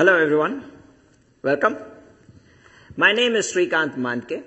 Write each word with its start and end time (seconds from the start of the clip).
Hello, 0.00 0.16
everyone. 0.16 0.64
Welcome. 1.42 1.76
My 2.96 3.12
name 3.12 3.34
is 3.34 3.52
Srikanth 3.52 3.98
Mandke, 3.98 4.42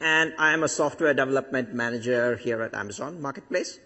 and 0.00 0.34
I 0.36 0.52
am 0.52 0.64
a 0.64 0.68
software 0.68 1.14
development 1.14 1.72
manager 1.72 2.34
here 2.34 2.60
at 2.60 2.74
Amazon 2.74 3.22
Marketplace. 3.22 3.78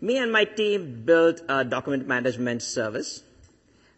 Me 0.00 0.18
and 0.18 0.32
my 0.32 0.44
team 0.44 1.04
built 1.04 1.40
a 1.48 1.64
document 1.64 2.08
management 2.08 2.62
service. 2.62 3.22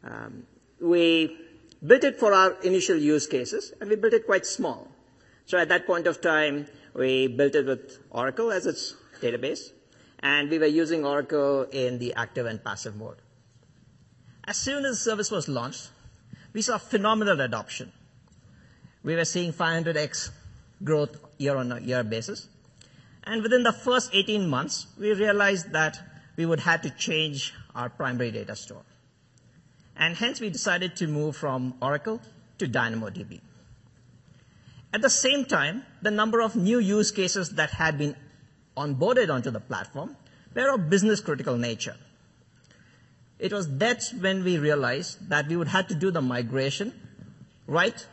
Um, 0.04 0.42
we 0.79 1.38
built 1.86 2.04
it 2.04 2.20
for 2.20 2.34
our 2.34 2.60
initial 2.60 2.98
use 2.98 3.26
cases, 3.26 3.72
and 3.80 3.88
we 3.88 3.96
built 3.96 4.12
it 4.12 4.26
quite 4.26 4.44
small. 4.44 4.88
So 5.46 5.56
at 5.56 5.70
that 5.70 5.86
point 5.86 6.06
of 6.06 6.20
time, 6.20 6.66
we 6.92 7.28
built 7.28 7.54
it 7.54 7.64
with 7.64 7.98
Oracle 8.10 8.52
as 8.52 8.66
its 8.66 8.94
database, 9.22 9.72
and 10.18 10.50
we 10.50 10.58
were 10.58 10.66
using 10.66 11.06
Oracle 11.06 11.62
in 11.62 11.98
the 11.98 12.12
active 12.12 12.44
and 12.44 12.62
passive 12.62 12.94
mode. 12.94 13.16
As 14.44 14.56
soon 14.56 14.84
as 14.84 14.98
the 14.98 15.10
service 15.10 15.30
was 15.30 15.48
launched, 15.48 15.90
we 16.52 16.62
saw 16.62 16.78
phenomenal 16.78 17.40
adoption. 17.40 17.92
We 19.02 19.14
were 19.14 19.24
seeing 19.24 19.52
500x 19.52 20.30
growth 20.82 21.16
year-on-year 21.38 22.04
basis. 22.04 22.48
And 23.24 23.42
within 23.42 23.62
the 23.62 23.72
first 23.72 24.10
18 24.12 24.48
months, 24.48 24.86
we 24.98 25.12
realized 25.12 25.72
that 25.72 26.00
we 26.36 26.46
would 26.46 26.60
have 26.60 26.82
to 26.82 26.90
change 26.90 27.54
our 27.74 27.88
primary 27.88 28.30
data 28.30 28.56
store. 28.56 28.82
And 29.96 30.16
hence 30.16 30.40
we 30.40 30.50
decided 30.50 30.96
to 30.96 31.06
move 31.06 31.36
from 31.36 31.74
Oracle 31.82 32.20
to 32.59 32.66
DynamoDB. 32.66 33.40
At 34.92 35.02
the 35.02 35.10
same 35.10 35.45
time, 35.45 35.84
the 36.02 36.10
number 36.10 36.40
of 36.40 36.56
new 36.56 36.78
use 36.78 37.10
cases 37.10 37.50
that 37.50 37.70
had 37.70 37.98
been 37.98 38.16
onboarded 38.76 39.30
onto 39.30 39.50
the 39.50 39.60
platform 39.60 40.16
were 40.54 40.74
of 40.74 40.90
business 40.90 41.20
critical 41.20 41.56
nature. 41.56 41.96
It 43.40 43.54
was 43.54 43.66
that's 43.78 44.12
when 44.12 44.44
we 44.44 44.58
realized 44.58 45.30
that 45.30 45.48
we 45.48 45.56
would 45.56 45.68
have 45.68 45.88
to 45.88 45.94
do 45.94 46.10
the 46.10 46.20
migration 46.20 46.92
right 47.66 48.06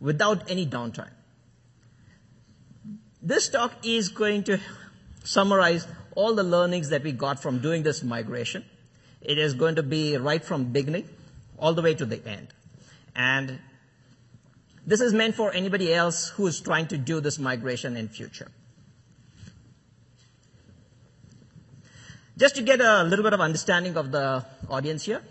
without 0.00 0.50
any 0.50 0.66
downtime. 0.66 1.12
This 3.22 3.48
talk 3.48 3.72
is 3.84 4.08
going 4.08 4.42
to 4.44 4.58
summarize 5.22 5.86
all 6.16 6.34
the 6.34 6.42
learnings 6.42 6.88
that 6.90 7.04
we 7.04 7.12
got 7.12 7.40
from 7.40 7.60
doing 7.60 7.84
this 7.84 8.02
migration. 8.02 8.64
It 9.22 9.38
is 9.38 9.54
going 9.54 9.76
to 9.76 9.82
be 9.82 10.16
right 10.16 10.44
from 10.44 10.64
beginning 10.72 11.08
all 11.58 11.72
the 11.74 11.82
way 11.82 11.94
to 11.94 12.04
the 12.04 12.26
end. 12.26 12.48
And 13.14 13.60
this 14.86 15.00
is 15.00 15.14
meant 15.14 15.36
for 15.36 15.52
anybody 15.52 15.94
else 15.94 16.30
who 16.30 16.48
is 16.48 16.60
trying 16.60 16.88
to 16.88 16.98
do 16.98 17.20
this 17.20 17.38
migration 17.38 17.96
in 17.96 18.08
future. 18.08 18.50
Just 22.36 22.56
to 22.56 22.62
get 22.62 22.80
a 22.80 23.04
little 23.04 23.22
bit 23.22 23.32
of 23.32 23.40
understanding 23.40 23.96
of 23.96 24.10
the 24.10 24.44
audience 24.68 25.04
here, 25.04 25.22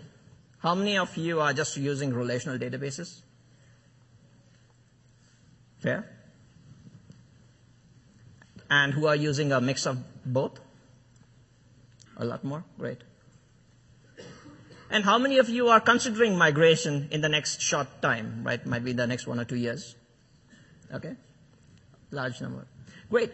how 0.58 0.74
many 0.74 0.96
of 0.96 1.16
you 1.16 1.40
are 1.40 1.52
just 1.52 1.76
using 1.76 2.14
relational 2.14 2.58
databases? 2.58 3.20
Fair? 5.78 6.14
and 8.70 8.92
who 8.92 9.06
are 9.06 9.16
using 9.16 9.52
a 9.52 9.60
mix 9.60 9.86
of 9.86 9.98
both? 10.24 10.60
A 12.16 12.24
lot 12.24 12.44
more? 12.44 12.64
Great. 12.78 12.98
And 14.90 15.04
how 15.04 15.18
many 15.18 15.38
of 15.38 15.48
you 15.48 15.68
are 15.68 15.80
considering 15.80 16.36
migration 16.38 17.08
in 17.10 17.20
the 17.20 17.28
next 17.28 17.60
short 17.60 17.88
time, 18.00 18.42
right? 18.44 18.64
Might 18.64 18.84
be 18.84 18.92
the 18.92 19.06
next 19.06 19.26
one 19.26 19.40
or 19.40 19.44
two 19.44 19.56
years. 19.56 19.96
Okay? 20.92 21.16
Large 22.10 22.40
number. 22.40 22.66
Great. 23.10 23.32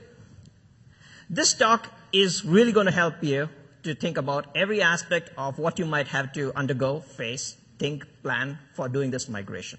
This 1.28 1.54
talk 1.54 1.88
is 2.12 2.44
really 2.44 2.72
going 2.72 2.86
to 2.86 2.92
help 2.92 3.22
you 3.22 3.48
to 3.82 3.94
think 3.94 4.16
about 4.16 4.46
every 4.54 4.82
aspect 4.82 5.30
of 5.36 5.58
what 5.58 5.78
you 5.78 5.86
might 5.86 6.08
have 6.08 6.32
to 6.34 6.52
undergo, 6.56 7.00
face, 7.00 7.56
think, 7.78 8.06
plan 8.22 8.58
for 8.74 8.88
doing 8.88 9.10
this 9.10 9.28
migration. 9.28 9.78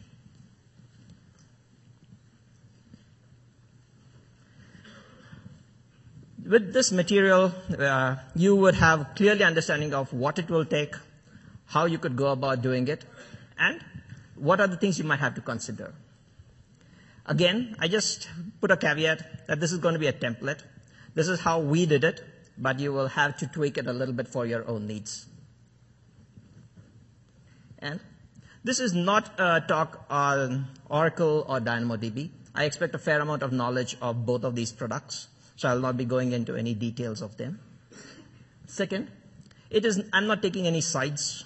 with 6.52 6.74
this 6.74 6.92
material, 6.92 7.54
uh, 7.80 8.16
you 8.36 8.56
would 8.56 8.76
have 8.76 9.16
clearly 9.16 9.44
understanding 9.44 9.94
of 9.94 10.12
what 10.12 10.40
it 10.40 10.50
will 10.50 10.66
take, 10.66 10.96
how 11.66 11.86
you 11.86 11.98
could 11.98 12.16
go 12.16 12.28
about 12.32 12.62
doing 12.62 12.88
it, 12.88 13.06
and 13.58 13.80
what 14.36 14.60
are 14.60 14.68
the 14.68 14.76
things 14.76 14.98
you 14.98 15.06
might 15.06 15.20
have 15.20 15.36
to 15.36 15.42
consider. 15.42 15.94
Again, 17.26 17.76
I 17.80 17.88
just 17.88 18.28
put 18.60 18.72
a 18.72 18.78
caveat 18.78 19.48
that 19.48 19.60
this 19.60 19.72
is 19.72 19.78
going 19.78 19.94
to 19.94 20.00
be 20.00 20.08
a 20.08 20.14
template. 20.14 20.62
This 21.14 21.28
is 21.28 21.40
how 21.40 21.60
we 21.60 21.86
did 21.86 22.04
it, 22.04 22.22
but 22.58 22.80
you 22.80 22.94
will 22.94 23.08
have 23.08 23.38
to 23.38 23.48
tweak 23.48 23.78
it 23.78 23.88
a 23.88 23.94
little 23.94 24.14
bit 24.14 24.28
for 24.28 24.46
your 24.46 24.68
own 24.68 24.88
needs. 24.88 25.26
And 27.80 28.00
this 28.64 28.80
is 28.80 28.94
not 28.94 29.40
a 29.40 29.62
talk 29.68 30.06
on 30.10 30.68
Oracle 30.90 31.46
or 31.48 31.60
DynamoDB. 31.60 32.30
I 32.54 32.66
expect 32.66 32.94
a 32.96 33.00
fair 33.00 33.20
amount 33.20 33.44
of 33.44 33.52
knowledge 33.52 33.98
of 34.02 34.26
both 34.26 34.44
of 34.44 34.56
these 34.56 34.72
products 34.72 35.28
so 35.62 35.70
I'll 35.70 35.80
not 35.80 35.96
be 35.96 36.06
going 36.06 36.32
into 36.32 36.56
any 36.56 36.74
details 36.74 37.22
of 37.22 37.38
them. 37.38 37.60
Second, 38.66 39.12
it 39.70 39.86
is, 39.86 40.02
I'm 40.12 40.26
not 40.26 40.42
taking 40.42 40.66
any 40.66 40.82
sides. 40.82 41.46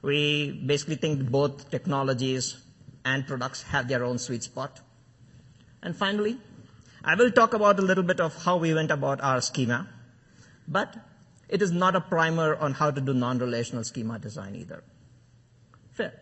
We 0.00 0.50
basically 0.64 0.96
think 0.96 1.30
both 1.30 1.70
technologies 1.70 2.56
and 3.04 3.26
products 3.26 3.62
have 3.64 3.86
their 3.86 4.02
own 4.02 4.18
sweet 4.18 4.44
spot. 4.44 4.80
And 5.82 5.94
finally, 5.94 6.38
I 7.04 7.16
will 7.16 7.30
talk 7.30 7.52
about 7.52 7.78
a 7.78 7.82
little 7.82 8.02
bit 8.02 8.18
of 8.18 8.34
how 8.44 8.56
we 8.56 8.72
went 8.72 8.90
about 8.90 9.20
our 9.20 9.42
schema, 9.42 9.86
but 10.70 10.96
it 11.48 11.60
is 11.60 11.72
not 11.72 11.96
a 11.96 12.00
primer 12.00 12.54
on 12.56 12.72
how 12.72 12.90
to 12.90 13.00
do 13.00 13.12
non-relational 13.12 13.84
schema 13.84 14.18
design 14.18 14.54
either. 14.54 14.82
Fair. 15.90 16.12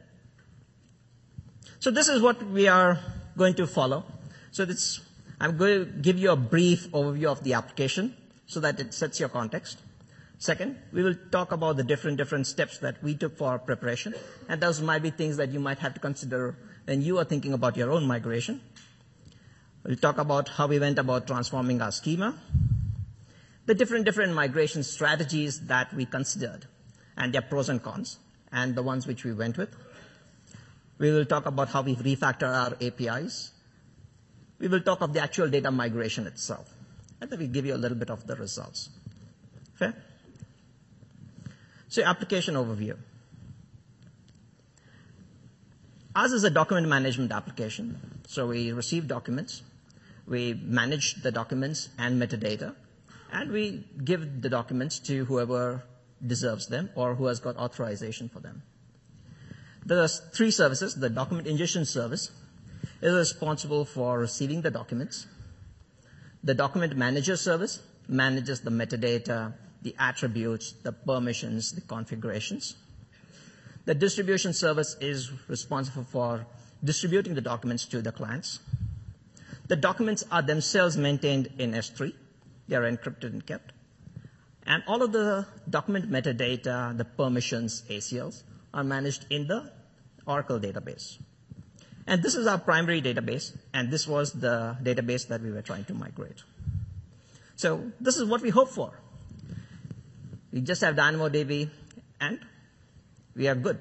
So 1.79 1.91
this 1.91 2.09
is 2.09 2.23
what 2.23 2.43
we 2.43 2.67
are 2.67 2.99
going 3.37 3.55
to 3.55 3.67
follow. 3.67 4.05
So 4.51 4.63
it's 4.65 5.01
I'm 5.41 5.57
going 5.57 5.85
to 5.85 5.85
give 5.85 6.19
you 6.19 6.33
a 6.33 6.37
brief 6.37 6.91
overview 6.91 7.27
of 7.27 7.45
the 7.45 7.55
application 7.55 8.17
so 8.47 8.61
that 8.61 8.81
it 8.81 8.93
sets 8.93 9.21
your 9.21 9.29
context. 9.29 9.79
Second, 10.39 10.77
we 10.93 11.03
will 11.03 11.15
talk 11.31 11.53
about 11.53 11.77
the 11.77 11.85
different, 11.85 12.17
different 12.17 12.47
steps 12.47 12.79
that 12.79 13.03
we 13.03 13.15
took 13.15 13.37
for 13.37 13.49
our 13.49 13.59
preparation, 13.59 14.15
and 14.49 14.61
those 14.61 14.81
might 14.81 15.03
be 15.03 15.11
things 15.11 15.37
that 15.37 15.51
you 15.51 15.61
might 15.61 15.79
have 15.79 15.95
to 15.95 16.01
consider 16.01 16.57
when 16.85 17.03
you 17.03 17.19
are 17.19 17.25
thinking 17.25 17.53
about 17.53 17.77
your 17.77 17.91
own 17.91 18.07
migration. 18.07 18.61
We'll 19.85 19.97
talk 19.97 20.19
about 20.19 20.49
how 20.49 20.67
we 20.67 20.79
went 20.79 20.99
about 20.99 21.27
transforming 21.27 21.83
our 21.83 21.93
schema, 21.93 22.35
the 23.69 23.75
different, 23.75 24.07
different 24.07 24.33
migration 24.33 24.83
strategies 24.83 25.61
that 25.67 25.93
we 25.93 26.07
considered, 26.07 26.65
and 27.19 27.35
their 27.35 27.43
pros 27.43 27.69
and 27.69 27.83
cons, 27.83 28.19
and 28.51 28.75
the 28.75 28.83
ones 28.83 29.07
which 29.07 29.25
we 29.25 29.33
went 29.35 29.59
with. 29.59 29.69
We 30.97 31.13
will 31.13 31.27
talk 31.27 31.45
about 31.45 31.69
how 31.69 31.83
we 31.83 31.95
refactor 31.95 32.49
our 32.49 32.79
APIs, 32.81 33.53
we 34.59 34.69
will 34.69 34.81
talk 34.81 35.03
of 35.03 35.13
the 35.13 35.21
actual 35.21 35.51
data 35.51 35.71
migration 35.71 36.27
itself. 36.27 36.73
And 37.21 37.29
then 37.29 37.39
we 37.39 37.47
give 37.47 37.67
you 37.67 37.75
a 37.75 37.81
little 37.85 37.99
bit 37.99 38.11
of 38.11 38.27
the 38.27 38.37
results. 38.37 38.89
Fair? 39.75 39.95
So 41.89 42.03
application 42.03 42.55
overview. 42.55 42.97
Ours 46.17 46.33
is 46.33 46.45
a 46.45 46.51
document 46.51 46.89
management 46.89 47.33
application. 47.33 48.01
So 48.29 48.47
we 48.47 48.73
receive 48.73 49.07
documents, 49.07 49.63
we 50.27 50.55
manage 50.55 51.23
the 51.23 51.31
documents 51.31 51.91
and 51.99 52.21
metadata, 52.21 52.75
and 53.33 53.51
we 53.51 53.85
give 54.05 54.43
the 54.43 54.49
documents 54.49 54.99
to 55.01 55.25
whoever 55.25 55.83
deserves 56.27 56.67
them 56.67 56.91
or 56.95 57.15
who 57.15 57.27
has 57.27 57.41
got 57.41 57.57
authorization 57.57 58.29
for 58.29 58.41
them. 58.41 58.63
There 59.85 60.03
are 60.03 60.09
three 60.09 60.51
services, 60.51 60.95
the 60.95 61.09
document 61.11 61.47
ingestion 61.47 61.85
service, 61.85 62.31
is 63.01 63.15
responsible 63.15 63.85
for 63.85 64.19
receiving 64.19 64.63
the 64.63 64.71
documents. 64.71 65.27
The 66.45 66.55
document 66.55 66.97
manager 66.97 67.37
service 67.37 67.81
manages 68.09 68.61
the 68.61 68.71
metadata, 68.71 69.53
the 69.83 69.95
attributes, 69.99 70.73
the 70.83 70.93
permissions, 70.93 71.73
the 71.73 71.81
configurations. 71.81 72.77
The 73.85 73.95
distribution 73.95 74.53
service 74.53 74.97
is 75.01 75.31
responsible 75.49 76.05
for 76.05 76.47
distributing 76.85 77.35
the 77.35 77.41
documents 77.41 77.87
to 77.87 78.03
the 78.03 78.13
clients. 78.13 78.61
The 79.69 79.77
documents 79.77 80.25
are 80.31 80.43
themselves 80.43 80.97
maintained 80.97 81.49
in 81.59 81.73
S3. 81.73 82.13
They 82.69 82.77
are 82.77 82.83
encrypted 82.83 83.25
and 83.25 83.45
kept. 83.45 83.73
And 84.67 84.83
all 84.87 85.03
of 85.03 85.13
the 85.13 85.47
document 85.69 86.11
metadata, 86.11 86.97
the 86.97 87.05
permissions, 87.05 87.83
ACLs, 87.89 88.43
are 88.75 88.85
managed 88.85 89.25
in 89.31 89.47
the 89.47 89.73
Oracle 90.27 90.61
database. 90.61 91.19
And 92.07 92.23
this 92.23 92.35
is 92.35 92.47
our 92.47 92.59
primary 92.59 93.03
database, 93.03 93.57
and 93.73 93.91
this 93.91 94.07
was 94.07 94.33
the 94.33 94.77
database 94.83 95.29
that 95.29 95.43
we 95.43 95.51
were 95.51 95.63
trying 95.63 95.85
to 95.87 95.95
migrate. 95.95 96.43
So 97.57 97.91
this 98.01 98.17
is 98.17 98.25
what 98.25 98.41
we 98.41 98.51
hope 98.51 98.69
for. 98.71 98.99
We 100.53 100.61
just 100.61 100.81
have 100.83 100.97
DynamoDB, 100.97 101.71
and 102.21 102.41
we 103.35 103.49
are 103.49 103.55
good. 103.55 103.79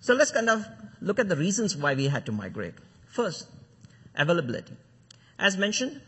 So 0.00 0.14
let's 0.14 0.30
kind 0.30 0.50
of 0.50 0.66
look 1.00 1.18
at 1.18 1.28
the 1.28 1.36
reasons 1.36 1.76
why 1.76 1.94
we 1.94 2.08
had 2.08 2.26
to 2.26 2.32
migrate. 2.32 2.74
First, 3.06 3.48
availability. 4.16 4.76
As 5.38 5.56
mentioned, 5.56 6.00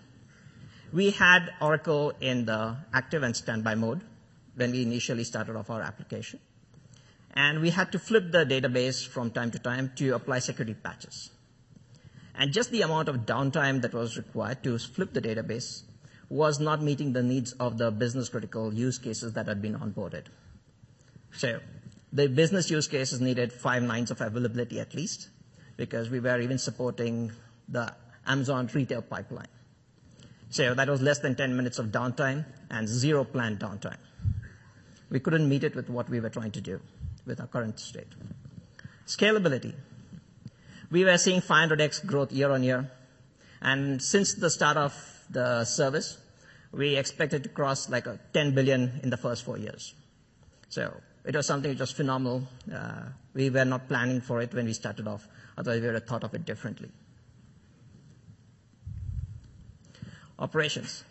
we 0.92 1.10
had 1.10 1.52
Oracle 1.60 2.12
in 2.20 2.44
the 2.44 2.76
active 2.92 3.22
and 3.22 3.36
standby 3.36 3.74
mode 3.74 4.00
when 4.54 4.70
we 4.70 4.82
initially 4.82 5.24
started 5.24 5.56
off 5.56 5.70
our 5.70 5.82
application. 5.82 6.40
and 7.36 7.60
we 7.60 7.70
had 7.70 7.92
to 7.92 7.98
flip 7.98 8.32
the 8.32 8.44
database 8.46 9.06
from 9.06 9.30
time 9.30 9.50
to 9.50 9.58
time 9.58 9.92
to 9.96 10.14
apply 10.14 10.38
security 10.38 10.74
patches. 10.74 11.30
And 12.34 12.52
just 12.52 12.70
the 12.70 12.82
amount 12.82 13.08
of 13.10 13.26
downtime 13.26 13.82
that 13.82 13.92
was 13.92 14.16
required 14.16 14.62
to 14.64 14.78
flip 14.78 15.12
the 15.12 15.20
database 15.20 15.82
was 16.28 16.58
not 16.58 16.82
meeting 16.82 17.12
the 17.12 17.22
needs 17.22 17.52
of 17.52 17.76
the 17.78 17.90
business 17.90 18.30
critical 18.30 18.72
use 18.72 18.98
cases 18.98 19.34
that 19.34 19.46
had 19.46 19.60
been 19.62 19.78
onboarded. 19.78 20.24
So 21.32 21.60
the 22.12 22.28
business 22.28 22.70
use 22.70 22.88
cases 22.88 23.20
needed 23.20 23.52
five 23.52 23.82
nines 23.82 24.10
of 24.10 24.20
availability 24.20 24.80
at 24.80 24.94
least, 24.94 25.28
because 25.76 26.10
we 26.10 26.20
were 26.20 26.40
even 26.40 26.58
supporting 26.58 27.32
the 27.68 27.94
Amazon 28.26 28.68
retail 28.72 29.02
pipeline. 29.02 29.46
So 30.50 30.74
that 30.74 30.88
was 30.88 31.02
less 31.02 31.18
than 31.18 31.34
10 31.34 31.56
minutes 31.56 31.78
of 31.78 31.86
downtime 31.86 32.44
and 32.70 32.88
zero 32.88 33.24
planned 33.24 33.58
downtime. 33.58 33.98
We 35.10 35.20
couldn't 35.20 35.48
meet 35.48 35.64
it 35.64 35.74
with 35.74 35.88
what 35.88 36.08
we 36.08 36.20
were 36.20 36.30
trying 36.30 36.52
to 36.52 36.60
do 36.60 36.80
with 37.26 37.40
our 37.40 37.46
current 37.46 37.78
state. 37.80 38.08
Scalability. 39.06 39.74
We 40.90 41.04
were 41.04 41.18
seeing 41.18 41.40
500x 41.40 42.06
growth 42.06 42.32
year-on-year, 42.32 42.90
and 43.60 44.00
since 44.00 44.34
the 44.34 44.50
start 44.50 44.76
of 44.76 44.94
the 45.30 45.64
service, 45.64 46.18
we 46.72 46.96
expected 46.96 47.42
to 47.44 47.48
cross 47.48 47.88
like 47.88 48.06
a 48.06 48.18
10 48.32 48.54
billion 48.54 49.00
in 49.02 49.10
the 49.10 49.16
first 49.16 49.44
four 49.44 49.58
years. 49.58 49.94
So 50.68 50.94
it 51.24 51.34
was 51.34 51.46
something 51.46 51.76
just 51.76 51.96
phenomenal. 51.96 52.46
Uh, 52.72 53.06
we 53.34 53.50
were 53.50 53.64
not 53.64 53.88
planning 53.88 54.20
for 54.20 54.40
it 54.40 54.54
when 54.54 54.66
we 54.66 54.72
started 54.72 55.08
off, 55.08 55.26
otherwise 55.56 55.80
we 55.80 55.86
would 55.86 55.94
have 55.94 56.06
thought 56.06 56.24
of 56.24 56.34
it 56.34 56.44
differently. 56.44 56.88
Operations. 60.38 61.04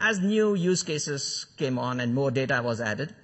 As 0.00 0.20
new 0.20 0.54
use 0.54 0.82
cases 0.82 1.46
came 1.58 1.78
on 1.78 2.00
and 2.00 2.14
more 2.14 2.30
data 2.30 2.62
was 2.64 2.80
added, 2.80 3.14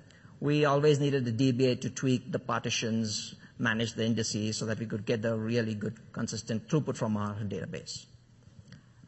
we 0.41 0.67
always 0.67 1.01
needed 1.01 1.25
the 1.25 1.33
DBA 1.33 1.81
to 1.81 1.91
tweak 1.91 2.31
the 2.31 2.39
partitions, 2.39 3.35
manage 3.59 3.95
the 3.95 4.05
indices 4.05 4.59
so 4.59 4.67
that 4.67 4.79
we 4.79 4.85
could 4.85 5.07
get 5.07 5.23
the 5.23 5.35
really 5.35 5.75
good 5.75 5.95
consistent 6.13 6.69
throughput 6.69 6.97
from 6.97 7.17
our 7.17 7.35
database. 7.37 8.05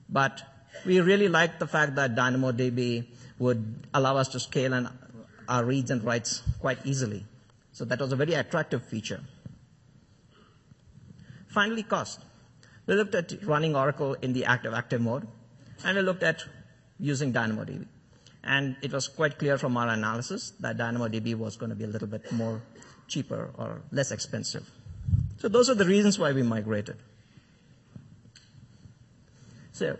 But 0.08 0.42
we 0.86 1.00
really 1.00 1.28
liked 1.28 1.60
the 1.60 1.66
fact 1.66 1.96
that 1.96 2.14
DynamoDB 2.14 3.06
would 3.38 3.86
allow 3.92 4.16
us 4.16 4.28
to 4.28 4.40
scale 4.40 4.72
and 4.72 4.88
our 5.48 5.64
reads 5.64 5.90
and 5.90 6.02
writes 6.02 6.42
quite 6.60 6.78
easily. 6.86 7.26
So 7.72 7.84
that 7.84 8.00
was 8.00 8.12
a 8.12 8.16
very 8.16 8.34
attractive 8.34 8.84
feature. 8.84 9.20
Finally, 11.48 11.82
cost. 11.82 12.20
We 12.86 12.94
looked 12.94 13.14
at 13.14 13.44
running 13.44 13.76
Oracle 13.76 14.14
in 14.14 14.32
the 14.32 14.46
active-active 14.46 15.00
mode, 15.00 15.28
and 15.84 15.96
we 15.96 16.02
looked 16.02 16.22
at 16.22 16.44
using 16.98 17.32
DynamoDB. 17.32 17.86
And 18.44 18.76
it 18.82 18.92
was 18.92 19.08
quite 19.08 19.38
clear 19.38 19.58
from 19.58 19.76
our 19.76 19.88
analysis 19.88 20.52
that 20.60 20.76
DynamoDB 20.78 21.34
was 21.34 21.56
going 21.56 21.70
to 21.70 21.76
be 21.76 21.84
a 21.84 21.88
little 21.88 22.08
bit 22.08 22.30
more 22.32 22.62
cheaper 23.06 23.50
or 23.56 23.82
less 23.90 24.10
expensive. 24.10 24.68
So 25.38 25.48
those 25.48 25.70
are 25.70 25.74
the 25.74 25.84
reasons 25.84 26.18
why 26.18 26.32
we 26.32 26.42
migrated. 26.42 26.96
So 29.72 29.98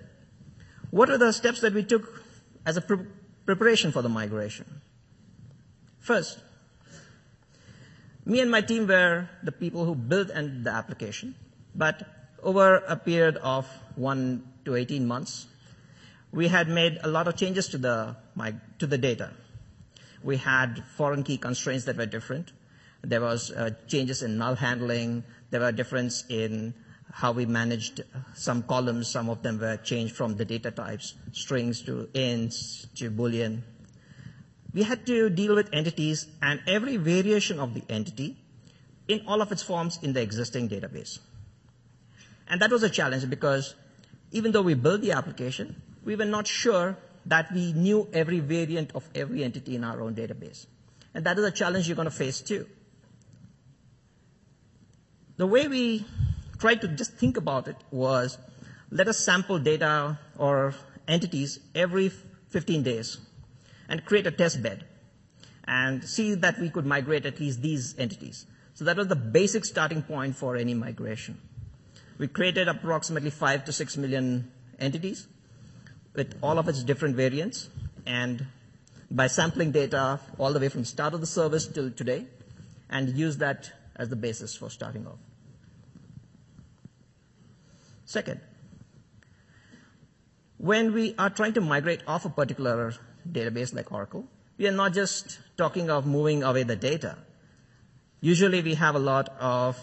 what 0.90 1.10
are 1.10 1.18
the 1.18 1.32
steps 1.32 1.60
that 1.60 1.74
we 1.74 1.82
took 1.84 2.22
as 2.66 2.76
a 2.76 2.80
pre- 2.80 3.06
preparation 3.46 3.92
for 3.92 4.02
the 4.02 4.08
migration? 4.08 4.80
First, 6.00 6.40
me 8.24 8.40
and 8.40 8.50
my 8.50 8.60
team 8.60 8.86
were 8.86 9.28
the 9.42 9.52
people 9.52 9.84
who 9.84 9.94
built 9.94 10.30
and 10.30 10.64
the 10.64 10.70
application, 10.70 11.34
but 11.74 12.02
over 12.42 12.76
a 12.76 12.96
period 12.96 13.36
of 13.36 13.66
one 13.96 14.42
to 14.64 14.74
18 14.74 15.06
months, 15.06 15.46
we 16.32 16.48
had 16.48 16.68
made 16.68 16.98
a 17.02 17.08
lot 17.08 17.28
of 17.28 17.36
changes 17.36 17.68
to 17.68 17.78
the, 17.78 18.16
to 18.78 18.86
the 18.86 18.98
data. 18.98 19.30
We 20.22 20.36
had 20.36 20.84
foreign 20.96 21.22
key 21.22 21.38
constraints 21.38 21.84
that 21.86 21.96
were 21.96 22.06
different. 22.06 22.52
There 23.02 23.20
was 23.20 23.50
uh, 23.50 23.70
changes 23.86 24.22
in 24.22 24.38
null 24.38 24.56
handling. 24.56 25.24
There 25.50 25.60
were 25.60 25.72
difference 25.72 26.24
in 26.28 26.74
how 27.12 27.32
we 27.32 27.46
managed 27.46 28.02
some 28.34 28.62
columns. 28.62 29.08
Some 29.08 29.28
of 29.30 29.42
them 29.42 29.58
were 29.58 29.76
changed 29.76 30.14
from 30.14 30.36
the 30.36 30.44
data 30.44 30.70
types, 30.70 31.14
strings 31.32 31.82
to 31.82 32.08
ints 32.12 32.92
to 32.96 33.10
boolean. 33.10 33.62
We 34.74 34.82
had 34.82 35.06
to 35.06 35.30
deal 35.30 35.54
with 35.54 35.70
entities 35.72 36.26
and 36.42 36.60
every 36.66 36.96
variation 36.96 37.58
of 37.58 37.72
the 37.72 37.82
entity 37.88 38.36
in 39.06 39.22
all 39.26 39.40
of 39.40 39.50
its 39.50 39.62
forms 39.62 39.98
in 40.02 40.12
the 40.12 40.20
existing 40.20 40.68
database. 40.68 41.18
And 42.48 42.60
that 42.60 42.70
was 42.70 42.82
a 42.82 42.90
challenge 42.90 43.28
because 43.30 43.74
even 44.30 44.52
though 44.52 44.62
we 44.62 44.74
built 44.74 45.00
the 45.00 45.12
application, 45.12 45.80
we 46.08 46.16
were 46.16 46.24
not 46.24 46.46
sure 46.46 46.96
that 47.26 47.52
we 47.52 47.74
knew 47.74 48.08
every 48.14 48.40
variant 48.40 48.92
of 48.94 49.06
every 49.14 49.44
entity 49.44 49.74
in 49.76 49.84
our 49.84 50.00
own 50.00 50.14
database. 50.14 50.64
And 51.12 51.26
that 51.26 51.38
is 51.38 51.44
a 51.44 51.50
challenge 51.50 51.86
you're 51.86 51.96
going 51.96 52.08
to 52.08 52.18
face 52.18 52.40
too. 52.40 52.66
The 55.36 55.46
way 55.46 55.68
we 55.68 56.06
tried 56.58 56.80
to 56.80 56.88
just 56.88 57.12
think 57.12 57.36
about 57.36 57.68
it 57.68 57.76
was 57.90 58.38
let 58.90 59.06
us 59.06 59.18
sample 59.18 59.58
data 59.58 60.18
or 60.38 60.74
entities 61.06 61.60
every 61.74 62.08
15 62.08 62.82
days 62.82 63.18
and 63.90 64.02
create 64.06 64.26
a 64.26 64.30
test 64.30 64.62
bed 64.62 64.86
and 65.66 66.02
see 66.02 66.34
that 66.36 66.58
we 66.58 66.70
could 66.70 66.86
migrate 66.86 67.26
at 67.26 67.38
least 67.38 67.60
these 67.60 67.94
entities. 67.98 68.46
So 68.72 68.86
that 68.86 68.96
was 68.96 69.08
the 69.08 69.16
basic 69.16 69.66
starting 69.66 70.02
point 70.02 70.36
for 70.36 70.56
any 70.56 70.72
migration. 70.72 71.38
We 72.16 72.28
created 72.28 72.66
approximately 72.66 73.28
five 73.28 73.66
to 73.66 73.72
six 73.72 73.98
million 73.98 74.50
entities 74.78 75.26
with 76.14 76.34
all 76.42 76.58
of 76.58 76.68
its 76.68 76.82
different 76.82 77.16
variants 77.16 77.68
and 78.06 78.46
by 79.10 79.26
sampling 79.26 79.70
data 79.72 80.20
all 80.38 80.52
the 80.52 80.60
way 80.60 80.68
from 80.68 80.84
start 80.84 81.14
of 81.14 81.20
the 81.20 81.26
service 81.26 81.66
till 81.66 81.90
today 81.90 82.26
and 82.90 83.16
use 83.16 83.38
that 83.38 83.70
as 83.96 84.08
the 84.08 84.16
basis 84.16 84.56
for 84.56 84.70
starting 84.70 85.06
off. 85.06 85.18
Second, 88.04 88.40
when 90.56 90.92
we 90.92 91.14
are 91.18 91.30
trying 91.30 91.52
to 91.54 91.60
migrate 91.60 92.02
off 92.06 92.24
a 92.24 92.30
particular 92.30 92.94
database 93.30 93.74
like 93.74 93.92
Oracle, 93.92 94.26
we 94.56 94.66
are 94.66 94.72
not 94.72 94.92
just 94.92 95.38
talking 95.56 95.90
of 95.90 96.06
moving 96.06 96.42
away 96.42 96.62
the 96.64 96.76
data. 96.76 97.16
Usually 98.20 98.62
we 98.62 98.74
have 98.74 98.94
a 98.94 98.98
lot 98.98 99.28
of 99.38 99.78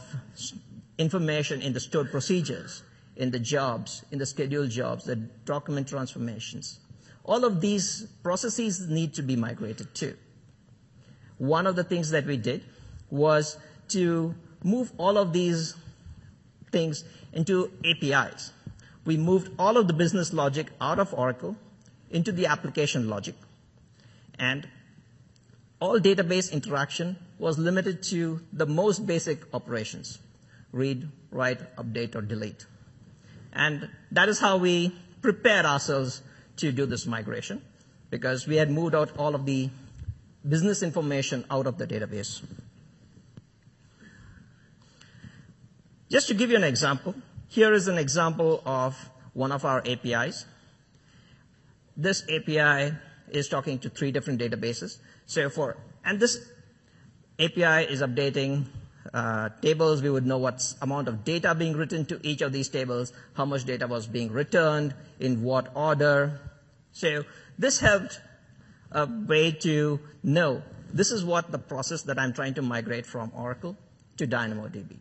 information 0.97 1.61
in 1.61 1.73
the 1.73 1.79
stored 1.79 2.11
procedures, 2.11 2.83
in 3.15 3.31
the 3.31 3.39
jobs, 3.39 4.03
in 4.11 4.19
the 4.19 4.25
scheduled 4.25 4.69
jobs, 4.69 5.05
the 5.05 5.15
document 5.15 5.87
transformations. 5.87 6.79
All 7.23 7.45
of 7.45 7.61
these 7.61 8.07
processes 8.23 8.87
need 8.87 9.13
to 9.15 9.23
be 9.23 9.35
migrated 9.35 9.93
too. 9.95 10.15
One 11.37 11.67
of 11.67 11.75
the 11.75 11.83
things 11.83 12.11
that 12.11 12.25
we 12.25 12.37
did 12.37 12.63
was 13.09 13.57
to 13.89 14.35
move 14.63 14.91
all 14.97 15.17
of 15.17 15.33
these 15.33 15.75
things 16.71 17.03
into 17.33 17.71
APIs. 17.83 18.51
We 19.05 19.17
moved 19.17 19.51
all 19.59 19.77
of 19.77 19.87
the 19.87 19.93
business 19.93 20.33
logic 20.33 20.71
out 20.81 20.99
of 20.99 21.13
Oracle 21.13 21.55
into 22.09 22.31
the 22.31 22.47
application 22.47 23.09
logic. 23.09 23.35
And 24.37 24.67
all 25.79 25.99
database 25.99 26.51
interaction 26.51 27.17
was 27.37 27.57
limited 27.57 28.03
to 28.03 28.41
the 28.53 28.65
most 28.65 29.05
basic 29.05 29.53
operations 29.53 30.19
read, 30.71 31.09
write, 31.31 31.75
update, 31.77 32.15
or 32.15 32.21
delete. 32.21 32.65
And 33.55 33.89
that 34.11 34.27
is 34.27 34.39
how 34.39 34.57
we 34.57 34.93
prepared 35.21 35.65
ourselves 35.65 36.21
to 36.57 36.71
do 36.71 36.85
this 36.85 37.05
migration 37.05 37.61
because 38.09 38.45
we 38.47 38.57
had 38.57 38.69
moved 38.69 38.93
out 38.93 39.17
all 39.17 39.33
of 39.33 39.45
the 39.45 39.69
business 40.47 40.83
information 40.83 41.45
out 41.49 41.65
of 41.65 41.77
the 41.77 41.87
database. 41.87 42.43
Just 46.09 46.27
to 46.27 46.33
give 46.33 46.51
you 46.51 46.57
an 46.57 46.63
example, 46.63 47.15
here 47.47 47.73
is 47.73 47.87
an 47.87 47.97
example 47.97 48.61
of 48.65 49.09
one 49.33 49.51
of 49.51 49.65
our 49.65 49.81
APIs. 49.85 50.45
This 51.97 52.23
API 52.29 52.93
is 53.29 53.47
talking 53.47 53.79
to 53.79 53.89
three 53.89 54.11
different 54.11 54.39
databases. 54.39 54.99
So 55.25 55.49
for, 55.49 55.77
and 56.03 56.19
this 56.19 56.37
API 57.39 57.91
is 57.91 58.01
updating 58.01 58.67
uh, 59.13 59.49
tables. 59.61 60.01
We 60.01 60.09
would 60.09 60.25
know 60.25 60.37
what 60.37 60.73
amount 60.81 61.07
of 61.07 61.23
data 61.23 61.55
being 61.55 61.75
written 61.75 62.05
to 62.07 62.19
each 62.23 62.41
of 62.41 62.51
these 62.51 62.69
tables, 62.69 63.13
how 63.33 63.45
much 63.45 63.65
data 63.65 63.87
was 63.87 64.07
being 64.07 64.31
returned, 64.31 64.93
in 65.19 65.43
what 65.43 65.71
order. 65.75 66.39
So 66.91 67.23
this 67.57 67.79
helped 67.79 68.19
a 68.91 69.05
way 69.05 69.51
to 69.51 69.99
know 70.23 70.63
this 70.93 71.11
is 71.11 71.25
what 71.25 71.51
the 71.51 71.59
process 71.59 72.03
that 72.03 72.17
I'm 72.17 72.33
trying 72.33 72.53
to 72.55 72.61
migrate 72.61 73.05
from 73.05 73.31
Oracle 73.35 73.75
to 74.17 74.27
DynamoDB. 74.27 74.97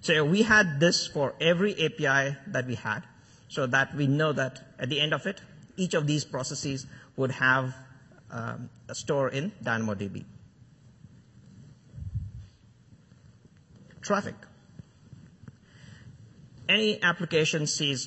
So 0.00 0.24
we 0.24 0.42
had 0.42 0.80
this 0.80 1.06
for 1.06 1.34
every 1.40 1.74
API 1.74 2.36
that 2.48 2.66
we 2.66 2.74
had 2.74 3.02
so 3.48 3.66
that 3.66 3.94
we 3.94 4.06
know 4.06 4.32
that 4.32 4.60
at 4.78 4.88
the 4.88 5.00
end 5.00 5.12
of 5.12 5.26
it, 5.26 5.40
each 5.76 5.94
of 5.94 6.06
these 6.06 6.24
processes 6.24 6.86
would 7.16 7.30
have 7.32 7.74
um, 8.30 8.70
a 8.88 8.94
store 8.94 9.28
in 9.28 9.52
DynamoDB. 9.62 10.24
Traffic. 14.02 14.34
Any 16.68 17.02
application 17.02 17.66
sees 17.66 18.06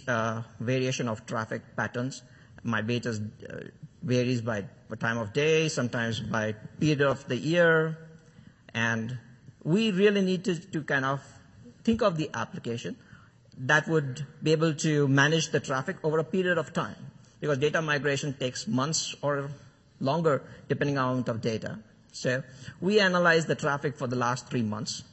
variation 0.60 1.08
of 1.08 1.26
traffic 1.26 1.62
patterns. 1.76 2.24
My 2.64 2.82
beta 2.82 3.10
uh, 3.10 3.56
varies 4.02 4.42
by 4.42 4.66
time 5.00 5.18
of 5.18 5.34
day, 5.34 5.68
sometimes 5.68 6.20
by 6.20 6.54
period 6.80 7.02
of 7.02 7.28
the 7.28 7.36
year, 7.36 7.98
and 8.74 9.18
we 9.64 9.92
really 9.92 10.22
needed 10.22 10.72
to 10.74 10.84
kind 10.84 11.06
of 11.06 11.22
think 11.84 12.02
of 12.02 12.18
the 12.18 12.30
application 12.34 12.96
that 13.58 13.88
would 13.88 14.26
be 14.44 14.52
able 14.52 14.74
to 14.74 15.08
manage 15.08 15.50
the 15.50 15.60
traffic 15.60 15.98
over 16.04 16.20
a 16.20 16.24
period 16.24 16.58
of 16.58 16.74
time 16.74 16.96
because 17.40 17.58
data 17.58 17.82
migration 17.82 18.34
takes 18.34 18.68
months 18.68 19.16
or 19.22 19.50
longer 20.00 20.44
depending 20.68 20.98
on 20.98 21.12
amount 21.12 21.30
of 21.30 21.42
data. 21.42 21.80
So 22.12 22.44
we 22.82 23.00
analyzed 23.00 23.48
the 23.48 23.56
traffic 23.56 23.98
for 23.98 24.08
the 24.08 24.16
last 24.16 24.50
three 24.50 24.62
months 24.64 25.04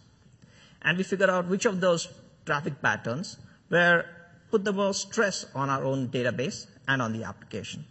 and 0.83 0.99
we 0.99 1.05
figured 1.05 1.31
out 1.31 1.49
which 1.49 1.65
of 1.65 1.81
those 1.81 2.09
traffic 2.45 2.83
patterns 2.83 3.37
were 3.71 4.05
put 4.51 4.65
the 4.65 4.73
most 4.73 5.09
stress 5.13 5.47
on 5.55 5.71
our 5.71 5.85
own 5.85 6.09
database 6.09 6.67
and 6.87 7.01
on 7.01 7.13
the 7.13 7.25
application. 7.25 7.85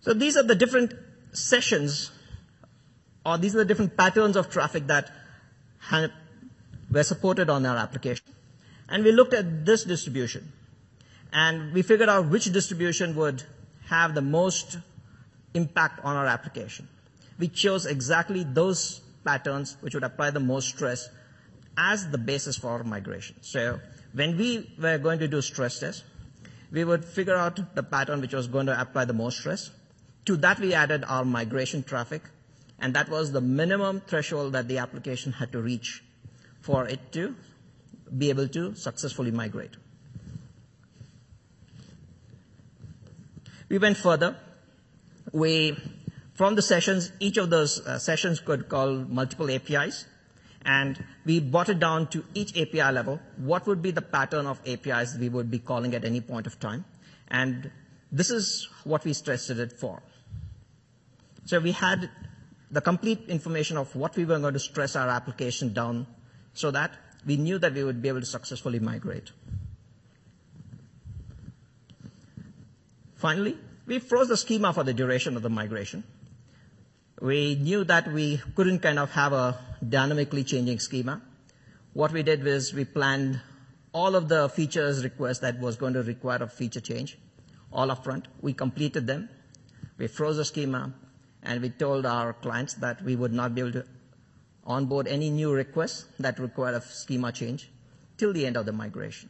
So 0.00 0.12
these 0.12 0.36
are 0.36 0.42
the 0.42 0.54
different 0.54 0.94
sessions, 1.32 2.10
or 3.24 3.38
these 3.38 3.54
are 3.54 3.58
the 3.58 3.64
different 3.64 3.96
patterns 3.96 4.36
of 4.36 4.50
traffic 4.50 4.86
that 4.86 5.10
were 6.90 7.02
supported 7.02 7.50
on 7.50 7.66
our 7.66 7.76
application. 7.76 8.26
And 8.88 9.02
we 9.02 9.12
looked 9.12 9.32
at 9.32 9.64
this 9.64 9.84
distribution, 9.84 10.52
and 11.32 11.72
we 11.72 11.82
figured 11.82 12.08
out 12.08 12.28
which 12.28 12.44
distribution 12.52 13.16
would 13.16 13.42
have 13.86 14.14
the 14.14 14.20
most 14.20 14.76
impact 15.54 16.04
on 16.04 16.16
our 16.16 16.26
application. 16.26 16.86
We 17.38 17.48
chose 17.48 17.86
exactly 17.86 18.44
those 18.44 19.00
patterns 19.24 19.76
which 19.80 19.94
would 19.94 20.04
apply 20.04 20.30
the 20.30 20.40
most 20.40 20.68
stress 20.68 21.08
as 21.76 22.08
the 22.10 22.18
basis 22.18 22.56
for 22.56 22.84
migration. 22.84 23.36
So 23.40 23.80
when 24.12 24.36
we 24.36 24.70
were 24.78 24.98
going 24.98 25.18
to 25.18 25.28
do 25.28 25.40
stress 25.42 25.80
tests, 25.80 26.04
we 26.70 26.84
would 26.84 27.04
figure 27.04 27.36
out 27.36 27.74
the 27.74 27.82
pattern 27.82 28.20
which 28.20 28.32
was 28.34 28.46
going 28.46 28.66
to 28.66 28.80
apply 28.80 29.04
the 29.04 29.12
most 29.12 29.38
stress. 29.38 29.70
To 30.26 30.36
that, 30.38 30.58
we 30.58 30.74
added 30.74 31.04
our 31.06 31.24
migration 31.24 31.82
traffic, 31.82 32.22
and 32.80 32.94
that 32.94 33.08
was 33.08 33.32
the 33.32 33.40
minimum 33.40 34.00
threshold 34.06 34.52
that 34.54 34.68
the 34.68 34.78
application 34.78 35.32
had 35.32 35.52
to 35.52 35.60
reach 35.60 36.02
for 36.60 36.86
it 36.88 37.12
to 37.12 37.34
be 38.16 38.30
able 38.30 38.48
to 38.48 38.74
successfully 38.74 39.30
migrate. 39.30 39.76
We 43.68 43.78
went 43.78 43.96
further. 43.96 44.36
We, 45.32 45.76
from 46.34 46.56
the 46.56 46.62
sessions, 46.62 47.12
each 47.20 47.36
of 47.36 47.48
those 47.50 47.80
uh, 47.86 47.98
sessions 47.98 48.40
could 48.40 48.68
call 48.68 48.92
multiple 48.92 49.50
APIs, 49.50 50.06
and 50.64 51.02
we 51.24 51.40
brought 51.40 51.68
it 51.68 51.78
down 51.78 52.08
to 52.08 52.24
each 52.34 52.56
API 52.58 52.92
level. 52.92 53.20
What 53.36 53.66
would 53.66 53.82
be 53.82 53.92
the 53.92 54.02
pattern 54.02 54.46
of 54.46 54.60
APIs 54.66 55.16
we 55.16 55.28
would 55.28 55.50
be 55.50 55.58
calling 55.60 55.94
at 55.94 56.04
any 56.04 56.20
point 56.20 56.46
of 56.46 56.58
time? 56.58 56.84
And 57.28 57.70
this 58.10 58.30
is 58.30 58.68
what 58.84 59.04
we 59.04 59.12
stressed 59.12 59.50
it 59.50 59.72
for. 59.72 60.02
So 61.46 61.60
we 61.60 61.72
had 61.72 62.10
the 62.70 62.80
complete 62.80 63.28
information 63.28 63.76
of 63.76 63.94
what 63.94 64.16
we 64.16 64.24
were 64.24 64.38
going 64.38 64.54
to 64.54 64.58
stress 64.60 64.96
our 64.96 65.08
application 65.08 65.72
down 65.72 66.06
so 66.54 66.70
that 66.70 66.92
we 67.26 67.36
knew 67.36 67.58
that 67.58 67.74
we 67.74 67.84
would 67.84 68.02
be 68.02 68.08
able 68.08 68.20
to 68.20 68.26
successfully 68.26 68.80
migrate. 68.80 69.30
Finally, 73.16 73.56
we 73.86 73.98
froze 73.98 74.28
the 74.28 74.36
schema 74.36 74.72
for 74.72 74.82
the 74.82 74.92
duration 74.92 75.36
of 75.36 75.42
the 75.42 75.50
migration. 75.50 76.02
We 77.20 77.54
knew 77.54 77.84
that 77.84 78.12
we 78.12 78.40
couldn't 78.54 78.80
kind 78.80 78.98
of 78.98 79.10
have 79.12 79.32
a 79.32 79.58
dynamically 79.86 80.44
changing 80.44 80.80
schema. 80.80 81.22
What 81.92 82.12
we 82.12 82.22
did 82.22 82.42
was 82.42 82.74
we 82.74 82.84
planned 82.84 83.40
all 83.92 84.16
of 84.16 84.28
the 84.28 84.48
features 84.48 85.04
requests 85.04 85.38
that 85.38 85.60
was 85.60 85.76
going 85.76 85.94
to 85.94 86.02
require 86.02 86.42
a 86.42 86.48
feature 86.48 86.80
change 86.80 87.16
all 87.72 87.90
up 87.90 88.04
front. 88.04 88.26
We 88.40 88.52
completed 88.52 89.06
them. 89.06 89.28
We 89.98 90.06
froze 90.06 90.36
the 90.36 90.44
schema 90.44 90.92
and 91.42 91.60
we 91.60 91.70
told 91.70 92.06
our 92.06 92.32
clients 92.32 92.74
that 92.74 93.02
we 93.02 93.16
would 93.16 93.32
not 93.32 93.54
be 93.54 93.60
able 93.60 93.72
to 93.72 93.84
onboard 94.64 95.06
any 95.06 95.30
new 95.30 95.52
requests 95.52 96.06
that 96.18 96.38
require 96.38 96.74
a 96.74 96.80
schema 96.80 97.30
change 97.32 97.70
till 98.16 98.32
the 98.32 98.46
end 98.46 98.56
of 98.56 98.66
the 98.66 98.72
migration. 98.72 99.28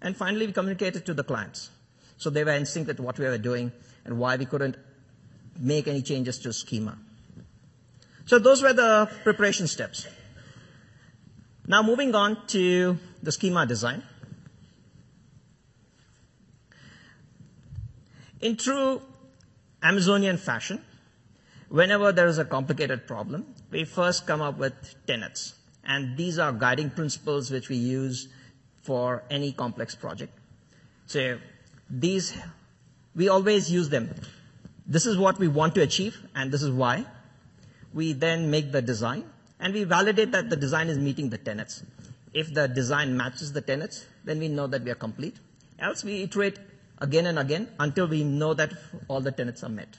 And 0.00 0.16
finally, 0.16 0.46
we 0.46 0.52
communicated 0.52 1.04
to 1.06 1.14
the 1.14 1.24
clients. 1.24 1.70
So 2.16 2.30
they 2.30 2.44
were 2.44 2.52
in 2.52 2.64
sync 2.64 2.86
with 2.86 3.00
what 3.00 3.18
we 3.18 3.26
were 3.26 3.38
doing 3.38 3.72
and 4.04 4.18
why 4.18 4.36
we 4.36 4.46
couldn't 4.46 4.76
make 5.58 5.88
any 5.88 6.02
changes 6.02 6.38
to 6.40 6.52
schema. 6.52 6.98
So 8.26 8.38
those 8.38 8.62
were 8.62 8.72
the 8.72 9.10
preparation 9.24 9.66
steps. 9.66 10.06
Now 11.66 11.82
moving 11.82 12.14
on 12.14 12.46
to 12.48 12.98
the 13.22 13.32
schema 13.32 13.66
design. 13.66 14.02
In 18.40 18.56
true 18.56 19.02
Amazonian 19.82 20.38
fashion, 20.38 20.82
whenever 21.68 22.12
there 22.12 22.26
is 22.26 22.38
a 22.38 22.44
complicated 22.44 23.06
problem, 23.06 23.46
we 23.70 23.84
first 23.84 24.26
come 24.26 24.40
up 24.40 24.58
with 24.58 24.74
tenets. 25.06 25.54
And 25.84 26.16
these 26.16 26.38
are 26.38 26.52
guiding 26.52 26.90
principles 26.90 27.50
which 27.50 27.68
we 27.68 27.76
use 27.76 28.28
for 28.82 29.22
any 29.30 29.52
complex 29.52 29.94
project. 29.94 30.32
So 31.06 31.38
these, 31.88 32.36
we 33.14 33.28
always 33.28 33.70
use 33.70 33.88
them. 33.88 34.14
This 34.90 35.06
is 35.06 35.16
what 35.16 35.38
we 35.38 35.46
want 35.46 35.76
to 35.76 35.82
achieve, 35.82 36.18
and 36.34 36.50
this 36.50 36.62
is 36.64 36.70
why. 36.70 37.06
We 37.94 38.12
then 38.12 38.50
make 38.50 38.72
the 38.72 38.82
design, 38.82 39.24
and 39.60 39.72
we 39.72 39.84
validate 39.84 40.32
that 40.32 40.50
the 40.50 40.56
design 40.56 40.88
is 40.88 40.98
meeting 40.98 41.30
the 41.30 41.38
tenets. 41.38 41.84
If 42.34 42.52
the 42.52 42.66
design 42.66 43.16
matches 43.16 43.52
the 43.52 43.60
tenets, 43.60 44.04
then 44.24 44.40
we 44.40 44.48
know 44.48 44.66
that 44.66 44.82
we 44.82 44.90
are 44.90 44.96
complete. 44.96 45.36
Else 45.78 46.02
we 46.02 46.22
iterate 46.22 46.58
again 46.98 47.26
and 47.26 47.38
again 47.38 47.68
until 47.78 48.08
we 48.08 48.24
know 48.24 48.52
that 48.54 48.72
all 49.06 49.20
the 49.20 49.30
tenets 49.30 49.62
are 49.62 49.68
met. 49.68 49.96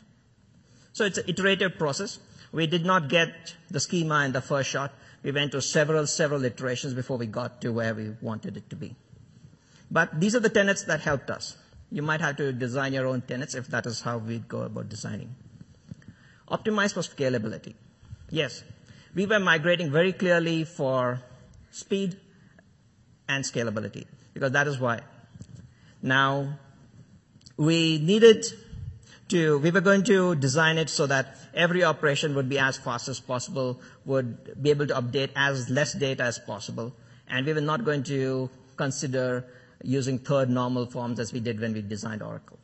So 0.92 1.06
it's 1.06 1.18
an 1.18 1.26
iterative 1.28 1.78
process. 1.78 2.20
We 2.52 2.68
did 2.68 2.86
not 2.86 3.08
get 3.08 3.56
the 3.70 3.80
schema 3.80 4.26
in 4.26 4.34
the 4.34 4.42
first 4.42 4.70
shot. 4.70 4.94
We 5.24 5.32
went 5.32 5.54
to 5.54 5.62
several, 5.62 6.06
several 6.06 6.44
iterations 6.44 6.94
before 6.94 7.18
we 7.18 7.28
got 7.28 7.62
to 7.62 7.72
where 7.72 7.96
we 7.96 8.12
wanted 8.22 8.58
it 8.58 8.70
to 8.72 8.76
be. 8.76 8.96
But 9.90 10.20
these 10.20 10.36
are 10.36 10.42
the 10.42 10.50
tenets 10.50 10.84
that 10.84 11.00
helped 11.00 11.30
us. 11.30 11.56
You 11.92 12.02
might 12.02 12.22
have 12.22 12.38
to 12.38 12.54
design 12.54 12.94
your 12.94 13.08
own 13.08 13.22
tenets 13.22 13.54
if 13.54 13.68
that 13.68 13.86
is 13.86 14.02
how 14.02 14.18
we'd 14.18 14.48
go 14.48 14.62
about 14.62 14.88
designing. 14.90 15.36
Optimize 16.50 16.94
for 16.94 17.02
scalability. 17.02 17.76
Yes, 18.30 18.64
we 19.14 19.26
were 19.26 19.40
migrating 19.40 19.92
very 19.92 20.14
clearly 20.14 20.64
for 20.64 21.22
speed 21.72 22.18
and 23.28 23.44
scalability 23.44 24.06
because 24.34 24.52
that 24.52 24.68
is 24.68 24.80
why. 24.80 25.02
Now, 26.02 26.58
we 27.58 28.00
needed 28.00 28.46
to, 29.30 29.60
we 29.60 29.72
were 29.72 29.82
going 29.82 30.04
to 30.04 30.36
design 30.36 30.78
it 30.78 30.90
so 30.90 31.08
that 31.08 31.38
every 31.54 31.84
operation 31.84 32.36
would 32.36 32.50
be 32.50 32.58
as 32.58 32.78
fast 32.78 33.08
as 33.08 33.20
possible, 33.20 33.82
would 34.06 34.62
be 34.62 34.70
able 34.70 34.88
to 34.88 34.94
update 34.94 35.30
as 35.36 35.70
less 35.70 35.94
data 35.94 36.24
as 36.24 36.40
possible, 36.40 36.94
and 37.28 37.46
we 37.46 37.54
were 37.54 37.62
not 37.62 37.86
going 37.86 38.04
to 38.04 38.50
consider 38.78 39.46
using 39.84 40.20
third 40.20 40.50
normal 40.50 40.86
forms 40.86 41.20
as 41.20 41.34
we 41.34 41.40
did 41.40 41.60
when 41.60 41.74
we 41.74 41.82
designed 41.82 42.22
Oracle. 42.22 42.60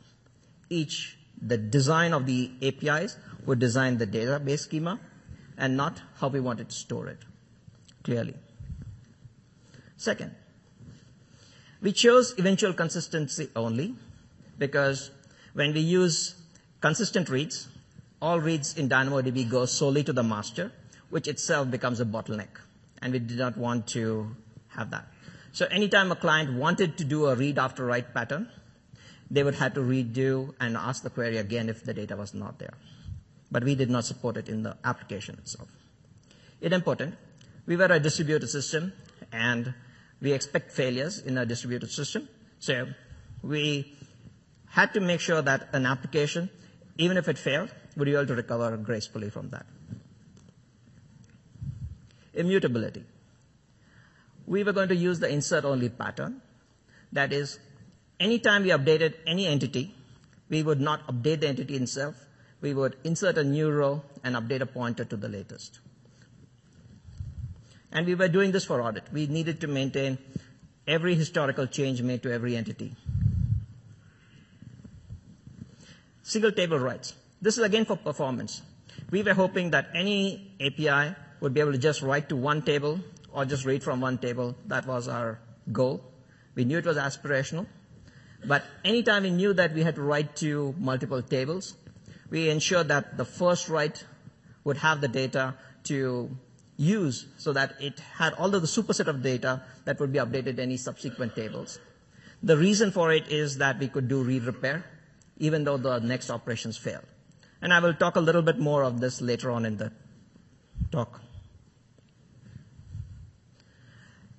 Each, 0.70 1.16
the 1.40 1.56
design 1.58 2.12
of 2.12 2.26
the 2.26 2.50
APIs 2.62 3.16
would 3.46 3.58
design 3.58 3.98
the 3.98 4.06
database 4.06 4.60
schema 4.60 5.00
and 5.56 5.76
not 5.76 6.00
how 6.20 6.28
we 6.28 6.40
wanted 6.40 6.68
to 6.68 6.74
store 6.74 7.08
it, 7.08 7.18
clearly. 8.04 8.34
Second, 9.96 10.34
we 11.80 11.92
chose 11.92 12.34
eventual 12.38 12.72
consistency 12.72 13.48
only 13.56 13.94
because 14.58 15.10
when 15.54 15.72
we 15.72 15.80
use 15.80 16.34
consistent 16.80 17.28
reads, 17.28 17.68
all 18.20 18.40
reads 18.40 18.76
in 18.76 18.88
DynamoDB 18.88 19.48
go 19.48 19.64
solely 19.64 20.02
to 20.04 20.12
the 20.12 20.22
master, 20.22 20.72
which 21.10 21.28
itself 21.28 21.70
becomes 21.70 22.00
a 22.00 22.04
bottleneck. 22.04 22.48
And 23.00 23.12
we 23.12 23.20
did 23.20 23.38
not 23.38 23.56
want 23.56 23.86
to 23.88 24.34
have 24.68 24.90
that. 24.90 25.06
So 25.52 25.66
anytime 25.66 26.12
a 26.12 26.16
client 26.16 26.52
wanted 26.54 26.98
to 26.98 27.04
do 27.04 27.26
a 27.26 27.34
read 27.34 27.58
after 27.58 27.84
write 27.84 28.14
pattern, 28.14 28.48
they 29.30 29.42
would 29.42 29.54
have 29.56 29.74
to 29.74 29.80
redo 29.80 30.54
and 30.60 30.76
ask 30.76 31.02
the 31.02 31.10
query 31.10 31.38
again 31.38 31.68
if 31.68 31.84
the 31.84 31.94
data 31.94 32.16
was 32.16 32.34
not 32.34 32.58
there. 32.58 32.74
But 33.50 33.64
we 33.64 33.74
did 33.74 33.90
not 33.90 34.04
support 34.04 34.36
it 34.36 34.48
in 34.48 34.62
the 34.62 34.76
application 34.84 35.36
itself. 35.38 35.68
It's 36.60 36.74
important. 36.74 37.14
We 37.66 37.76
were 37.76 37.86
a 37.86 38.00
distributed 38.00 38.48
system 38.48 38.92
and 39.32 39.74
we 40.20 40.32
expect 40.32 40.72
failures 40.72 41.18
in 41.20 41.38
a 41.38 41.46
distributed 41.46 41.90
system. 41.90 42.28
So 42.58 42.88
we 43.42 43.94
had 44.66 44.92
to 44.94 45.00
make 45.00 45.20
sure 45.20 45.42
that 45.42 45.68
an 45.72 45.86
application, 45.86 46.50
even 46.96 47.16
if 47.16 47.28
it 47.28 47.38
failed, 47.38 47.72
would 47.96 48.06
be 48.06 48.14
able 48.14 48.26
to 48.26 48.34
recover 48.34 48.76
gracefully 48.76 49.30
from 49.30 49.50
that. 49.50 49.66
Immutability. 52.34 53.04
We 54.48 54.64
were 54.64 54.72
going 54.72 54.88
to 54.88 54.96
use 54.96 55.18
the 55.20 55.28
insert 55.28 55.66
only 55.66 55.90
pattern. 55.90 56.40
That 57.12 57.34
is, 57.34 57.58
anytime 58.18 58.62
we 58.62 58.70
updated 58.70 59.14
any 59.26 59.46
entity, 59.46 59.94
we 60.48 60.62
would 60.62 60.80
not 60.80 61.06
update 61.06 61.40
the 61.40 61.48
entity 61.48 61.76
itself. 61.76 62.14
We 62.62 62.72
would 62.72 62.96
insert 63.04 63.36
a 63.36 63.44
new 63.44 63.70
row 63.70 64.02
and 64.24 64.34
update 64.36 64.62
a 64.62 64.66
pointer 64.66 65.04
to 65.04 65.16
the 65.16 65.28
latest. 65.28 65.80
And 67.92 68.06
we 68.06 68.14
were 68.14 68.28
doing 68.28 68.50
this 68.50 68.64
for 68.64 68.80
audit. 68.82 69.04
We 69.12 69.26
needed 69.26 69.60
to 69.60 69.66
maintain 69.66 70.16
every 70.86 71.14
historical 71.14 71.66
change 71.66 72.00
made 72.00 72.22
to 72.22 72.32
every 72.32 72.56
entity. 72.56 72.96
Single 76.22 76.52
table 76.52 76.78
writes. 76.78 77.14
This 77.42 77.58
is 77.58 77.64
again 77.64 77.84
for 77.84 77.96
performance. 77.96 78.62
We 79.10 79.22
were 79.22 79.34
hoping 79.34 79.70
that 79.70 79.88
any 79.94 80.52
API 80.58 81.14
would 81.40 81.52
be 81.52 81.60
able 81.60 81.72
to 81.72 81.78
just 81.78 82.00
write 82.02 82.30
to 82.30 82.36
one 82.36 82.62
table 82.62 82.98
or 83.32 83.44
just 83.44 83.64
read 83.64 83.82
from 83.82 84.00
one 84.00 84.18
table. 84.18 84.56
That 84.66 84.86
was 84.86 85.08
our 85.08 85.40
goal. 85.70 86.04
We 86.54 86.64
knew 86.64 86.78
it 86.78 86.86
was 86.86 86.96
aspirational, 86.96 87.66
but 88.44 88.64
anytime 88.84 89.22
we 89.22 89.30
knew 89.30 89.52
that 89.54 89.74
we 89.74 89.82
had 89.82 89.94
to 89.96 90.02
write 90.02 90.36
to 90.36 90.74
multiple 90.78 91.22
tables, 91.22 91.74
we 92.30 92.50
ensured 92.50 92.88
that 92.88 93.16
the 93.16 93.24
first 93.24 93.68
write 93.68 94.04
would 94.64 94.78
have 94.78 95.00
the 95.00 95.08
data 95.08 95.54
to 95.84 96.36
use 96.76 97.26
so 97.36 97.52
that 97.52 97.74
it 97.80 98.00
had 98.18 98.32
all 98.34 98.54
of 98.54 98.60
the 98.60 98.68
superset 98.68 99.06
of 99.06 99.22
data 99.22 99.62
that 99.84 99.98
would 100.00 100.12
be 100.12 100.18
updated 100.18 100.56
to 100.56 100.62
any 100.62 100.76
subsequent 100.76 101.34
tables. 101.34 101.78
The 102.42 102.56
reason 102.56 102.92
for 102.92 103.12
it 103.12 103.28
is 103.28 103.58
that 103.58 103.78
we 103.78 103.88
could 103.88 104.08
do 104.08 104.22
read 104.22 104.44
repair 104.44 104.84
even 105.38 105.64
though 105.64 105.76
the 105.76 105.98
next 106.00 106.30
operations 106.30 106.76
fail. 106.76 107.00
And 107.62 107.72
I 107.72 107.80
will 107.80 107.94
talk 107.94 108.16
a 108.16 108.20
little 108.20 108.42
bit 108.42 108.58
more 108.58 108.82
of 108.82 109.00
this 109.00 109.20
later 109.20 109.50
on 109.50 109.64
in 109.64 109.76
the 109.76 109.92
talk. 110.92 111.20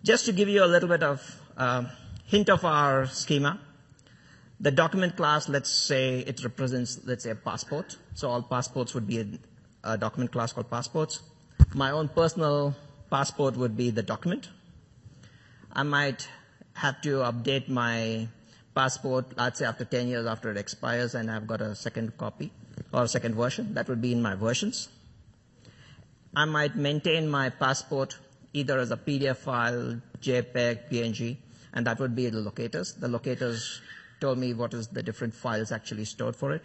Just 0.04 0.26
to 0.26 0.32
give 0.32 0.48
you 0.48 0.64
a 0.64 0.66
little 0.68 0.88
bit 0.88 1.04
of 1.04 1.42
uh, 1.58 1.84
hint 2.26 2.50
of 2.50 2.64
our 2.64 3.06
schema, 3.08 3.60
the 4.60 4.72
document 4.72 5.18
class, 5.18 5.50
let's 5.50 5.70
say 5.70 6.20
it 6.20 6.42
represents, 6.44 7.02
let's 7.06 7.26
say, 7.26 7.32
a 7.32 7.36
passport. 7.36 7.98
So 8.14 8.30
all 8.30 8.42
passports 8.42 8.94
would 8.94 9.08
be 9.08 9.20
a, 9.20 9.28
a 9.84 9.98
document 9.98 10.32
class 10.32 10.54
called 10.54 10.70
passports. 10.70 11.22
My 11.74 11.92
own 11.92 12.08
personal 12.08 12.76
passport 13.12 13.58
would 13.58 13.76
be 13.76 13.90
the 13.90 14.02
document. 14.02 14.50
I 15.74 15.84
might 15.84 16.30
have 16.74 17.02
to 17.02 17.20
update 17.20 17.68
my 17.68 18.30
passport, 18.74 19.26
let's 19.36 19.60
say 19.60 19.66
after 19.66 19.84
10 19.84 20.08
years 20.08 20.26
after 20.26 20.50
it 20.50 20.58
expires 20.58 21.14
and 21.14 21.30
I've 21.30 21.46
got 21.46 21.60
a 21.60 21.76
second 21.76 22.18
copy 22.18 22.52
or 22.94 23.04
a 23.04 23.08
second 23.08 23.36
version. 23.36 23.74
That 23.74 23.90
would 23.90 24.02
be 24.02 24.14
in 24.14 24.22
my 24.22 24.36
versions. 24.36 24.88
I 26.34 26.46
might 26.46 26.76
maintain 26.78 27.30
my 27.30 27.50
passport 27.50 28.18
either 28.54 28.80
as 28.80 28.92
a 28.92 28.98
PDF 28.98 29.38
file, 29.38 30.02
JPEG, 30.22 30.90
PNG, 30.92 31.38
and 31.74 31.86
that 31.86 32.00
would 32.00 32.16
be 32.16 32.30
the 32.30 32.40
locators. 32.40 32.94
The 32.94 33.08
locators 33.08 33.82
told 34.20 34.38
me 34.38 34.54
what 34.54 34.74
is 34.74 34.88
the 34.88 35.04
different 35.04 35.34
files 35.34 35.72
actually 35.72 36.06
stored 36.06 36.36
for 36.36 36.54
it. 36.54 36.64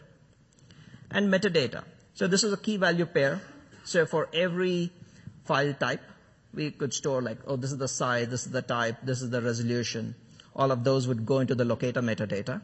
And 1.10 1.32
metadata. 1.32 1.84
So 2.14 2.26
this 2.26 2.42
is 2.44 2.52
a 2.52 2.56
key 2.56 2.76
value 2.76 3.06
pair. 3.06 3.40
So 3.84 4.06
for 4.06 4.28
every 4.32 4.90
file 5.44 5.74
type, 5.74 6.00
we 6.54 6.70
could 6.70 6.94
store 6.94 7.20
like, 7.20 7.38
oh, 7.46 7.56
this 7.56 7.72
is 7.72 7.78
the 7.78 7.88
size, 7.88 8.28
this 8.28 8.46
is 8.46 8.52
the 8.52 8.62
type, 8.62 8.96
this 9.02 9.22
is 9.22 9.30
the 9.30 9.42
resolution. 9.42 10.14
All 10.56 10.70
of 10.70 10.84
those 10.84 11.06
would 11.08 11.26
go 11.26 11.40
into 11.40 11.54
the 11.54 11.64
locator 11.64 12.00
metadata. 12.00 12.62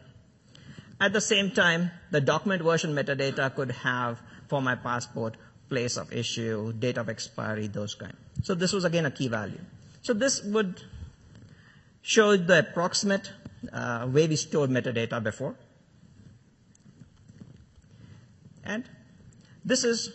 At 1.00 1.12
the 1.12 1.20
same 1.20 1.50
time, 1.50 1.90
the 2.10 2.20
document 2.20 2.62
version 2.62 2.94
metadata 2.94 3.54
could 3.54 3.72
have 3.72 4.20
for 4.48 4.62
my 4.62 4.74
passport 4.74 5.36
place 5.68 5.96
of 5.96 6.12
issue, 6.12 6.72
date 6.72 6.98
of 6.98 7.08
expiry, 7.08 7.68
those 7.68 7.94
kind. 7.94 8.14
So 8.42 8.54
this 8.54 8.72
was 8.72 8.84
again 8.84 9.06
a 9.06 9.10
key 9.10 9.28
value. 9.28 9.60
So 10.02 10.14
this 10.14 10.42
would 10.42 10.82
show 12.02 12.36
the 12.36 12.60
approximate 12.60 13.30
uh, 13.72 14.08
way 14.10 14.26
we 14.26 14.36
stored 14.36 14.70
metadata 14.70 15.22
before. 15.22 15.54
And 18.64 18.84
this 19.64 19.84
is 19.84 20.12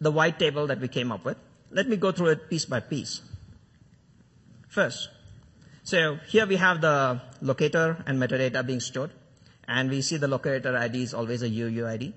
the 0.00 0.10
wide 0.10 0.38
table 0.38 0.66
that 0.66 0.80
we 0.80 0.88
came 0.88 1.12
up 1.12 1.24
with. 1.24 1.36
Let 1.70 1.88
me 1.88 1.96
go 1.96 2.12
through 2.12 2.28
it 2.28 2.50
piece 2.50 2.64
by 2.64 2.80
piece. 2.80 3.22
First, 4.68 5.08
so 5.82 6.18
here 6.28 6.46
we 6.46 6.56
have 6.56 6.80
the 6.80 7.20
locator 7.40 8.02
and 8.06 8.20
metadata 8.20 8.66
being 8.66 8.80
stored. 8.80 9.10
And 9.66 9.90
we 9.90 10.02
see 10.02 10.16
the 10.16 10.28
locator 10.28 10.76
ID 10.76 11.02
is 11.02 11.14
always 11.14 11.42
a 11.42 11.48
UUID. 11.48 12.12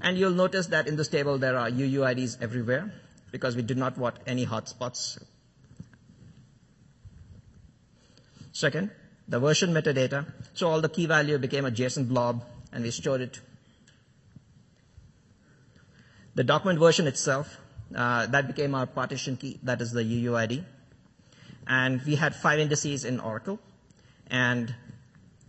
And 0.00 0.16
you'll 0.16 0.30
notice 0.30 0.68
that 0.68 0.86
in 0.86 0.96
this 0.96 1.08
table 1.08 1.38
there 1.38 1.56
are 1.56 1.70
UUIDs 1.70 2.40
everywhere 2.40 2.92
because 3.30 3.56
we 3.56 3.62
did 3.62 3.76
not 3.76 3.98
want 3.98 4.16
any 4.26 4.46
hotspots. 4.46 5.22
Second, 8.52 8.90
the 9.28 9.38
version 9.38 9.72
metadata. 9.72 10.26
So 10.54 10.68
all 10.68 10.80
the 10.80 10.88
key 10.88 11.06
value 11.06 11.38
became 11.38 11.64
a 11.64 11.70
JSON 11.70 12.08
blob 12.08 12.44
and 12.72 12.82
we 12.82 12.90
stored 12.90 13.20
it. 13.20 13.40
The 16.34 16.44
document 16.44 16.78
version 16.78 17.06
itself, 17.06 17.58
uh, 17.94 18.26
that 18.26 18.46
became 18.46 18.74
our 18.74 18.86
partition 18.86 19.36
key. 19.36 19.58
That 19.62 19.80
is 19.80 19.92
the 19.92 20.02
UUID 20.02 20.64
and 21.68 22.02
we 22.02 22.16
had 22.16 22.34
five 22.34 22.58
indices 22.58 23.04
in 23.04 23.20
Oracle, 23.20 23.60
and 24.30 24.74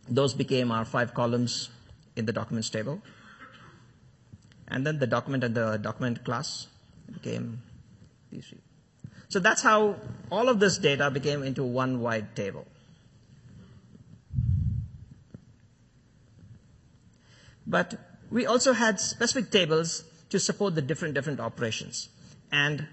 those 0.07 0.33
became 0.33 0.71
our 0.71 0.83
five 0.83 1.13
columns 1.13 1.69
in 2.15 2.25
the 2.25 2.33
documents 2.33 2.69
table. 2.69 3.01
And 4.67 4.85
then 4.85 4.99
the 4.99 5.07
document 5.07 5.43
and 5.43 5.55
the 5.55 5.77
document 5.77 6.25
class 6.25 6.67
became 7.11 7.63
these 8.31 8.47
three. 8.47 8.59
So 9.29 9.39
that's 9.39 9.61
how 9.61 9.95
all 10.31 10.49
of 10.49 10.59
this 10.59 10.77
data 10.77 11.11
became 11.11 11.43
into 11.43 11.63
one 11.63 12.01
wide 12.01 12.35
table. 12.35 12.65
But 17.67 17.93
we 18.31 18.47
also 18.47 18.73
had 18.73 18.99
specific 18.99 19.51
tables 19.51 20.03
to 20.29 20.39
support 20.39 20.73
the 20.75 20.81
different 20.81 21.13
different 21.13 21.39
operations. 21.39 22.09
And 22.51 22.87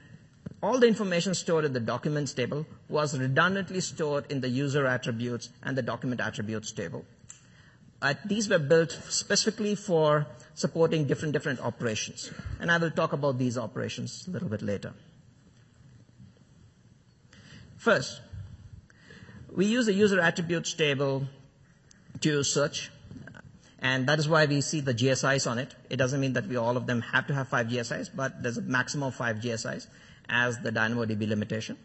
all 0.62 0.78
the 0.78 0.86
information 0.86 1.34
stored 1.34 1.64
in 1.64 1.72
the 1.72 1.80
documents 1.80 2.34
table 2.34 2.66
was 2.88 3.18
redundantly 3.18 3.80
stored 3.80 4.30
in 4.30 4.40
the 4.40 4.48
user 4.48 4.86
attributes 4.86 5.48
and 5.62 5.76
the 5.76 5.82
document 5.82 6.20
attributes 6.20 6.72
table. 6.72 7.04
Uh, 8.02 8.14
these 8.26 8.48
were 8.48 8.58
built 8.58 8.92
specifically 9.08 9.74
for 9.74 10.26
supporting 10.54 11.06
different 11.06 11.32
different 11.32 11.60
operations. 11.60 12.30
And 12.60 12.70
I 12.70 12.76
will 12.76 12.90
talk 12.90 13.14
about 13.14 13.38
these 13.38 13.56
operations 13.56 14.26
a 14.28 14.30
little 14.30 14.48
bit 14.48 14.60
later. 14.60 14.92
First, 17.76 18.20
we 19.52 19.66
use 19.66 19.86
the 19.86 19.92
user 19.92 20.20
attributes 20.20 20.72
table 20.74 21.26
to 22.20 22.42
search 22.42 22.90
and 23.80 24.08
that 24.08 24.18
is 24.18 24.28
why 24.28 24.46
we 24.46 24.60
see 24.62 24.80
the 24.80 24.94
GSIs 24.94 25.48
on 25.50 25.58
it. 25.58 25.74
It 25.90 25.96
doesn't 25.96 26.20
mean 26.20 26.32
that 26.32 26.46
we 26.46 26.56
all 26.56 26.76
of 26.76 26.86
them 26.86 27.02
have 27.02 27.26
to 27.28 27.34
have 27.34 27.48
five 27.48 27.66
GSIs, 27.68 28.10
but 28.14 28.42
there's 28.42 28.58
a 28.58 28.62
maximum 28.62 29.08
of 29.08 29.14
five 29.14 29.36
GSIs 29.36 29.86
as 30.28 30.58
the 30.60 30.72
DynamoDB 30.72 31.28
limitation. 31.28 31.76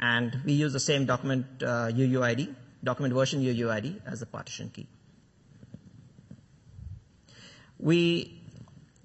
And 0.00 0.36
we 0.44 0.54
use 0.54 0.72
the 0.72 0.80
same 0.80 1.06
document 1.06 1.46
uh, 1.62 1.88
UUID, 1.92 2.54
document 2.82 3.14
version 3.14 3.42
UUID 3.42 4.00
as 4.06 4.20
the 4.20 4.26
partition 4.26 4.70
key. 4.70 4.86
We, 7.78 8.40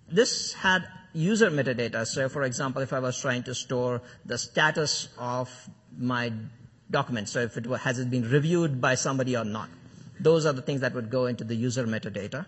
this 0.09 0.53
had 0.53 0.87
user 1.17 1.49
metadata. 1.49 2.05
So 2.05 2.29
for 2.29 2.43
example, 2.43 2.81
if 2.81 2.93
I 2.93 2.99
was 2.99 3.19
trying 3.19 3.43
to 3.43 3.55
store 3.55 4.01
the 4.25 4.37
status 4.37 5.09
of 5.17 5.49
my 5.97 6.31
document, 6.91 7.27
so 7.27 7.39
if 7.39 7.57
it 7.57 7.65
has 7.65 7.99
it 7.99 8.09
been 8.09 8.29
reviewed 8.29 8.79
by 8.79 8.95
somebody 8.95 9.35
or 9.35 9.43
not, 9.43 9.69
those 10.19 10.45
are 10.45 10.53
the 10.53 10.61
things 10.61 10.81
that 10.81 10.93
would 10.93 11.09
go 11.09 11.25
into 11.25 11.43
the 11.43 11.55
user 11.55 11.85
metadata. 11.85 12.45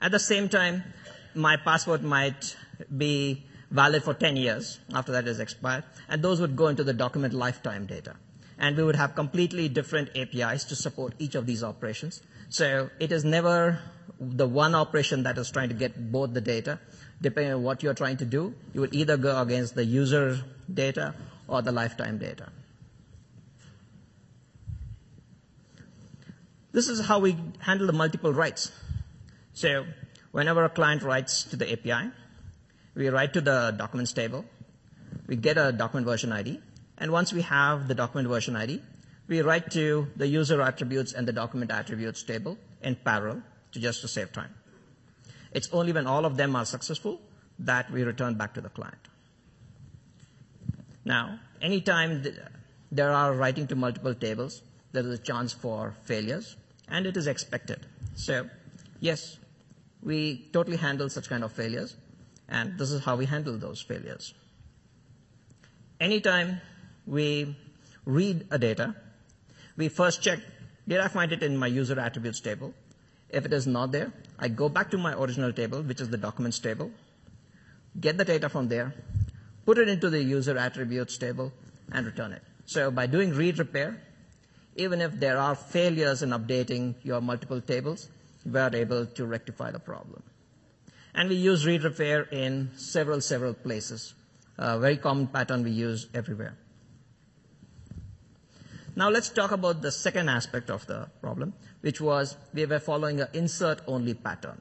At 0.00 0.12
the 0.12 0.18
same 0.18 0.48
time, 0.48 0.84
my 1.34 1.56
password 1.56 2.02
might 2.02 2.56
be 2.94 3.44
valid 3.70 4.04
for 4.04 4.14
10 4.14 4.36
years 4.36 4.78
after 4.92 5.12
that 5.12 5.26
is 5.26 5.40
expired, 5.40 5.84
and 6.08 6.22
those 6.22 6.40
would 6.40 6.54
go 6.54 6.68
into 6.68 6.84
the 6.84 6.92
document 6.92 7.32
lifetime 7.32 7.86
data. 7.86 8.14
And 8.58 8.76
we 8.76 8.84
would 8.84 8.96
have 8.96 9.14
completely 9.14 9.68
different 9.68 10.10
APIs 10.16 10.64
to 10.64 10.76
support 10.76 11.14
each 11.18 11.34
of 11.34 11.46
these 11.46 11.62
operations. 11.62 12.22
So 12.48 12.90
it 13.00 13.12
is 13.12 13.24
never 13.24 13.80
the 14.18 14.46
one 14.46 14.74
operation 14.74 15.24
that 15.24 15.38
is 15.38 15.50
trying 15.50 15.68
to 15.68 15.74
get 15.74 16.10
both 16.10 16.32
the 16.32 16.40
data. 16.40 16.78
Depending 17.20 17.54
on 17.54 17.62
what 17.62 17.82
you're 17.82 17.94
trying 17.94 18.18
to 18.18 18.24
do, 18.24 18.54
you 18.74 18.80
would 18.80 18.94
either 18.94 19.16
go 19.16 19.40
against 19.40 19.74
the 19.74 19.84
user 19.84 20.38
data 20.72 21.14
or 21.48 21.62
the 21.62 21.72
lifetime 21.72 22.18
data. 22.18 22.50
This 26.72 26.88
is 26.88 27.00
how 27.06 27.20
we 27.20 27.36
handle 27.60 27.86
the 27.86 27.94
multiple 27.94 28.32
writes. 28.32 28.70
So 29.54 29.86
whenever 30.32 30.64
a 30.64 30.68
client 30.68 31.02
writes 31.02 31.44
to 31.44 31.56
the 31.56 31.72
API, 31.72 32.10
we 32.94 33.08
write 33.08 33.32
to 33.34 33.40
the 33.40 33.74
documents 33.76 34.12
table, 34.12 34.44
we 35.26 35.36
get 35.36 35.56
a 35.56 35.72
document 35.72 36.06
version 36.06 36.32
ID, 36.32 36.60
and 36.98 37.12
once 37.12 37.32
we 37.32 37.42
have 37.42 37.88
the 37.88 37.94
document 37.94 38.28
version 38.28 38.56
ID, 38.56 38.82
we 39.26 39.40
write 39.40 39.70
to 39.72 40.08
the 40.16 40.26
user 40.26 40.60
attributes 40.60 41.12
and 41.12 41.26
the 41.26 41.32
document 41.32 41.70
attributes 41.70 42.22
table 42.22 42.58
in 42.82 42.94
parallel 42.94 43.42
to 43.72 43.80
just 43.80 44.00
to 44.02 44.08
save 44.08 44.32
time. 44.32 44.54
It's 45.52 45.68
only 45.72 45.92
when 45.92 46.06
all 46.06 46.24
of 46.24 46.36
them 46.36 46.56
are 46.56 46.64
successful 46.64 47.20
that 47.58 47.90
we 47.90 48.02
return 48.02 48.34
back 48.34 48.54
to 48.54 48.60
the 48.60 48.68
client. 48.68 49.08
Now, 51.04 51.38
anytime 51.62 52.24
there 52.90 53.12
are 53.12 53.32
writing 53.32 53.66
to 53.68 53.76
multiple 53.76 54.14
tables, 54.14 54.62
there 54.92 55.06
is 55.06 55.18
a 55.18 55.22
chance 55.22 55.52
for 55.52 55.94
failures, 56.04 56.56
and 56.88 57.06
it 57.06 57.16
is 57.16 57.26
expected. 57.26 57.86
So, 58.14 58.48
yes, 59.00 59.38
we 60.02 60.48
totally 60.52 60.76
handle 60.76 61.08
such 61.08 61.28
kind 61.28 61.44
of 61.44 61.52
failures, 61.52 61.96
and 62.48 62.78
this 62.78 62.90
is 62.90 63.04
how 63.04 63.16
we 63.16 63.26
handle 63.26 63.56
those 63.56 63.80
failures. 63.80 64.34
Anytime 66.00 66.60
we 67.06 67.56
read 68.04 68.46
a 68.50 68.58
data, 68.58 68.94
we 69.76 69.88
first 69.88 70.22
check 70.22 70.40
Did 70.88 71.00
I 71.00 71.08
find 71.08 71.32
it 71.32 71.42
in 71.42 71.56
my 71.56 71.66
user 71.66 71.98
attributes 71.98 72.40
table? 72.40 72.72
If 73.30 73.44
it 73.44 73.52
is 73.52 73.66
not 73.66 73.92
there, 73.92 74.12
I 74.38 74.48
go 74.48 74.68
back 74.68 74.90
to 74.92 74.98
my 74.98 75.12
original 75.14 75.52
table, 75.52 75.82
which 75.82 76.00
is 76.00 76.08
the 76.10 76.16
documents 76.16 76.58
table, 76.58 76.90
get 78.00 78.18
the 78.18 78.24
data 78.24 78.48
from 78.48 78.68
there, 78.68 78.94
put 79.64 79.78
it 79.78 79.88
into 79.88 80.10
the 80.10 80.22
user 80.22 80.56
attributes 80.56 81.18
table, 81.18 81.52
and 81.92 82.06
return 82.06 82.32
it. 82.32 82.42
So 82.66 82.90
by 82.90 83.06
doing 83.06 83.32
read 83.32 83.58
repair, 83.58 84.00
even 84.76 85.00
if 85.00 85.18
there 85.18 85.38
are 85.38 85.54
failures 85.54 86.22
in 86.22 86.30
updating 86.30 86.94
your 87.02 87.20
multiple 87.20 87.60
tables, 87.60 88.08
we 88.44 88.58
are 88.60 88.74
able 88.74 89.06
to 89.06 89.26
rectify 89.26 89.70
the 89.70 89.78
problem. 89.78 90.22
And 91.14 91.28
we 91.28 91.36
use 91.36 91.64
read 91.64 91.82
repair 91.82 92.22
in 92.22 92.70
several, 92.76 93.20
several 93.20 93.54
places. 93.54 94.14
A 94.58 94.78
very 94.78 94.96
common 94.98 95.26
pattern 95.28 95.64
we 95.64 95.70
use 95.70 96.08
everywhere. 96.14 96.56
Now 98.94 99.10
let's 99.10 99.28
talk 99.28 99.50
about 99.52 99.82
the 99.82 99.92
second 99.92 100.28
aspect 100.28 100.70
of 100.70 100.86
the 100.86 101.08
problem, 101.20 101.52
which 101.86 102.00
was 102.00 102.36
we 102.52 102.66
were 102.66 102.80
following 102.80 103.20
an 103.20 103.28
insert 103.32 103.80
only 103.86 104.12
pattern. 104.12 104.60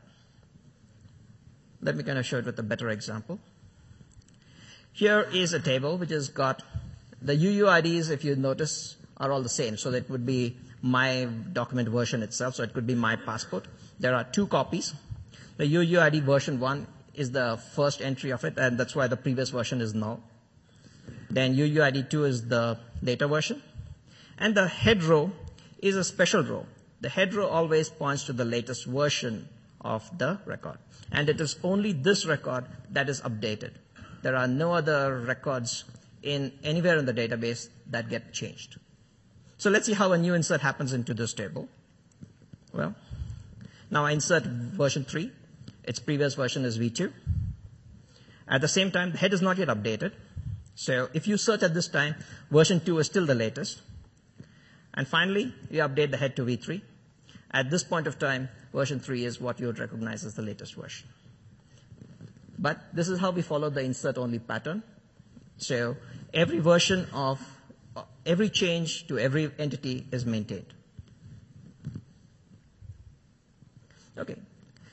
Let 1.81 1.95
me 1.95 2.03
kind 2.03 2.19
of 2.19 2.25
show 2.25 2.37
it 2.37 2.45
with 2.45 2.59
a 2.59 2.67
better 2.71 2.89
example. 2.89 3.39
Here 4.93 5.21
is 5.33 5.53
a 5.53 5.59
table 5.59 5.97
which 5.97 6.11
has 6.11 6.29
got 6.29 6.61
the 7.21 7.35
UUIDs, 7.35 8.11
if 8.11 8.23
you 8.23 8.35
notice, 8.35 8.97
are 9.17 9.31
all 9.31 9.41
the 9.41 9.49
same. 9.49 9.75
So 9.75 9.89
that 9.89 10.07
would 10.07 10.25
be 10.27 10.55
my 10.83 11.27
document 11.51 11.89
version 11.89 12.21
itself. 12.21 12.53
So 12.55 12.63
it 12.63 12.73
could 12.75 12.85
be 12.85 12.93
my 12.93 13.15
passport. 13.15 13.65
There 13.99 14.13
are 14.13 14.23
two 14.23 14.45
copies. 14.45 14.93
The 15.57 15.65
UUID 15.65 16.21
version 16.21 16.59
1 16.59 16.85
is 17.15 17.31
the 17.31 17.57
first 17.73 18.01
entry 18.01 18.29
of 18.29 18.43
it, 18.43 18.59
and 18.59 18.77
that's 18.77 18.95
why 18.95 19.07
the 19.07 19.17
previous 19.17 19.49
version 19.49 19.81
is 19.81 19.95
null. 19.95 20.21
Then 21.31 21.55
UUID 21.55 22.07
2 22.11 22.25
is 22.25 22.47
the 22.47 22.77
later 23.01 23.27
version. 23.27 23.63
And 24.37 24.53
the 24.53 24.67
head 24.67 25.01
row 25.03 25.31
is 25.79 25.95
a 25.95 26.03
special 26.03 26.43
row. 26.43 26.65
The 27.01 27.09
head 27.09 27.33
row 27.33 27.47
always 27.47 27.89
points 27.89 28.23
to 28.25 28.33
the 28.33 28.45
latest 28.45 28.85
version 28.85 29.47
of 29.81 30.09
the 30.17 30.39
record. 30.45 30.77
And 31.11 31.29
it 31.29 31.39
is 31.39 31.57
only 31.63 31.91
this 31.91 32.25
record 32.25 32.65
that 32.91 33.09
is 33.09 33.21
updated. 33.21 33.71
There 34.23 34.35
are 34.35 34.47
no 34.47 34.73
other 34.73 35.19
records 35.19 35.83
in 36.23 36.51
anywhere 36.63 36.97
in 36.97 37.05
the 37.05 37.13
database 37.13 37.69
that 37.91 38.09
get 38.09 38.33
changed. 38.33 38.77
So 39.57 39.69
let's 39.69 39.85
see 39.85 39.93
how 39.93 40.11
a 40.11 40.17
new 40.17 40.33
insert 40.33 40.61
happens 40.61 40.93
into 40.93 41.13
this 41.13 41.33
table. 41.33 41.69
Well, 42.73 42.95
now 43.91 44.05
I 44.05 44.11
insert 44.11 44.43
version 44.43 45.05
3. 45.05 45.31
Its 45.83 45.99
previous 45.99 46.33
version 46.33 46.65
is 46.65 46.79
v2. 46.79 47.11
At 48.47 48.61
the 48.61 48.67
same 48.67 48.91
time, 48.91 49.11
the 49.11 49.17
head 49.17 49.33
is 49.33 49.41
not 49.41 49.57
yet 49.57 49.67
updated. 49.67 50.13
So 50.75 51.09
if 51.13 51.27
you 51.27 51.37
search 51.37 51.63
at 51.63 51.73
this 51.73 51.87
time, 51.87 52.15
version 52.51 52.79
2 52.79 52.99
is 52.99 53.05
still 53.05 53.25
the 53.25 53.35
latest. 53.35 53.81
And 54.95 55.07
finally, 55.07 55.53
you 55.69 55.81
update 55.81 56.11
the 56.11 56.17
head 56.17 56.35
to 56.37 56.45
v3. 56.45 56.81
At 57.51 57.69
this 57.69 57.83
point 57.83 58.07
of 58.07 58.17
time, 58.17 58.49
version 58.73 58.99
3 58.99 59.25
is 59.25 59.39
what 59.39 59.59
you 59.59 59.67
would 59.67 59.79
recognize 59.79 60.25
as 60.25 60.35
the 60.35 60.41
latest 60.41 60.75
version. 60.75 61.07
But 62.57 62.79
this 62.93 63.09
is 63.09 63.19
how 63.19 63.31
we 63.31 63.41
follow 63.41 63.69
the 63.69 63.81
insert 63.81 64.17
only 64.17 64.39
pattern. 64.39 64.83
So 65.57 65.97
every 66.33 66.59
version 66.59 67.07
of 67.13 67.39
every 68.25 68.49
change 68.49 69.07
to 69.07 69.19
every 69.19 69.51
entity 69.59 70.05
is 70.11 70.25
maintained. 70.25 70.73
Okay. 74.17 74.35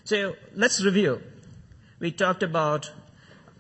So 0.05 0.35
let's 0.55 0.85
review. 0.85 1.23
We 2.01 2.11
talked 2.11 2.43
about 2.43 2.91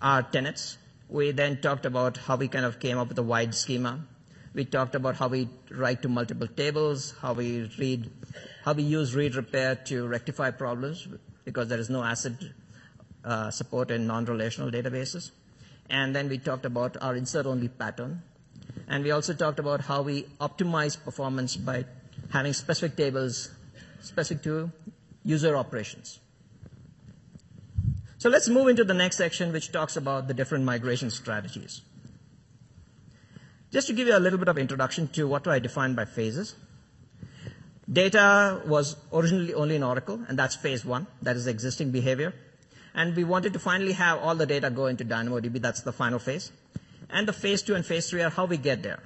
our 0.00 0.22
tenets. 0.22 0.76
We 1.08 1.30
then 1.30 1.60
talked 1.60 1.86
about 1.86 2.16
how 2.16 2.36
we 2.36 2.48
kind 2.48 2.64
of 2.64 2.80
came 2.80 2.98
up 2.98 3.08
with 3.08 3.18
a 3.18 3.22
wide 3.22 3.54
schema. 3.54 4.00
We 4.54 4.64
talked 4.64 4.94
about 4.94 5.16
how 5.16 5.28
we 5.28 5.48
write 5.70 6.02
to 6.02 6.08
multiple 6.08 6.46
tables, 6.46 7.14
how 7.20 7.32
we 7.32 7.70
read, 7.78 8.10
how 8.64 8.74
we 8.74 8.82
use 8.82 9.14
read 9.14 9.34
repair 9.34 9.76
to 9.86 10.06
rectify 10.06 10.50
problems 10.50 11.08
because 11.44 11.68
there 11.68 11.78
is 11.78 11.88
no 11.88 12.00
ACID 12.02 12.52
uh, 13.24 13.50
support 13.50 13.90
in 13.90 14.06
non-relational 14.06 14.70
databases. 14.70 15.30
And 15.88 16.14
then 16.14 16.28
we 16.28 16.38
talked 16.38 16.66
about 16.66 16.96
our 17.00 17.16
insert-only 17.16 17.68
pattern. 17.68 18.22
And 18.88 19.04
we 19.04 19.10
also 19.10 19.32
talked 19.34 19.58
about 19.58 19.80
how 19.80 20.02
we 20.02 20.24
optimize 20.40 21.02
performance 21.02 21.56
by 21.56 21.84
having 22.30 22.52
specific 22.52 22.96
tables 22.96 23.50
specific 24.00 24.42
to 24.44 24.70
user 25.24 25.56
operations. 25.56 26.18
So 28.18 28.28
let's 28.28 28.48
move 28.48 28.68
into 28.68 28.84
the 28.84 28.94
next 28.94 29.16
section, 29.16 29.52
which 29.52 29.72
talks 29.72 29.96
about 29.96 30.28
the 30.28 30.34
different 30.34 30.64
migration 30.64 31.10
strategies. 31.10 31.82
Just 33.72 33.86
to 33.86 33.94
give 33.94 34.06
you 34.06 34.16
a 34.16 34.20
little 34.20 34.38
bit 34.38 34.48
of 34.48 34.58
introduction 34.58 35.08
to 35.08 35.26
what 35.26 35.48
I 35.48 35.58
define 35.58 35.94
by 35.94 36.04
phases. 36.04 36.54
Data 37.90 38.62
was 38.66 38.96
originally 39.12 39.54
only 39.54 39.76
in 39.76 39.82
Oracle, 39.82 40.20
and 40.28 40.38
that's 40.38 40.54
phase 40.54 40.84
one. 40.84 41.06
That 41.22 41.36
is 41.36 41.46
existing 41.46 41.90
behavior. 41.90 42.34
And 42.94 43.16
we 43.16 43.24
wanted 43.24 43.54
to 43.54 43.58
finally 43.58 43.92
have 43.92 44.18
all 44.18 44.34
the 44.34 44.46
data 44.46 44.70
go 44.70 44.86
into 44.86 45.04
DynamoDB. 45.04 45.60
That's 45.60 45.80
the 45.80 45.92
final 45.92 46.18
phase. 46.18 46.52
And 47.08 47.26
the 47.26 47.32
phase 47.32 47.62
two 47.62 47.74
and 47.74 47.84
phase 47.84 48.10
three 48.10 48.22
are 48.22 48.30
how 48.30 48.44
we 48.44 48.58
get 48.58 48.82
there. 48.82 49.02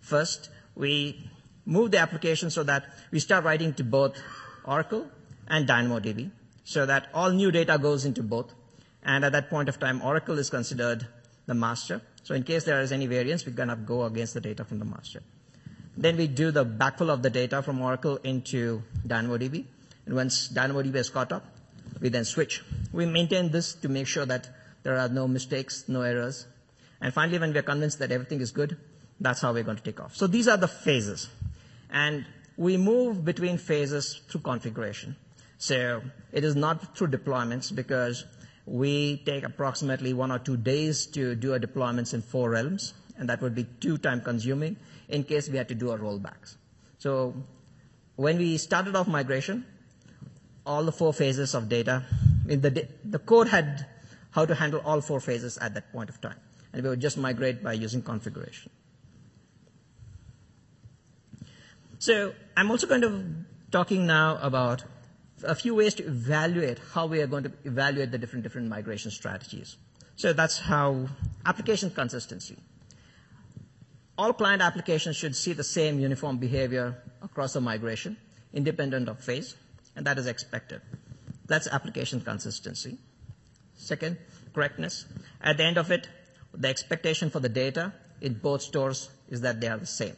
First, 0.00 0.48
we 0.76 1.28
move 1.66 1.90
the 1.90 1.98
application 1.98 2.50
so 2.50 2.62
that 2.62 2.84
we 3.10 3.18
start 3.18 3.44
writing 3.44 3.74
to 3.74 3.84
both 3.84 4.16
Oracle 4.64 5.08
and 5.48 5.68
DynamoDB 5.68 6.30
so 6.62 6.86
that 6.86 7.08
all 7.12 7.30
new 7.30 7.50
data 7.50 7.78
goes 7.78 8.04
into 8.04 8.22
both. 8.22 8.54
And 9.02 9.24
at 9.24 9.32
that 9.32 9.50
point 9.50 9.68
of 9.68 9.80
time, 9.80 10.02
Oracle 10.02 10.38
is 10.38 10.50
considered 10.50 11.06
the 11.46 11.54
master. 11.54 12.00
So 12.28 12.34
in 12.34 12.42
case 12.42 12.64
there 12.64 12.82
is 12.82 12.92
any 12.92 13.06
variance, 13.06 13.46
we're 13.46 13.54
going 13.54 13.70
to 13.70 13.76
go 13.76 14.04
against 14.04 14.34
the 14.34 14.42
data 14.42 14.62
from 14.62 14.78
the 14.78 14.84
master. 14.84 15.22
Then 15.96 16.18
we 16.18 16.26
do 16.26 16.50
the 16.50 16.62
backfill 16.62 17.08
of 17.08 17.22
the 17.22 17.30
data 17.30 17.62
from 17.62 17.80
Oracle 17.80 18.16
into 18.22 18.82
DynamoDB. 19.06 19.64
And 20.04 20.14
once 20.14 20.50
DynamoDB 20.50 20.94
is 20.96 21.08
caught 21.08 21.32
up, 21.32 21.46
we 22.02 22.10
then 22.10 22.26
switch. 22.26 22.62
We 22.92 23.06
maintain 23.06 23.50
this 23.50 23.72
to 23.76 23.88
make 23.88 24.06
sure 24.06 24.26
that 24.26 24.46
there 24.82 24.98
are 24.98 25.08
no 25.08 25.26
mistakes, 25.26 25.84
no 25.88 26.02
errors. 26.02 26.46
And 27.00 27.14
finally, 27.14 27.38
when 27.38 27.54
we're 27.54 27.62
convinced 27.62 27.98
that 28.00 28.12
everything 28.12 28.42
is 28.42 28.50
good, 28.50 28.76
that's 29.18 29.40
how 29.40 29.54
we're 29.54 29.62
going 29.62 29.78
to 29.78 29.82
take 29.82 29.98
off. 29.98 30.14
So 30.14 30.26
these 30.26 30.48
are 30.48 30.58
the 30.58 30.68
phases. 30.68 31.30
And 31.88 32.26
we 32.58 32.76
move 32.76 33.24
between 33.24 33.56
phases 33.56 34.20
through 34.28 34.42
configuration. 34.42 35.16
So 35.56 36.02
it 36.30 36.44
is 36.44 36.54
not 36.54 36.94
through 36.94 37.08
deployments 37.08 37.74
because 37.74 38.26
we 38.68 39.18
take 39.24 39.44
approximately 39.44 40.12
one 40.12 40.30
or 40.30 40.38
two 40.38 40.56
days 40.56 41.06
to 41.06 41.34
do 41.34 41.54
a 41.54 41.60
deployments 41.60 42.14
in 42.14 42.22
four 42.22 42.50
realms, 42.50 42.94
and 43.16 43.28
that 43.28 43.40
would 43.40 43.54
be 43.54 43.64
too 43.64 43.98
time 43.98 44.20
consuming 44.20 44.76
in 45.08 45.24
case 45.24 45.48
we 45.48 45.56
had 45.56 45.68
to 45.68 45.74
do 45.74 45.90
our 45.90 45.98
rollbacks. 45.98 46.56
So 46.98 47.34
when 48.16 48.38
we 48.38 48.58
started 48.58 48.94
off 48.94 49.08
migration, 49.08 49.64
all 50.68 50.84
the 50.84 50.92
four 50.92 51.12
phases 51.14 51.54
of 51.54 51.68
data. 51.68 52.04
The, 52.44 52.86
the 53.04 53.18
code 53.18 53.48
had 53.48 53.86
how 54.32 54.44
to 54.44 54.54
handle 54.54 54.80
all 54.84 55.00
four 55.00 55.18
phases 55.18 55.56
at 55.58 55.74
that 55.74 55.90
point 55.92 56.10
of 56.10 56.20
time. 56.20 56.36
And 56.72 56.82
we 56.82 56.90
would 56.90 57.00
just 57.00 57.16
migrate 57.16 57.62
by 57.62 57.72
using 57.72 58.02
configuration. 58.02 58.70
So 61.98 62.34
I'm 62.56 62.70
also 62.70 62.86
kind 62.86 63.02
of 63.02 63.24
talking 63.72 64.06
now 64.06 64.38
about 64.42 64.84
a 65.44 65.54
few 65.54 65.74
ways 65.74 65.94
to 65.94 66.04
evaluate 66.04 66.78
how 66.92 67.06
we 67.06 67.20
are 67.20 67.26
going 67.26 67.44
to 67.44 67.52
evaluate 67.64 68.10
the 68.10 68.18
different, 68.18 68.42
different 68.42 68.68
migration 68.68 69.10
strategies. 69.10 69.76
So 70.16 70.32
that's 70.32 70.58
how 70.58 71.08
application 71.46 71.90
consistency. 71.90 72.56
All 74.16 74.32
client 74.32 74.62
applications 74.62 75.16
should 75.16 75.36
see 75.36 75.52
the 75.52 75.62
same 75.64 76.00
uniform 76.00 76.38
behavior 76.38 77.00
across 77.22 77.52
the 77.52 77.60
migration, 77.60 78.16
independent 78.52 79.08
of 79.08 79.20
phase 79.20 79.54
and 79.98 80.06
that 80.06 80.16
is 80.16 80.28
expected. 80.28 80.80
That's 81.46 81.66
application 81.66 82.20
consistency. 82.20 82.98
Second, 83.76 84.16
correctness. 84.54 85.06
At 85.40 85.56
the 85.56 85.64
end 85.64 85.76
of 85.76 85.90
it, 85.90 86.08
the 86.54 86.68
expectation 86.68 87.30
for 87.30 87.40
the 87.40 87.48
data 87.48 87.92
in 88.20 88.34
both 88.34 88.62
stores 88.62 89.10
is 89.28 89.40
that 89.40 89.60
they 89.60 89.66
are 89.66 89.76
the 89.76 89.86
same. 89.86 90.16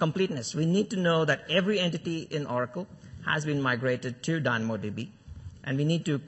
Completeness. 0.00 0.54
We 0.54 0.64
need 0.64 0.90
to 0.90 0.96
know 0.96 1.24
that 1.26 1.44
every 1.50 1.78
entity 1.78 2.22
in 2.22 2.46
Oracle 2.46 2.86
has 3.26 3.44
been 3.44 3.60
migrated 3.60 4.22
to 4.24 4.40
DynamoDB, 4.40 5.08
and 5.62 5.76
we 5.76 5.84
need 5.84 6.06
to 6.06 6.22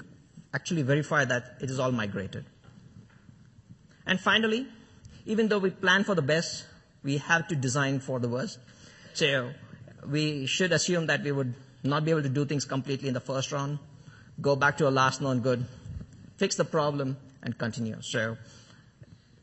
actually 0.52 0.82
verify 0.82 1.24
that 1.24 1.56
it 1.62 1.70
is 1.70 1.80
all 1.80 1.90
migrated. 1.90 2.44
And 4.04 4.20
finally, 4.20 4.66
even 5.24 5.48
though 5.48 5.58
we 5.58 5.70
plan 5.70 6.04
for 6.04 6.14
the 6.14 6.22
best, 6.22 6.66
we 7.02 7.16
have 7.16 7.48
to 7.48 7.56
design 7.56 8.00
for 8.00 8.20
the 8.20 8.28
worst. 8.28 8.58
So 9.14 9.52
we 10.06 10.46
should 10.46 10.72
assume 10.72 11.06
that 11.06 11.22
we 11.22 11.32
would 11.32 11.54
not 11.82 12.04
be 12.04 12.10
able 12.10 12.22
to 12.22 12.28
do 12.28 12.44
things 12.44 12.66
completely 12.66 13.08
in 13.08 13.14
the 13.14 13.20
first 13.20 13.52
round, 13.52 13.78
go 14.40 14.54
back 14.54 14.76
to 14.78 14.88
a 14.88 14.90
last 14.90 15.22
known 15.22 15.40
good, 15.40 15.64
fix 16.36 16.56
the 16.56 16.64
problem, 16.64 17.16
and 17.42 17.56
continue. 17.56 18.02
So 18.02 18.36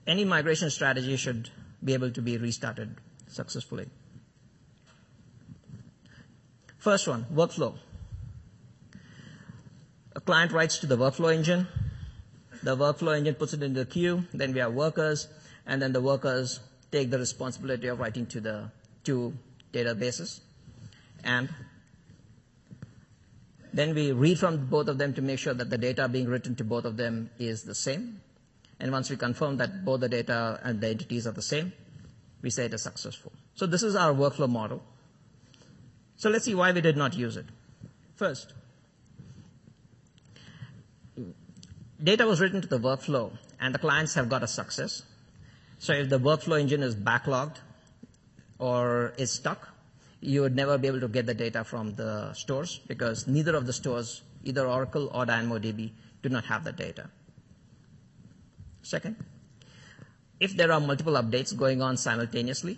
any 0.05 0.23
migration 0.23 0.69
strategy 0.69 1.17
should 1.17 1.49
be 1.83 1.93
able 1.93 2.11
to 2.11 2.21
be 2.21 2.37
restarted 2.37 2.95
successfully. 3.27 3.89
First 6.79 7.09
one, 7.09 7.25
workflow. 7.33 7.77
A 10.15 10.21
client 10.21 10.53
writes 10.53 10.79
to 10.79 10.87
the 10.87 10.97
workflow 10.97 11.35
engine. 11.35 11.67
The 12.63 12.75
workflow 12.75 13.17
engine 13.17 13.35
puts 13.35 13.53
it 13.53 13.61
into 13.61 13.81
the 13.81 13.85
queue. 13.85 14.25
Then 14.33 14.53
we 14.53 14.59
have 14.59 14.73
workers, 14.73 15.27
and 15.67 15.81
then 15.81 15.91
the 15.91 16.01
workers 16.01 16.61
take 16.91 17.09
the 17.09 17.19
responsibility 17.19 17.87
of 17.87 17.99
writing 17.99 18.25
to 18.27 18.39
the 18.39 18.71
to 19.03 19.33
databases. 19.73 20.39
And 21.23 21.49
then 23.73 23.93
we 23.93 24.13
read 24.13 24.39
from 24.39 24.67
both 24.67 24.87
of 24.87 24.97
them 24.97 25.13
to 25.13 25.21
make 25.21 25.39
sure 25.39 25.53
that 25.53 25.69
the 25.69 25.77
data 25.77 26.07
being 26.07 26.27
written 26.27 26.55
to 26.55 26.63
both 26.63 26.85
of 26.85 26.95
them 26.95 27.29
is 27.39 27.63
the 27.63 27.75
same. 27.75 28.21
And 28.79 28.91
once 28.91 29.09
we 29.09 29.17
confirm 29.17 29.57
that 29.57 29.83
both 29.83 29.99
the 29.99 30.09
data 30.09 30.59
and 30.63 30.79
the 30.79 30.87
entities 30.87 31.27
are 31.27 31.33
the 31.33 31.41
same, 31.41 31.73
we 32.41 32.49
say 32.49 32.65
it 32.65 32.73
is 32.73 32.83
successful. 32.83 33.33
So 33.55 33.65
this 33.65 33.83
is 33.83 33.95
our 33.97 34.13
workflow 34.13 34.49
model. 34.49 34.81
So 36.19 36.29
let's 36.29 36.43
see 36.43 36.53
why 36.53 36.73
we 36.73 36.81
did 36.81 36.97
not 36.97 37.15
use 37.15 37.37
it. 37.37 37.45
First, 38.17 38.53
data 42.03 42.27
was 42.27 42.41
written 42.41 42.61
to 42.61 42.67
the 42.67 42.77
workflow 42.77 43.31
and 43.61 43.73
the 43.73 43.79
clients 43.79 44.15
have 44.15 44.27
got 44.27 44.43
a 44.43 44.47
success. 44.47 45.03
So 45.77 45.93
if 45.93 46.09
the 46.09 46.19
workflow 46.19 46.59
engine 46.59 46.83
is 46.83 46.93
backlogged 46.93 47.55
or 48.57 49.13
is 49.17 49.31
stuck, 49.31 49.69
you 50.19 50.41
would 50.41 50.57
never 50.57 50.77
be 50.77 50.89
able 50.89 50.99
to 50.99 51.07
get 51.07 51.25
the 51.25 51.33
data 51.33 51.63
from 51.63 51.95
the 51.95 52.33
stores 52.33 52.81
because 52.85 53.25
neither 53.25 53.55
of 53.55 53.65
the 53.65 53.71
stores, 53.71 54.21
either 54.43 54.67
Oracle 54.67 55.09
or 55.13 55.25
DynamoDB, 55.25 55.91
do 56.21 56.27
not 56.27 56.43
have 56.43 56.65
the 56.65 56.73
data. 56.73 57.09
Second, 58.81 59.15
if 60.41 60.57
there 60.57 60.69
are 60.73 60.81
multiple 60.81 61.13
updates 61.13 61.55
going 61.55 61.81
on 61.81 61.95
simultaneously, 61.95 62.77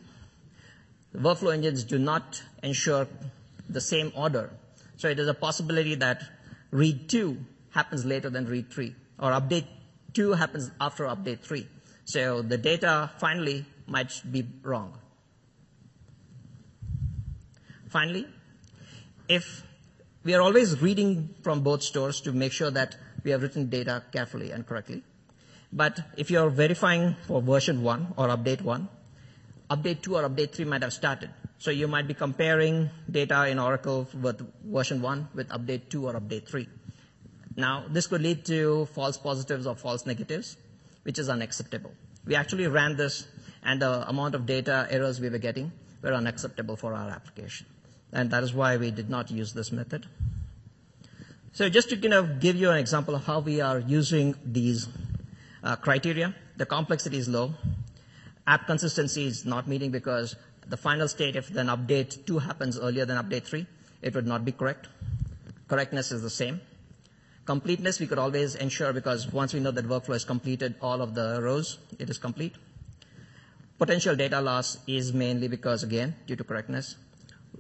workflow 1.15 1.53
engines 1.53 1.83
do 1.83 1.99
not 1.99 2.41
ensure 2.63 3.07
the 3.69 3.81
same 3.81 4.11
order. 4.15 4.49
So 4.97 5.07
it 5.07 5.19
is 5.19 5.27
a 5.27 5.33
possibility 5.33 5.95
that 5.95 6.23
read 6.71 7.09
2 7.09 7.37
happens 7.71 8.05
later 8.05 8.29
than 8.29 8.45
read 8.45 8.71
3, 8.71 8.95
or 9.19 9.31
update 9.31 9.65
2 10.13 10.33
happens 10.33 10.71
after 10.79 11.05
update 11.05 11.39
3. 11.39 11.67
So 12.05 12.41
the 12.41 12.57
data 12.57 13.11
finally 13.17 13.65
might 13.87 14.21
be 14.29 14.47
wrong. 14.63 14.97
Finally, 17.89 18.27
if 19.27 19.63
we 20.23 20.33
are 20.33 20.41
always 20.41 20.81
reading 20.81 21.33
from 21.41 21.61
both 21.61 21.81
stores 21.81 22.21
to 22.21 22.31
make 22.31 22.51
sure 22.51 22.71
that 22.71 22.95
we 23.23 23.31
have 23.31 23.41
written 23.41 23.69
data 23.69 24.03
carefully 24.11 24.51
and 24.51 24.65
correctly. 24.65 25.03
But 25.73 25.99
if 26.17 26.29
you're 26.29 26.49
verifying 26.49 27.15
for 27.27 27.41
version 27.41 27.81
1 27.81 28.13
or 28.17 28.27
update 28.27 28.61
1, 28.61 28.87
update 29.75 30.01
2 30.01 30.17
or 30.17 30.29
update 30.29 30.51
3 30.53 30.65
might 30.65 30.83
have 30.83 30.93
started. 30.93 31.29
So 31.57 31.71
you 31.71 31.87
might 31.87 32.07
be 32.07 32.13
comparing 32.13 32.89
data 33.09 33.47
in 33.47 33.59
Oracle 33.59 34.07
with 34.21 34.41
version 34.63 35.01
1 35.01 35.29
with 35.33 35.49
update 35.49 35.89
2 35.89 36.07
or 36.07 36.13
update 36.13 36.47
3. 36.47 36.67
Now, 37.55 37.85
this 37.89 38.07
could 38.07 38.21
lead 38.21 38.45
to 38.45 38.85
false 38.93 39.17
positives 39.17 39.67
or 39.67 39.75
false 39.75 40.05
negatives, 40.05 40.57
which 41.03 41.19
is 41.19 41.29
unacceptable. 41.29 41.91
We 42.25 42.35
actually 42.35 42.67
ran 42.67 42.97
this, 42.97 43.27
and 43.63 43.81
the 43.81 44.07
amount 44.07 44.35
of 44.35 44.45
data 44.45 44.87
errors 44.89 45.19
we 45.19 45.29
were 45.29 45.43
getting 45.49 45.71
were 46.01 46.13
unacceptable 46.13 46.75
for 46.75 46.93
our 46.93 47.09
application 47.09 47.67
and 48.13 48.31
that 48.31 48.43
is 48.43 48.53
why 48.53 48.77
we 48.77 48.91
did 48.91 49.09
not 49.09 49.31
use 49.31 49.53
this 49.53 49.71
method. 49.71 50.05
So 51.53 51.69
just 51.69 51.89
to 51.89 51.97
kind 51.97 52.13
of 52.13 52.39
give 52.39 52.55
you 52.55 52.69
an 52.69 52.77
example 52.77 53.15
of 53.15 53.25
how 53.25 53.39
we 53.39 53.61
are 53.61 53.79
using 53.79 54.35
these 54.45 54.87
uh, 55.63 55.75
criteria, 55.75 56.33
the 56.57 56.65
complexity 56.65 57.17
is 57.17 57.27
low. 57.27 57.53
App 58.51 58.65
consistency 58.67 59.27
is 59.27 59.45
not 59.45 59.67
meeting 59.73 59.91
because 59.91 60.35
the 60.67 60.77
final 60.77 61.07
state, 61.07 61.37
if 61.37 61.47
then 61.49 61.67
update 61.67 62.25
2 62.25 62.39
happens 62.39 62.77
earlier 62.77 63.05
than 63.05 63.17
update 63.17 63.45
3, 63.45 63.65
it 64.01 64.13
would 64.13 64.27
not 64.27 64.43
be 64.43 64.51
correct. 64.51 64.89
Correctness 65.69 66.11
is 66.11 66.21
the 66.21 66.29
same. 66.29 66.59
Completeness, 67.45 67.99
we 68.01 68.07
could 68.07 68.19
always 68.19 68.55
ensure 68.55 68.91
because 68.91 69.31
once 69.31 69.53
we 69.53 69.61
know 69.61 69.71
that 69.71 69.85
workflow 69.85 70.15
is 70.15 70.25
completed, 70.25 70.75
all 70.81 71.01
of 71.01 71.15
the 71.15 71.39
rows, 71.41 71.77
it 71.97 72.09
is 72.09 72.17
complete. 72.17 72.55
Potential 73.77 74.17
data 74.17 74.41
loss 74.41 74.77
is 74.85 75.13
mainly 75.13 75.47
because, 75.47 75.83
again, 75.83 76.13
due 76.27 76.35
to 76.35 76.43
correctness 76.43 76.97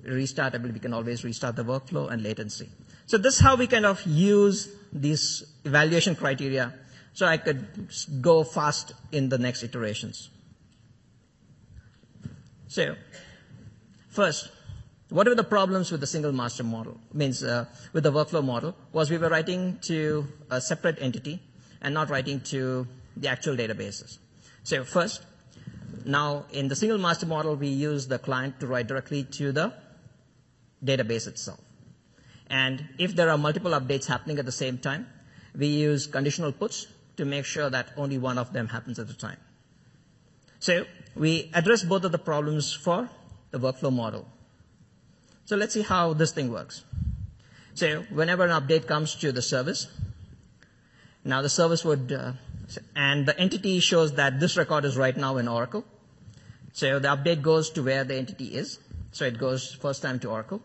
restartability, 0.05 0.73
we 0.73 0.79
can 0.79 0.93
always 0.93 1.23
restart 1.23 1.55
the 1.55 1.63
workflow 1.63 2.11
and 2.11 2.21
latency. 2.21 2.69
So 3.05 3.17
this 3.17 3.35
is 3.35 3.39
how 3.39 3.55
we 3.55 3.67
kind 3.67 3.85
of 3.85 4.01
use 4.05 4.69
these 4.91 5.43
evaluation 5.63 6.15
criteria 6.15 6.73
so 7.13 7.25
I 7.25 7.37
could 7.37 7.89
go 8.21 8.43
fast 8.43 8.93
in 9.11 9.29
the 9.29 9.37
next 9.37 9.63
iterations. 9.63 10.29
So, 12.71 12.95
first, 14.07 14.49
what 15.09 15.27
were 15.27 15.35
the 15.35 15.43
problems 15.43 15.91
with 15.91 15.99
the 15.99 16.07
single 16.07 16.31
master 16.31 16.63
model? 16.63 16.97
Means 17.11 17.43
uh, 17.43 17.65
with 17.91 18.03
the 18.03 18.13
workflow 18.13 18.41
model 18.41 18.77
was 18.93 19.09
we 19.09 19.17
were 19.17 19.27
writing 19.27 19.79
to 19.81 20.25
a 20.49 20.61
separate 20.61 20.97
entity 21.01 21.41
and 21.81 21.93
not 21.93 22.09
writing 22.09 22.39
to 22.51 22.87
the 23.17 23.27
actual 23.27 23.57
databases. 23.57 24.19
So 24.63 24.85
first, 24.85 25.21
now 26.05 26.45
in 26.53 26.69
the 26.69 26.77
single 26.77 26.97
master 26.97 27.25
model, 27.25 27.57
we 27.57 27.67
use 27.67 28.07
the 28.07 28.19
client 28.19 28.61
to 28.61 28.67
write 28.67 28.87
directly 28.87 29.25
to 29.25 29.51
the 29.51 29.73
database 30.81 31.27
itself. 31.27 31.59
And 32.49 32.87
if 32.97 33.17
there 33.17 33.29
are 33.31 33.37
multiple 33.37 33.71
updates 33.71 34.05
happening 34.05 34.39
at 34.39 34.45
the 34.45 34.53
same 34.53 34.77
time, 34.77 35.07
we 35.53 35.67
use 35.67 36.07
conditional 36.07 36.53
puts 36.53 36.87
to 37.17 37.25
make 37.25 37.43
sure 37.43 37.69
that 37.69 37.89
only 37.97 38.17
one 38.17 38.37
of 38.37 38.53
them 38.53 38.69
happens 38.69 38.97
at 38.97 39.09
a 39.09 39.17
time. 39.17 39.39
So 40.61 40.85
we 41.15 41.51
address 41.53 41.83
both 41.83 42.03
of 42.03 42.11
the 42.11 42.17
problems 42.17 42.73
for 42.73 43.09
the 43.51 43.59
workflow 43.59 43.91
model. 43.91 44.27
So 45.45 45.55
let's 45.55 45.73
see 45.73 45.81
how 45.81 46.13
this 46.13 46.31
thing 46.31 46.51
works. 46.51 46.83
So 47.73 48.03
whenever 48.09 48.45
an 48.45 48.51
update 48.51 48.87
comes 48.87 49.15
to 49.15 49.31
the 49.31 49.41
service, 49.41 49.87
now 51.23 51.41
the 51.41 51.49
service 51.49 51.83
would, 51.85 52.11
uh, 52.11 52.33
and 52.95 53.25
the 53.25 53.37
entity 53.39 53.79
shows 53.79 54.13
that 54.13 54.39
this 54.39 54.57
record 54.57 54.85
is 54.85 54.97
right 54.97 55.15
now 55.15 55.37
in 55.37 55.47
Oracle. 55.47 55.85
So 56.73 56.99
the 56.99 57.09
update 57.09 57.41
goes 57.41 57.69
to 57.71 57.83
where 57.83 58.03
the 58.03 58.15
entity 58.15 58.55
is. 58.55 58.79
So 59.11 59.25
it 59.25 59.37
goes 59.37 59.73
first 59.73 60.01
time 60.01 60.19
to 60.19 60.29
Oracle. 60.29 60.61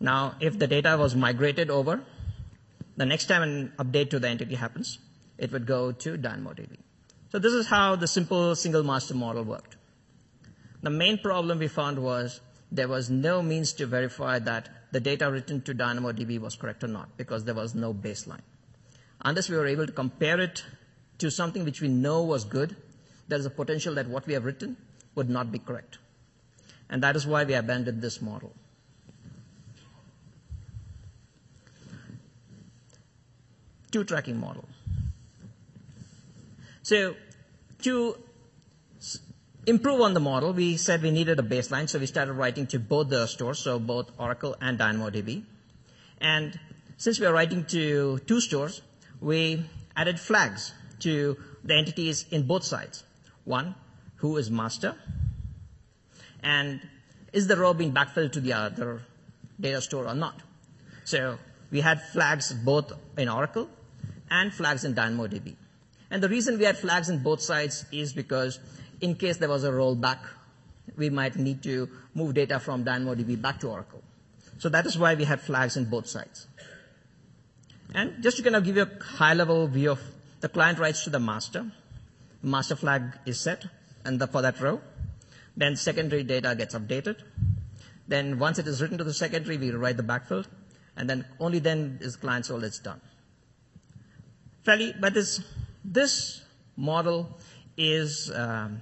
Now, 0.00 0.36
if 0.40 0.58
the 0.58 0.66
data 0.66 0.96
was 0.98 1.14
migrated 1.14 1.70
over, 1.70 2.00
the 2.96 3.04
next 3.04 3.26
time 3.26 3.42
an 3.42 3.72
update 3.78 4.10
to 4.10 4.18
the 4.18 4.28
entity 4.28 4.54
happens, 4.54 4.98
it 5.36 5.52
would 5.52 5.66
go 5.66 5.92
to 5.92 6.16
DynamoDB. 6.16 6.78
So 7.30 7.38
this 7.38 7.52
is 7.52 7.66
how 7.66 7.96
the 7.96 8.08
simple 8.08 8.56
single 8.56 8.82
master 8.82 9.14
model 9.14 9.44
worked. 9.44 9.76
The 10.82 10.90
main 10.90 11.18
problem 11.18 11.58
we 11.58 11.68
found 11.68 11.98
was 12.02 12.40
there 12.72 12.88
was 12.88 13.10
no 13.10 13.42
means 13.42 13.72
to 13.74 13.86
verify 13.86 14.38
that 14.40 14.68
the 14.92 15.00
data 15.00 15.30
written 15.30 15.60
to 15.62 15.74
DynamoDB 15.74 16.40
was 16.40 16.56
correct 16.56 16.82
or 16.82 16.88
not 16.88 17.16
because 17.16 17.44
there 17.44 17.54
was 17.54 17.74
no 17.74 17.92
baseline. 17.94 18.42
Unless 19.22 19.48
we 19.48 19.56
were 19.56 19.66
able 19.66 19.86
to 19.86 19.92
compare 19.92 20.40
it 20.40 20.64
to 21.18 21.30
something 21.30 21.64
which 21.64 21.80
we 21.80 21.88
know 21.88 22.22
was 22.22 22.44
good, 22.44 22.74
there 23.28 23.38
is 23.38 23.46
a 23.46 23.50
potential 23.50 23.94
that 23.94 24.08
what 24.08 24.26
we 24.26 24.32
have 24.34 24.44
written 24.44 24.76
would 25.14 25.28
not 25.28 25.52
be 25.52 25.58
correct. 25.58 25.98
And 26.88 27.02
that 27.02 27.14
is 27.14 27.26
why 27.26 27.44
we 27.44 27.54
abandoned 27.54 28.02
this 28.02 28.20
model. 28.20 28.52
two 33.90 34.04
tracking 34.04 34.38
model. 34.38 34.64
So 36.90 37.14
to 37.82 38.16
improve 39.64 40.00
on 40.00 40.12
the 40.12 40.18
model, 40.18 40.52
we 40.52 40.76
said 40.76 41.02
we 41.02 41.12
needed 41.12 41.38
a 41.38 41.42
baseline, 41.44 41.88
so 41.88 42.00
we 42.00 42.06
started 42.06 42.32
writing 42.32 42.66
to 42.66 42.80
both 42.80 43.10
the 43.10 43.28
stores, 43.28 43.60
so 43.60 43.78
both 43.78 44.10
Oracle 44.18 44.56
and 44.60 44.76
DynamoDB. 44.76 45.44
And 46.20 46.58
since 46.96 47.20
we 47.20 47.26
are 47.26 47.32
writing 47.32 47.64
to 47.66 48.18
two 48.26 48.40
stores, 48.40 48.82
we 49.20 49.64
added 49.94 50.18
flags 50.18 50.72
to 51.06 51.36
the 51.62 51.76
entities 51.76 52.26
in 52.32 52.48
both 52.48 52.64
sides. 52.64 53.04
One, 53.44 53.76
who 54.16 54.36
is 54.36 54.50
master, 54.50 54.96
and 56.42 56.80
is 57.32 57.46
the 57.46 57.56
row 57.56 57.72
being 57.72 57.92
backfilled 57.92 58.32
to 58.32 58.40
the 58.40 58.54
other 58.54 59.02
data 59.60 59.80
store 59.80 60.08
or 60.08 60.16
not? 60.16 60.42
So 61.04 61.38
we 61.70 61.82
had 61.82 62.02
flags 62.02 62.52
both 62.52 62.92
in 63.16 63.28
Oracle 63.28 63.68
and 64.28 64.52
flags 64.52 64.82
in 64.82 64.96
DynamoDB. 64.96 65.54
And 66.10 66.22
the 66.22 66.28
reason 66.28 66.58
we 66.58 66.64
had 66.64 66.76
flags 66.76 67.08
in 67.08 67.22
both 67.22 67.40
sides 67.40 67.84
is 67.92 68.12
because 68.12 68.58
in 69.00 69.14
case 69.14 69.36
there 69.36 69.48
was 69.48 69.64
a 69.64 69.70
rollback, 69.70 70.18
we 70.96 71.08
might 71.08 71.36
need 71.36 71.62
to 71.62 71.88
move 72.14 72.34
data 72.34 72.58
from 72.58 72.84
DynamoDB 72.84 73.40
back 73.40 73.60
to 73.60 73.68
Oracle. 73.68 74.02
So 74.58 74.68
that 74.68 74.86
is 74.86 74.98
why 74.98 75.14
we 75.14 75.24
had 75.24 75.40
flags 75.40 75.76
in 75.76 75.84
both 75.84 76.06
sides. 76.06 76.46
And 77.94 78.22
just 78.22 78.36
to 78.38 78.42
kind 78.42 78.56
of 78.56 78.64
give 78.64 78.76
you 78.76 78.82
a 78.82 79.04
high 79.04 79.34
level 79.34 79.66
view 79.66 79.92
of 79.92 80.00
the 80.40 80.48
client 80.48 80.78
writes 80.78 81.04
to 81.04 81.10
the 81.10 81.20
master. 81.20 81.70
Master 82.42 82.76
flag 82.76 83.18
is 83.26 83.40
set 83.40 83.66
and 84.04 84.20
the, 84.20 84.26
for 84.26 84.42
that 84.42 84.60
row. 84.60 84.80
Then 85.56 85.76
secondary 85.76 86.22
data 86.24 86.54
gets 86.54 86.74
updated. 86.74 87.16
Then 88.08 88.38
once 88.38 88.58
it 88.58 88.66
is 88.66 88.82
written 88.82 88.98
to 88.98 89.04
the 89.04 89.14
secondary, 89.14 89.58
we 89.58 89.70
write 89.70 89.96
the 89.96 90.02
backfill. 90.02 90.46
And 90.96 91.08
then 91.08 91.24
only 91.38 91.60
then 91.60 91.98
is 92.00 92.16
client 92.16 92.46
sold 92.46 92.64
it's 92.64 92.78
done 92.78 93.00
fairly, 94.64 94.94
but 95.00 95.14
this, 95.14 95.40
this 95.84 96.42
model 96.76 97.38
is 97.76 98.30
um, 98.34 98.80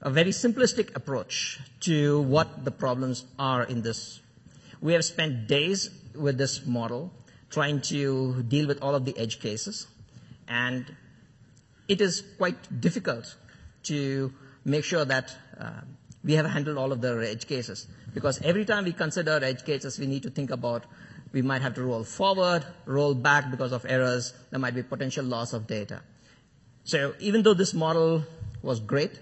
a 0.00 0.10
very 0.10 0.30
simplistic 0.30 0.94
approach 0.96 1.60
to 1.80 2.22
what 2.22 2.64
the 2.64 2.70
problems 2.70 3.24
are 3.38 3.64
in 3.64 3.82
this. 3.82 4.20
We 4.80 4.92
have 4.92 5.04
spent 5.04 5.48
days 5.48 5.90
with 6.14 6.38
this 6.38 6.64
model 6.66 7.12
trying 7.50 7.80
to 7.80 8.42
deal 8.42 8.66
with 8.66 8.82
all 8.82 8.94
of 8.94 9.04
the 9.04 9.16
edge 9.18 9.40
cases, 9.40 9.86
and 10.46 10.84
it 11.88 12.00
is 12.00 12.22
quite 12.36 12.80
difficult 12.80 13.34
to 13.84 14.32
make 14.64 14.84
sure 14.84 15.04
that 15.04 15.34
uh, 15.58 15.70
we 16.22 16.34
have 16.34 16.46
handled 16.46 16.76
all 16.76 16.92
of 16.92 17.00
the 17.00 17.28
edge 17.28 17.46
cases. 17.46 17.86
Because 18.12 18.40
every 18.42 18.64
time 18.64 18.84
we 18.84 18.92
consider 18.92 19.38
edge 19.42 19.64
cases, 19.64 19.98
we 19.98 20.06
need 20.06 20.22
to 20.24 20.30
think 20.30 20.50
about 20.50 20.84
we 21.32 21.42
might 21.42 21.62
have 21.62 21.74
to 21.74 21.82
roll 21.82 22.04
forward, 22.04 22.64
roll 22.86 23.14
back 23.14 23.50
because 23.50 23.72
of 23.72 23.84
errors. 23.88 24.32
There 24.50 24.58
might 24.58 24.74
be 24.74 24.82
potential 24.82 25.24
loss 25.24 25.52
of 25.52 25.66
data. 25.66 26.00
So 26.84 27.14
even 27.18 27.42
though 27.42 27.54
this 27.54 27.74
model 27.74 28.24
was 28.62 28.80
great, 28.80 29.20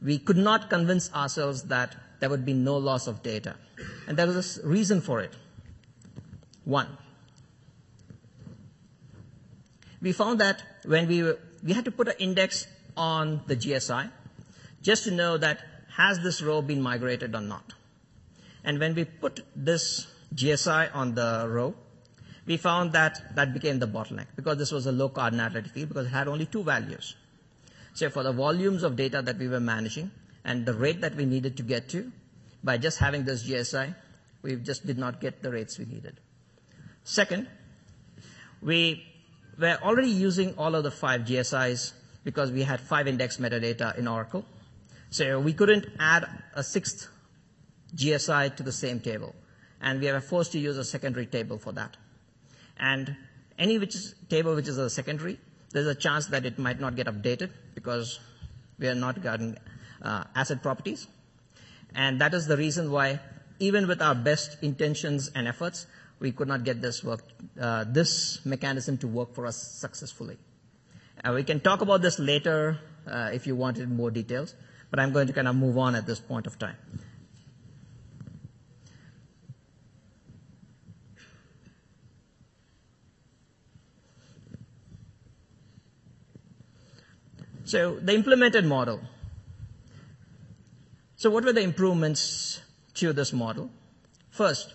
we 0.00 0.18
could 0.18 0.36
not 0.36 0.70
convince 0.70 1.12
ourselves 1.12 1.64
that 1.64 1.96
there 2.20 2.30
would 2.30 2.44
be 2.44 2.52
no 2.52 2.76
loss 2.76 3.06
of 3.06 3.22
data. 3.22 3.56
And 4.06 4.16
there 4.16 4.26
was 4.26 4.58
a 4.58 4.66
reason 4.66 5.00
for 5.00 5.20
it. 5.20 5.34
One, 6.64 6.88
we 10.00 10.12
found 10.12 10.40
that 10.40 10.62
when 10.84 11.08
we, 11.08 11.22
were, 11.22 11.38
we 11.64 11.72
had 11.72 11.84
to 11.86 11.90
put 11.90 12.08
an 12.08 12.14
index 12.18 12.66
on 12.96 13.42
the 13.46 13.56
GSI 13.56 14.10
just 14.82 15.04
to 15.04 15.10
know 15.10 15.36
that 15.38 15.64
has 15.96 16.20
this 16.20 16.42
row 16.42 16.62
been 16.62 16.80
migrated 16.80 17.34
or 17.34 17.40
not. 17.40 17.74
And 18.62 18.78
when 18.78 18.94
we 18.94 19.04
put 19.04 19.40
this 19.56 20.06
GSI 20.34 20.94
on 20.94 21.14
the 21.14 21.46
row, 21.48 21.74
we 22.46 22.56
found 22.56 22.92
that 22.92 23.34
that 23.34 23.52
became 23.52 23.78
the 23.78 23.86
bottleneck 23.86 24.26
because 24.36 24.56
this 24.56 24.72
was 24.72 24.86
a 24.86 24.92
low 24.92 25.08
cardinality 25.08 25.70
field 25.70 25.88
because 25.88 26.06
it 26.06 26.10
had 26.10 26.28
only 26.28 26.46
two 26.46 26.62
values. 26.62 27.14
So 27.94 28.08
for 28.10 28.22
the 28.22 28.32
volumes 28.32 28.82
of 28.84 28.96
data 28.96 29.22
that 29.22 29.38
we 29.38 29.48
were 29.48 29.60
managing 29.60 30.10
and 30.44 30.64
the 30.64 30.74
rate 30.74 31.00
that 31.00 31.14
we 31.14 31.26
needed 31.26 31.56
to 31.58 31.62
get 31.62 31.88
to, 31.90 32.10
by 32.62 32.78
just 32.78 32.98
having 32.98 33.24
this 33.24 33.46
GSI, 33.46 33.94
we 34.42 34.56
just 34.56 34.86
did 34.86 34.98
not 34.98 35.20
get 35.20 35.42
the 35.42 35.50
rates 35.50 35.78
we 35.78 35.84
needed. 35.84 36.20
Second, 37.04 37.48
we 38.62 39.04
were 39.58 39.78
already 39.82 40.08
using 40.10 40.54
all 40.56 40.74
of 40.74 40.84
the 40.84 40.90
five 40.90 41.22
GSIs 41.22 41.92
because 42.24 42.50
we 42.52 42.62
had 42.62 42.80
five 42.80 43.06
index 43.08 43.38
metadata 43.38 43.96
in 43.98 44.08
Oracle. 44.08 44.44
So 45.10 45.40
we 45.40 45.52
couldn't 45.52 45.86
add 45.98 46.28
a 46.54 46.62
sixth 46.62 47.08
GSI 47.96 48.56
to 48.56 48.62
the 48.62 48.72
same 48.72 49.00
table. 49.00 49.34
And 49.80 50.00
we 50.00 50.10
were 50.10 50.20
forced 50.20 50.52
to 50.52 50.58
use 50.58 50.76
a 50.76 50.84
secondary 50.84 51.26
table 51.26 51.58
for 51.58 51.72
that. 51.72 51.96
And 52.78 53.16
any 53.58 53.78
which 53.78 53.94
is, 53.94 54.14
table 54.28 54.54
which 54.54 54.68
is 54.68 54.78
a 54.78 54.90
secondary, 54.90 55.38
there's 55.70 55.86
a 55.86 55.94
chance 55.94 56.26
that 56.26 56.46
it 56.46 56.58
might 56.58 56.80
not 56.80 56.96
get 56.96 57.06
updated 57.06 57.50
because 57.74 58.20
we 58.78 58.88
are 58.88 58.94
not 58.94 59.22
getting 59.22 59.56
uh, 60.02 60.24
ACID 60.34 60.62
properties. 60.62 61.06
And 61.94 62.20
that 62.20 62.34
is 62.34 62.46
the 62.46 62.56
reason 62.56 62.90
why, 62.90 63.20
even 63.58 63.88
with 63.88 64.00
our 64.02 64.14
best 64.14 64.62
intentions 64.62 65.30
and 65.34 65.48
efforts, 65.48 65.86
we 66.20 66.32
could 66.32 66.48
not 66.48 66.64
get 66.64 66.80
this 66.80 67.04
work, 67.04 67.20
uh, 67.60 67.84
this 67.84 68.44
mechanism 68.44 68.98
to 68.98 69.08
work 69.08 69.34
for 69.34 69.46
us 69.46 69.56
successfully. 69.56 70.36
Uh, 71.24 71.32
we 71.32 71.44
can 71.44 71.60
talk 71.60 71.80
about 71.80 72.02
this 72.02 72.18
later 72.18 72.78
uh, 73.06 73.30
if 73.32 73.46
you 73.46 73.54
wanted 73.56 73.90
more 73.90 74.10
details, 74.10 74.54
but 74.90 75.00
I'm 75.00 75.12
going 75.12 75.26
to 75.26 75.32
kind 75.32 75.48
of 75.48 75.56
move 75.56 75.78
on 75.78 75.94
at 75.94 76.06
this 76.06 76.20
point 76.20 76.46
of 76.46 76.58
time. 76.58 76.76
So 87.68 87.96
the 88.00 88.14
implemented 88.14 88.64
model. 88.64 88.98
So 91.16 91.28
what 91.28 91.44
were 91.44 91.52
the 91.52 91.60
improvements 91.60 92.62
to 92.94 93.12
this 93.12 93.34
model? 93.34 93.70
First, 94.30 94.72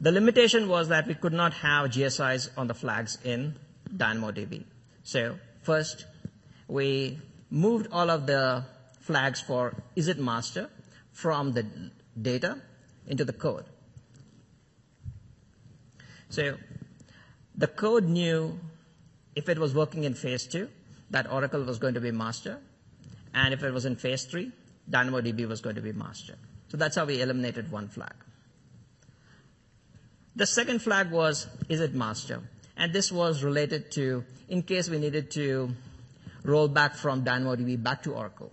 the 0.00 0.12
limitation 0.12 0.66
was 0.66 0.88
that 0.88 1.06
we 1.06 1.14
could 1.14 1.34
not 1.34 1.52
have 1.52 1.90
GSIs 1.90 2.48
on 2.56 2.68
the 2.68 2.74
flags 2.74 3.18
in 3.22 3.56
DynamoDB. 3.94 4.64
So 5.02 5.38
first, 5.60 6.06
we 6.68 7.18
moved 7.50 7.88
all 7.92 8.08
of 8.08 8.26
the 8.26 8.64
flags 9.00 9.42
for 9.42 9.74
is 9.94 10.08
it 10.08 10.18
master 10.18 10.70
from 11.10 11.52
the 11.52 11.66
data 12.30 12.62
into 13.06 13.26
the 13.26 13.34
code. 13.34 13.66
So 16.30 16.56
the 17.54 17.66
code 17.66 18.04
knew 18.04 18.58
if 19.36 19.50
it 19.50 19.58
was 19.58 19.74
working 19.74 20.04
in 20.04 20.14
phase 20.14 20.46
two, 20.46 20.70
that 21.12 21.30
Oracle 21.30 21.62
was 21.62 21.78
going 21.78 21.94
to 21.94 22.00
be 22.00 22.10
master. 22.10 22.58
And 23.32 23.54
if 23.54 23.62
it 23.62 23.72
was 23.72 23.84
in 23.84 23.96
phase 23.96 24.24
three, 24.24 24.50
DynamoDB 24.90 25.46
was 25.46 25.60
going 25.60 25.76
to 25.76 25.82
be 25.82 25.92
master. 25.92 26.34
So 26.68 26.76
that's 26.76 26.96
how 26.96 27.04
we 27.04 27.20
eliminated 27.20 27.70
one 27.70 27.88
flag. 27.88 28.14
The 30.34 30.46
second 30.46 30.80
flag 30.80 31.10
was, 31.10 31.46
is 31.68 31.80
it 31.80 31.94
master? 31.94 32.40
And 32.76 32.92
this 32.92 33.12
was 33.12 33.44
related 33.44 33.92
to, 33.92 34.24
in 34.48 34.62
case 34.62 34.88
we 34.88 34.98
needed 34.98 35.30
to 35.32 35.70
roll 36.42 36.68
back 36.68 36.94
from 36.94 37.24
DynamoDB 37.24 37.82
back 37.82 38.02
to 38.04 38.14
Oracle. 38.14 38.50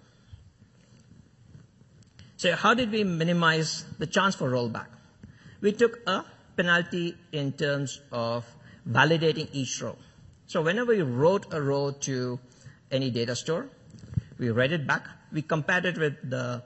So 2.35 2.55
how 2.55 2.73
did 2.73 2.91
we 2.91 3.03
minimize 3.03 3.85
the 3.97 4.07
chance 4.07 4.35
for 4.35 4.49
rollback? 4.49 4.87
We 5.61 5.71
took 5.71 5.99
a 6.07 6.25
penalty 6.55 7.15
in 7.31 7.53
terms 7.53 8.01
of 8.11 8.45
validating 8.87 9.49
each 9.53 9.81
row. 9.81 9.97
So 10.47 10.61
whenever 10.61 10.93
you 10.93 11.05
wrote 11.05 11.53
a 11.53 11.61
row 11.61 11.91
to 11.91 12.39
any 12.91 13.11
data 13.11 13.35
store. 13.35 13.69
We 14.37 14.49
read 14.51 14.71
it 14.71 14.87
back. 14.87 15.07
We 15.31 15.41
compared 15.41 15.85
it 15.85 15.97
with 15.97 16.29
the 16.29 16.63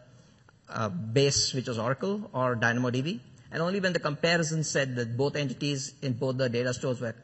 uh, 0.69 0.89
base, 0.89 1.53
which 1.53 1.67
was 1.67 1.77
Oracle 1.77 2.29
or 2.33 2.55
DynamoDB. 2.55 3.19
And 3.51 3.61
only 3.61 3.79
when 3.79 3.93
the 3.93 3.99
comparison 3.99 4.63
said 4.63 4.95
that 4.95 5.15
both 5.15 5.35
entities 5.35 5.93
in 6.01 6.13
both 6.13 6.37
the 6.37 6.49
data 6.49 6.73
stores 6.73 7.01
were 7.01 7.15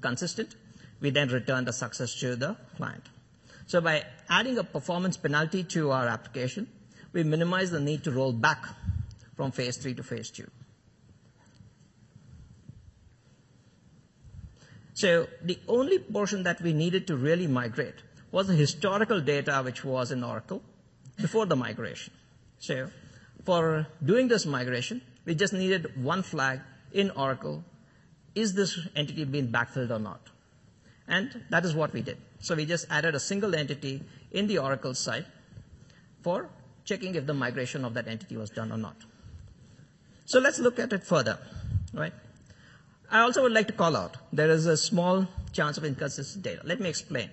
consistent, 0.00 0.54
we 1.00 1.10
then 1.10 1.28
returned 1.28 1.66
the 1.66 1.72
success 1.72 2.14
to 2.20 2.36
the 2.36 2.56
client. 2.76 3.04
So 3.66 3.80
by 3.80 4.04
adding 4.28 4.58
a 4.58 4.64
performance 4.64 5.16
penalty 5.16 5.64
to 5.64 5.90
our 5.90 6.06
application, 6.06 6.68
we 7.12 7.22
minimize 7.22 7.70
the 7.70 7.80
need 7.80 8.04
to 8.04 8.10
roll 8.10 8.32
back 8.32 8.66
from 9.36 9.52
phase 9.52 9.76
three 9.78 9.94
to 9.94 10.02
phase 10.02 10.30
two. 10.30 10.50
So 14.92 15.26
the 15.42 15.58
only 15.66 15.98
portion 15.98 16.44
that 16.44 16.60
we 16.60 16.72
needed 16.72 17.06
to 17.08 17.16
really 17.16 17.46
migrate 17.46 17.96
was 18.34 18.48
the 18.48 18.54
historical 18.54 19.20
data 19.20 19.62
which 19.64 19.84
was 19.84 20.10
in 20.10 20.24
Oracle 20.24 20.60
before 21.16 21.46
the 21.46 21.54
migration. 21.54 22.12
So 22.58 22.90
for 23.44 23.86
doing 24.04 24.26
this 24.26 24.44
migration, 24.44 25.02
we 25.24 25.36
just 25.36 25.52
needed 25.52 26.02
one 26.02 26.24
flag 26.24 26.60
in 26.92 27.12
Oracle. 27.12 27.62
Is 28.34 28.52
this 28.52 28.76
entity 28.96 29.24
being 29.24 29.52
backfilled 29.52 29.92
or 29.96 30.00
not? 30.00 30.20
And 31.06 31.44
that 31.50 31.64
is 31.64 31.76
what 31.76 31.92
we 31.92 32.02
did. 32.02 32.18
So 32.40 32.56
we 32.56 32.66
just 32.66 32.86
added 32.90 33.14
a 33.14 33.20
single 33.20 33.54
entity 33.54 34.02
in 34.32 34.48
the 34.48 34.58
Oracle 34.58 34.94
side 34.94 35.26
for 36.22 36.48
checking 36.84 37.14
if 37.14 37.26
the 37.26 37.34
migration 37.34 37.84
of 37.84 37.94
that 37.94 38.08
entity 38.08 38.36
was 38.36 38.50
done 38.50 38.72
or 38.72 38.78
not. 38.78 38.96
So 40.24 40.40
let's 40.40 40.58
look 40.58 40.80
at 40.80 40.92
it 40.92 41.04
further, 41.04 41.38
right? 41.92 42.12
I 43.12 43.20
also 43.20 43.42
would 43.42 43.52
like 43.52 43.68
to 43.68 43.74
call 43.84 43.96
out 43.96 44.16
there 44.32 44.50
is 44.50 44.66
a 44.66 44.76
small 44.76 45.28
chance 45.52 45.78
of 45.78 45.84
inconsistent 45.84 46.42
data. 46.42 46.62
Let 46.64 46.80
me 46.80 46.88
explain 46.88 47.30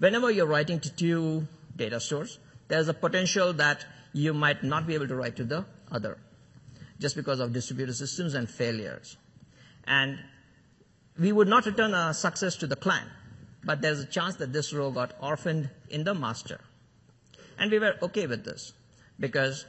whenever 0.00 0.30
you're 0.30 0.46
writing 0.46 0.80
to 0.80 0.90
two 0.90 1.46
data 1.76 2.00
stores, 2.00 2.38
there's 2.68 2.88
a 2.88 2.94
potential 2.94 3.52
that 3.54 3.84
you 4.12 4.34
might 4.34 4.64
not 4.64 4.86
be 4.86 4.94
able 4.94 5.06
to 5.06 5.14
write 5.14 5.36
to 5.36 5.44
the 5.44 5.64
other 5.92 6.18
just 6.98 7.16
because 7.16 7.40
of 7.40 7.52
distributed 7.52 7.94
systems 7.94 8.34
and 8.34 8.50
failures. 8.50 9.16
And 9.84 10.18
we 11.18 11.32
would 11.32 11.48
not 11.48 11.66
return 11.66 11.94
a 11.94 12.12
success 12.12 12.56
to 12.56 12.66
the 12.66 12.76
client, 12.76 13.08
but 13.64 13.80
there's 13.80 14.00
a 14.00 14.06
chance 14.06 14.36
that 14.36 14.52
this 14.52 14.72
row 14.72 14.90
got 14.90 15.14
orphaned 15.20 15.70
in 15.88 16.04
the 16.04 16.14
master. 16.14 16.60
And 17.58 17.70
we 17.70 17.78
were 17.78 17.94
okay 18.02 18.26
with 18.26 18.44
this 18.44 18.72
because 19.18 19.66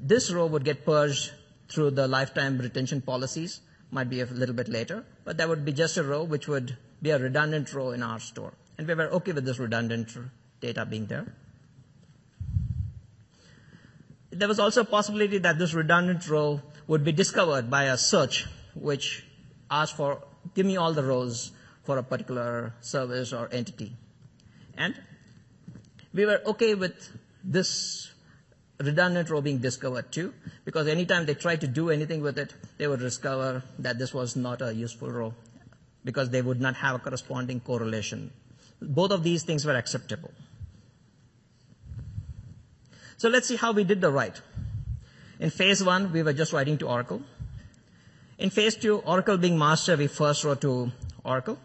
this 0.00 0.30
row 0.30 0.46
would 0.46 0.64
get 0.64 0.84
purged 0.84 1.32
through 1.68 1.92
the 1.92 2.08
lifetime 2.08 2.58
retention 2.58 3.00
policies, 3.00 3.60
might 3.90 4.10
be 4.10 4.20
a 4.20 4.26
little 4.26 4.54
bit 4.54 4.68
later, 4.68 5.04
but 5.24 5.36
that 5.36 5.48
would 5.48 5.64
be 5.64 5.72
just 5.72 5.96
a 5.96 6.02
row 6.02 6.24
which 6.24 6.48
would 6.48 6.76
be 7.02 7.10
a 7.10 7.18
redundant 7.18 7.72
row 7.72 7.90
in 7.90 8.02
our 8.02 8.18
store. 8.18 8.52
And 8.80 8.88
we 8.88 8.94
were 8.94 9.10
okay 9.16 9.32
with 9.32 9.44
this 9.44 9.58
redundant 9.58 10.08
data 10.62 10.86
being 10.86 11.04
there. 11.04 11.26
There 14.30 14.48
was 14.48 14.58
also 14.58 14.80
a 14.80 14.84
possibility 14.86 15.36
that 15.36 15.58
this 15.58 15.74
redundant 15.74 16.26
row 16.26 16.62
would 16.86 17.04
be 17.04 17.12
discovered 17.12 17.68
by 17.68 17.84
a 17.84 17.98
search 17.98 18.46
which 18.74 19.26
asked 19.70 19.98
for, 19.98 20.22
give 20.54 20.64
me 20.64 20.78
all 20.78 20.94
the 20.94 21.02
rows 21.02 21.52
for 21.84 21.98
a 21.98 22.02
particular 22.02 22.72
service 22.80 23.34
or 23.34 23.50
entity. 23.52 23.92
And 24.78 24.98
we 26.14 26.24
were 26.24 26.40
okay 26.46 26.74
with 26.74 27.10
this 27.44 28.10
redundant 28.78 29.28
row 29.28 29.42
being 29.42 29.58
discovered 29.58 30.10
too, 30.10 30.32
because 30.64 30.88
anytime 30.88 31.26
they 31.26 31.34
tried 31.34 31.60
to 31.60 31.66
do 31.66 31.90
anything 31.90 32.22
with 32.22 32.38
it, 32.38 32.54
they 32.78 32.88
would 32.88 33.00
discover 33.00 33.62
that 33.80 33.98
this 33.98 34.14
was 34.14 34.36
not 34.36 34.62
a 34.62 34.72
useful 34.72 35.10
row 35.10 35.34
because 36.02 36.30
they 36.30 36.40
would 36.40 36.62
not 36.62 36.76
have 36.76 36.96
a 36.96 36.98
corresponding 36.98 37.60
correlation. 37.60 38.32
Both 38.80 39.10
of 39.10 39.22
these 39.22 39.42
things 39.42 39.64
were 39.64 39.76
acceptable. 39.76 40.32
So 43.16 43.28
let's 43.28 43.48
see 43.48 43.56
how 43.56 43.72
we 43.72 43.84
did 43.84 44.00
the 44.00 44.10
write. 44.10 44.40
In 45.38 45.50
phase 45.50 45.84
one, 45.84 46.12
we 46.12 46.22
were 46.22 46.32
just 46.32 46.52
writing 46.52 46.78
to 46.78 46.88
Oracle. 46.88 47.22
In 48.38 48.50
phase 48.50 48.76
two, 48.76 48.98
Oracle 48.98 49.36
being 49.36 49.58
master, 49.58 49.96
we 49.96 50.06
first 50.06 50.44
wrote 50.44 50.62
to 50.62 50.90
Oracle. 51.24 51.58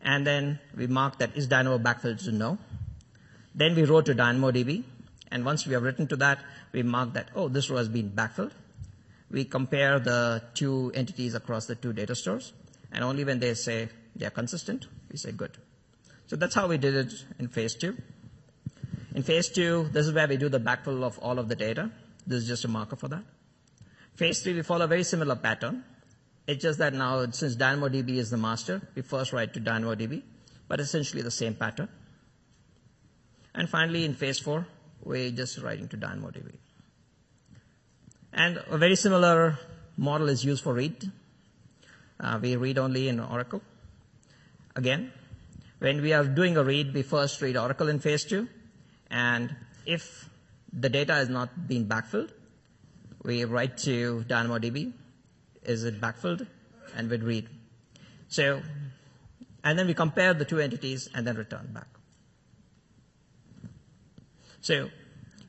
And 0.00 0.26
then 0.26 0.60
we 0.76 0.86
marked 0.86 1.18
that 1.18 1.36
is 1.36 1.48
Dynamo 1.48 1.78
backfilled 1.78 2.24
to 2.24 2.32
no. 2.32 2.58
Then 3.54 3.74
we 3.74 3.84
wrote 3.84 4.06
to 4.06 4.14
DynamoDB, 4.14 4.84
and 5.32 5.44
once 5.44 5.66
we 5.66 5.72
have 5.72 5.82
written 5.82 6.06
to 6.08 6.16
that, 6.16 6.38
we 6.72 6.84
mark 6.84 7.14
that, 7.14 7.30
oh, 7.34 7.48
this 7.48 7.68
row 7.68 7.78
has 7.78 7.88
been 7.88 8.10
backfilled. 8.10 8.52
We 9.30 9.44
compare 9.44 9.98
the 9.98 10.44
two 10.54 10.92
entities 10.94 11.34
across 11.34 11.66
the 11.66 11.74
two 11.74 11.92
data 11.92 12.14
stores, 12.14 12.52
and 12.92 13.02
only 13.02 13.24
when 13.24 13.40
they 13.40 13.54
say 13.54 13.88
they're 14.14 14.30
consistent, 14.30 14.86
we 15.10 15.18
say 15.18 15.32
good. 15.32 15.58
So 16.28 16.36
that's 16.36 16.54
how 16.54 16.68
we 16.68 16.76
did 16.76 16.94
it 16.94 17.12
in 17.38 17.48
phase 17.48 17.74
two. 17.74 17.96
In 19.14 19.22
phase 19.22 19.48
two, 19.48 19.88
this 19.92 20.06
is 20.06 20.12
where 20.12 20.28
we 20.28 20.36
do 20.36 20.50
the 20.50 20.60
backfill 20.60 21.02
of 21.02 21.18
all 21.18 21.38
of 21.38 21.48
the 21.48 21.56
data. 21.56 21.90
This 22.26 22.42
is 22.42 22.48
just 22.48 22.64
a 22.66 22.68
marker 22.68 22.96
for 22.96 23.08
that. 23.08 23.24
Phase 24.14 24.42
three, 24.42 24.52
we 24.52 24.62
follow 24.62 24.84
a 24.84 24.88
very 24.88 25.04
similar 25.04 25.36
pattern. 25.36 25.84
It's 26.46 26.62
just 26.62 26.78
that 26.80 26.92
now, 26.92 27.30
since 27.30 27.56
DynamoDB 27.56 28.16
is 28.16 28.28
the 28.28 28.36
master, 28.36 28.82
we 28.94 29.00
first 29.00 29.32
write 29.32 29.54
to 29.54 29.60
DynamoDB, 29.60 30.22
but 30.68 30.80
essentially 30.80 31.22
the 31.22 31.30
same 31.30 31.54
pattern. 31.54 31.88
And 33.54 33.68
finally, 33.68 34.04
in 34.04 34.14
phase 34.14 34.38
four, 34.38 34.66
we're 35.02 35.30
just 35.30 35.58
writing 35.58 35.88
to 35.88 35.96
DynamoDB. 35.96 36.52
And 38.34 38.62
a 38.68 38.76
very 38.76 38.96
similar 38.96 39.58
model 39.96 40.28
is 40.28 40.44
used 40.44 40.62
for 40.62 40.74
read. 40.74 41.10
Uh, 42.20 42.38
we 42.42 42.56
read 42.56 42.76
only 42.76 43.08
in 43.08 43.18
Oracle. 43.18 43.62
Again, 44.76 45.12
when 45.78 46.02
we 46.02 46.12
are 46.12 46.24
doing 46.24 46.56
a 46.56 46.64
read, 46.64 46.92
we 46.92 47.02
first 47.02 47.40
read 47.40 47.56
Oracle 47.56 47.88
in 47.88 48.00
phase 48.00 48.24
two, 48.24 48.48
and 49.10 49.54
if 49.86 50.28
the 50.72 50.88
data 50.88 51.14
has 51.14 51.28
not 51.28 51.68
been 51.68 51.86
backfilled, 51.86 52.30
we 53.22 53.44
write 53.44 53.78
to 53.78 54.24
DynamoDB, 54.28 54.92
is 55.62 55.84
it 55.84 56.00
backfilled, 56.00 56.46
and 56.96 57.10
we'd 57.10 57.22
read. 57.22 57.48
So, 58.28 58.62
and 59.64 59.78
then 59.78 59.86
we 59.86 59.94
compare 59.94 60.34
the 60.34 60.44
two 60.44 60.58
entities 60.58 61.08
and 61.14 61.26
then 61.26 61.36
return 61.36 61.70
back. 61.72 61.88
So, 64.60 64.90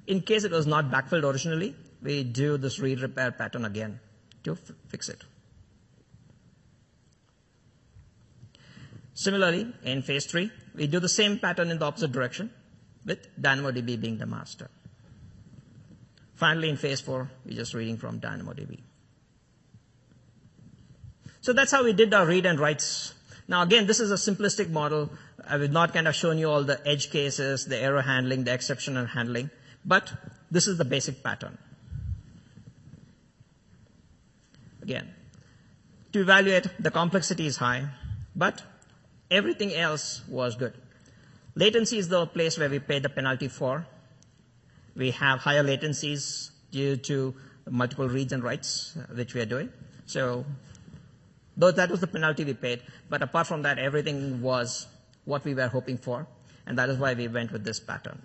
in 0.08 0.22
case 0.22 0.44
it 0.44 0.52
was 0.52 0.68
not 0.68 0.92
backfilled 0.92 1.24
originally, 1.24 1.76
we 2.02 2.24
do 2.24 2.58
this 2.58 2.80
read 2.80 3.02
repair 3.02 3.32
pattern 3.32 3.66
again 3.66 4.00
to 4.44 4.56
fix 4.56 5.10
it. 5.10 5.22
Similarly, 9.20 9.68
in 9.84 10.02
phase 10.02 10.26
three, 10.26 10.50
we 10.74 10.88
do 10.88 11.02
the 11.02 11.10
same 11.10 11.40
pattern 11.40 11.72
in 11.72 11.78
the 11.78 11.84
opposite 11.84 12.14
direction 12.14 12.52
with 13.06 13.20
DynamoDB 13.38 14.00
being 14.00 14.18
the 14.18 14.26
master. 14.26 14.70
Finally, 16.36 16.70
in 16.70 16.78
phase 16.78 17.02
four, 17.02 17.30
we're 17.46 17.58
just 17.58 17.74
reading 17.74 17.98
from 17.98 18.22
DynamoDB. 18.22 18.80
So 21.42 21.52
that's 21.52 21.70
how 21.70 21.84
we 21.84 21.92
did 21.92 22.14
our 22.14 22.26
read 22.26 22.46
and 22.46 22.62
writes. 22.62 23.14
Now 23.50 23.64
again, 23.64 23.88
this 23.88 24.00
is 24.00 24.10
a 24.10 24.16
simplistic 24.16 24.70
model. 24.70 25.10
I 25.46 25.58
have 25.58 25.70
not 25.70 25.94
kind 25.94 26.08
of 26.08 26.16
shown 26.16 26.38
you 26.38 26.50
all 26.50 26.64
the 26.64 26.80
edge 26.88 27.12
cases, 27.12 27.66
the 27.66 27.78
error 27.78 28.02
handling, 28.02 28.46
the 28.46 28.54
exception 28.54 28.96
handling, 29.06 29.50
but 29.84 30.10
this 30.50 30.66
is 30.66 30.78
the 30.78 30.86
basic 30.86 31.22
pattern. 31.22 31.58
Again, 34.82 35.14
to 36.14 36.22
evaluate, 36.22 36.68
the 36.80 36.90
complexity 36.90 37.48
is 37.48 37.58
high, 37.58 37.90
but 38.34 38.64
everything 39.30 39.74
else 39.74 40.22
was 40.28 40.56
good. 40.56 40.74
Latency 41.56 41.98
is 41.98 42.08
the 42.08 42.26
place 42.26 42.58
where 42.58 42.70
we 42.70 42.80
pay 42.80 43.00
the 43.00 43.10
penalty 43.10 43.48
for. 43.48 43.86
We 44.96 45.12
have 45.12 45.40
higher 45.40 45.64
latencies 45.64 46.52
due 46.72 46.98
to 46.98 47.34
multiple 47.70 48.08
reads 48.08 48.34
and 48.34 48.44
writes, 48.44 48.98
which 49.14 49.34
we 49.34 49.42
are 49.42 49.46
doing. 49.46 49.70
So, 50.06 50.46
though 51.58 51.72
that 51.72 51.90
was 51.90 52.00
the 52.00 52.08
penalty 52.08 52.44
we 52.44 52.54
paid, 52.54 52.82
but 53.10 53.22
apart 53.22 53.48
from 53.48 53.64
that, 53.64 53.78
everything 53.78 54.42
was 54.42 54.88
what 55.26 55.46
we 55.46 55.54
were 55.54 55.68
hoping 55.68 55.98
for, 55.98 56.28
and 56.66 56.78
that 56.78 56.90
is 56.90 56.98
why 56.98 57.14
we 57.14 57.28
went 57.28 57.52
with 57.52 57.64
this 57.64 57.80
pattern. 57.80 58.22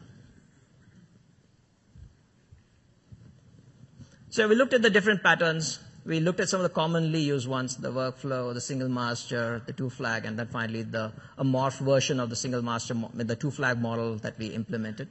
So 4.31 4.49
we 4.49 4.57
looked 4.57 4.75
at 4.75 4.83
the 4.83 4.91
different 4.91 5.23
patterns. 5.23 5.79
We 6.07 6.21
looked 6.21 6.41
at 6.41 6.51
some 6.51 6.61
of 6.61 6.65
the 6.65 6.75
commonly 6.75 7.21
used 7.21 7.49
ones, 7.49 7.77
the 7.77 7.91
workflow, 7.91 8.53
the 8.53 8.61
single 8.61 8.91
master, 8.91 9.63
the 9.65 9.73
two 9.73 9.89
flag, 9.89 10.27
and 10.27 10.39
then 10.39 10.49
finally 10.49 10.83
the 10.83 11.13
a 11.39 11.45
morph 11.45 11.79
version 11.79 12.21
of 12.21 12.29
the 12.29 12.37
single 12.37 12.61
master, 12.61 12.95
the 13.15 13.37
two 13.37 13.51
flag 13.51 13.81
model 13.81 14.17
that 14.17 14.39
we 14.39 14.49
implemented. 14.49 15.09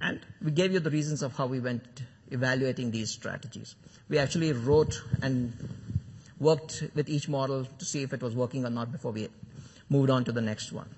And 0.00 0.20
we 0.42 0.50
gave 0.50 0.72
you 0.72 0.80
the 0.80 0.90
reasons 0.90 1.22
of 1.22 1.34
how 1.34 1.46
we 1.46 1.60
went 1.60 2.02
evaluating 2.30 2.90
these 2.90 3.10
strategies. 3.10 3.74
We 4.10 4.18
actually 4.18 4.52
wrote 4.52 5.02
and 5.22 5.54
worked 6.38 6.84
with 6.94 7.08
each 7.08 7.26
model 7.28 7.64
to 7.64 7.84
see 7.86 8.02
if 8.02 8.12
it 8.12 8.22
was 8.22 8.34
working 8.34 8.66
or 8.66 8.70
not 8.70 8.92
before 8.92 9.12
we 9.12 9.28
moved 9.88 10.10
on 10.10 10.24
to 10.24 10.32
the 10.32 10.42
next 10.42 10.72
one. 10.72 10.88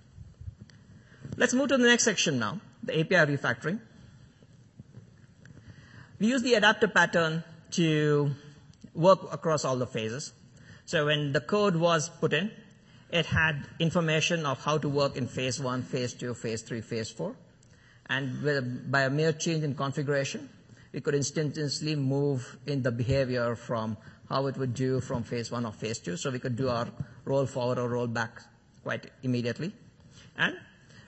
Let's 1.36 1.54
move 1.54 1.68
to 1.68 1.78
the 1.78 1.86
next 1.86 2.02
section 2.04 2.40
now, 2.40 2.60
the 2.82 2.98
API 2.98 3.36
refactoring. 3.36 3.78
We 6.18 6.26
use 6.26 6.42
the 6.42 6.54
adapter 6.54 6.88
pattern 6.88 7.44
to 7.72 8.32
work 8.94 9.32
across 9.32 9.64
all 9.64 9.76
the 9.76 9.86
phases. 9.86 10.32
So 10.86 11.06
when 11.06 11.32
the 11.32 11.40
code 11.40 11.76
was 11.76 12.08
put 12.08 12.32
in, 12.32 12.50
it 13.12 13.26
had 13.26 13.66
information 13.78 14.46
of 14.46 14.62
how 14.62 14.78
to 14.78 14.88
work 14.88 15.16
in 15.16 15.26
phase 15.26 15.60
one, 15.60 15.82
phase 15.82 16.14
two, 16.14 16.34
phase 16.34 16.62
three, 16.62 16.80
phase 16.80 17.10
four. 17.10 17.34
And 18.08 18.90
by 18.90 19.02
a 19.02 19.10
mere 19.10 19.32
change 19.32 19.62
in 19.62 19.74
configuration, 19.74 20.48
we 20.92 21.00
could 21.00 21.14
instantaneously 21.14 21.94
move 21.94 22.58
in 22.66 22.82
the 22.82 22.90
behavior 22.90 23.54
from 23.54 23.96
how 24.28 24.46
it 24.46 24.56
would 24.56 24.74
do 24.74 25.00
from 25.00 25.22
phase 25.22 25.50
one 25.50 25.66
or 25.66 25.72
phase 25.72 25.98
two. 25.98 26.16
So 26.16 26.30
we 26.30 26.38
could 26.38 26.56
do 26.56 26.68
our 26.68 26.88
roll 27.24 27.46
forward 27.46 27.78
or 27.78 27.88
roll 27.88 28.06
back 28.06 28.42
quite 28.82 29.10
immediately. 29.22 29.72
And 30.36 30.56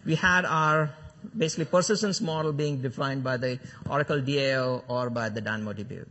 we 0.04 0.14
had 0.14 0.44
our 0.44 0.90
basically 1.36 1.64
persistence 1.66 2.20
model 2.20 2.52
being 2.52 2.82
defined 2.82 3.22
by 3.22 3.36
the 3.36 3.58
Oracle 3.88 4.20
DAO 4.20 4.82
or 4.88 5.10
by 5.10 5.28
the 5.28 5.40
DynamoDB 5.40 6.04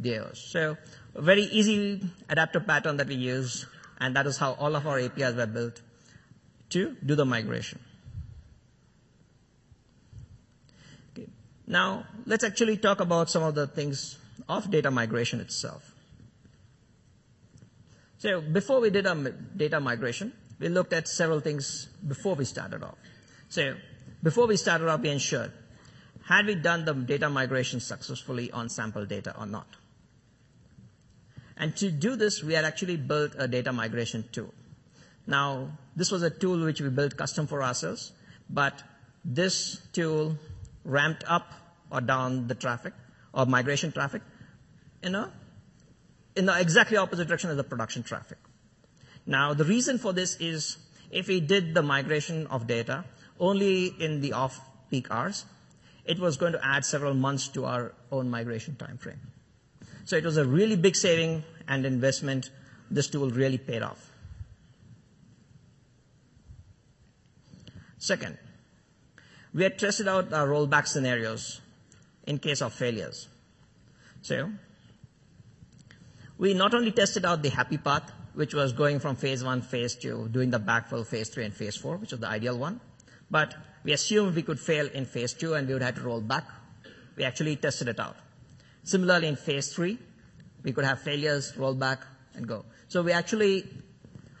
DAOs. 0.00 0.36
So 0.36 0.76
very 1.14 1.42
easy 1.42 2.00
adapter 2.28 2.60
pattern 2.60 2.96
that 2.96 3.08
we 3.08 3.14
use, 3.14 3.66
and 3.98 4.16
that 4.16 4.26
is 4.26 4.38
how 4.38 4.52
all 4.54 4.74
of 4.74 4.86
our 4.86 4.98
APIs 4.98 5.34
were 5.34 5.46
built 5.46 5.80
to 6.70 6.96
do 7.04 7.14
the 7.14 7.24
migration. 7.24 7.78
Okay. 11.12 11.28
Now, 11.66 12.06
let's 12.26 12.44
actually 12.44 12.78
talk 12.78 13.00
about 13.00 13.30
some 13.30 13.42
of 13.42 13.54
the 13.54 13.66
things 13.66 14.18
of 14.48 14.70
data 14.70 14.90
migration 14.90 15.40
itself. 15.40 15.94
So 18.18 18.40
before 18.40 18.80
we 18.80 18.90
did 18.90 19.06
our 19.06 19.16
data 19.16 19.80
migration, 19.80 20.32
we 20.58 20.68
looked 20.68 20.92
at 20.92 21.08
several 21.08 21.40
things 21.40 21.88
before 22.06 22.36
we 22.36 22.44
started 22.44 22.82
off. 22.82 22.96
So 23.48 23.74
before 24.22 24.46
we 24.46 24.56
started 24.56 24.88
off, 24.88 25.00
we 25.00 25.10
ensured, 25.10 25.52
had 26.24 26.46
we 26.46 26.54
done 26.54 26.84
the 26.84 26.94
data 26.94 27.28
migration 27.28 27.80
successfully 27.80 28.50
on 28.52 28.68
sample 28.68 29.04
data 29.04 29.34
or 29.36 29.46
not? 29.46 29.66
And 31.56 31.76
to 31.76 31.90
do 31.90 32.16
this, 32.16 32.42
we 32.42 32.54
had 32.54 32.64
actually 32.64 32.96
built 32.96 33.32
a 33.38 33.46
data 33.46 33.72
migration 33.72 34.24
tool. 34.32 34.52
Now, 35.26 35.78
this 35.94 36.10
was 36.10 36.22
a 36.22 36.30
tool 36.30 36.64
which 36.64 36.80
we 36.80 36.88
built 36.88 37.16
custom 37.16 37.46
for 37.46 37.62
ourselves, 37.62 38.12
but 38.50 38.82
this 39.24 39.80
tool 39.92 40.38
ramped 40.84 41.24
up 41.26 41.52
or 41.90 42.00
down 42.00 42.48
the 42.48 42.54
traffic 42.54 42.92
or 43.32 43.46
migration 43.46 43.92
traffic 43.92 44.22
in 45.02 45.14
a 45.14 45.30
in 46.34 46.46
the 46.46 46.58
exactly 46.58 46.96
opposite 46.96 47.28
direction 47.28 47.50
as 47.50 47.56
the 47.56 47.64
production 47.64 48.02
traffic. 48.02 48.38
Now, 49.26 49.52
the 49.52 49.64
reason 49.64 49.98
for 49.98 50.12
this 50.12 50.36
is 50.40 50.78
if 51.10 51.28
we 51.28 51.40
did 51.40 51.74
the 51.74 51.82
migration 51.82 52.46
of 52.46 52.66
data 52.66 53.04
only 53.38 53.86
in 53.86 54.20
the 54.22 54.32
off-peak 54.32 55.10
hours, 55.10 55.44
it 56.06 56.18
was 56.18 56.38
going 56.38 56.52
to 56.52 56.64
add 56.64 56.84
several 56.84 57.14
months 57.14 57.48
to 57.48 57.66
our 57.66 57.92
own 58.10 58.30
migration 58.30 58.76
time 58.76 58.96
frame. 58.96 59.20
So 60.04 60.16
it 60.16 60.24
was 60.24 60.36
a 60.36 60.44
really 60.44 60.76
big 60.76 60.96
saving 60.96 61.44
and 61.68 61.86
investment. 61.86 62.50
This 62.90 63.08
tool 63.08 63.30
really 63.30 63.58
paid 63.58 63.82
off. 63.82 64.10
Second, 67.98 68.36
we 69.54 69.62
had 69.62 69.78
tested 69.78 70.08
out 70.08 70.32
our 70.32 70.48
rollback 70.48 70.88
scenarios 70.88 71.60
in 72.26 72.38
case 72.38 72.60
of 72.60 72.72
failures. 72.72 73.28
So, 74.22 74.50
we 76.36 76.54
not 76.54 76.74
only 76.74 76.90
tested 76.90 77.24
out 77.24 77.42
the 77.42 77.50
happy 77.50 77.78
path, 77.78 78.10
which 78.34 78.54
was 78.54 78.72
going 78.72 78.98
from 78.98 79.14
phase 79.14 79.44
one, 79.44 79.62
phase 79.62 79.94
two, 79.94 80.28
doing 80.32 80.50
the 80.50 80.58
backfill 80.58 81.06
phase 81.06 81.28
three 81.28 81.44
and 81.44 81.54
phase 81.54 81.76
four, 81.76 81.96
which 81.96 82.10
was 82.10 82.20
the 82.20 82.28
ideal 82.28 82.58
one, 82.58 82.80
but 83.30 83.54
we 83.84 83.92
assumed 83.92 84.34
we 84.34 84.42
could 84.42 84.58
fail 84.58 84.86
in 84.86 85.04
phase 85.04 85.32
two 85.34 85.54
and 85.54 85.68
we 85.68 85.74
would 85.74 85.82
have 85.82 85.94
to 85.96 86.02
roll 86.02 86.20
back. 86.20 86.44
We 87.16 87.24
actually 87.24 87.56
tested 87.56 87.88
it 87.88 88.00
out. 88.00 88.16
Similarly, 88.84 89.28
in 89.28 89.36
phase 89.36 89.72
three, 89.72 89.98
we 90.62 90.72
could 90.72 90.84
have 90.84 91.00
failures, 91.00 91.56
roll 91.56 91.74
back, 91.74 92.00
and 92.34 92.46
go. 92.46 92.64
So 92.88 93.02
we 93.02 93.12
actually 93.12 93.66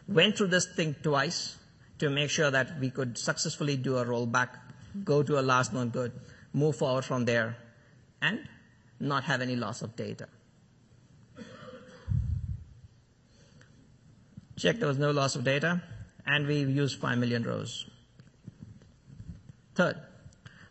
went 0.08 0.36
through 0.36 0.48
this 0.48 0.66
thing 0.66 0.94
twice 1.02 1.56
to 1.98 2.10
make 2.10 2.30
sure 2.30 2.50
that 2.50 2.78
we 2.80 2.90
could 2.90 3.16
successfully 3.16 3.76
do 3.76 3.98
a 3.98 4.04
rollback, 4.04 4.48
go 5.04 5.22
to 5.22 5.38
a 5.38 5.42
last 5.42 5.72
known 5.72 5.90
good, 5.90 6.12
move 6.52 6.76
forward 6.76 7.04
from 7.04 7.24
there, 7.24 7.56
and 8.20 8.40
not 8.98 9.24
have 9.24 9.40
any 9.40 9.56
loss 9.56 9.82
of 9.82 9.94
data. 9.96 10.28
Check 14.56 14.78
there 14.78 14.88
was 14.88 14.98
no 14.98 15.10
loss 15.10 15.34
of 15.34 15.44
data, 15.44 15.82
and 16.26 16.46
we 16.46 16.62
used 16.62 17.00
5 17.00 17.18
million 17.18 17.42
rows. 17.42 17.86
Third, 19.74 19.96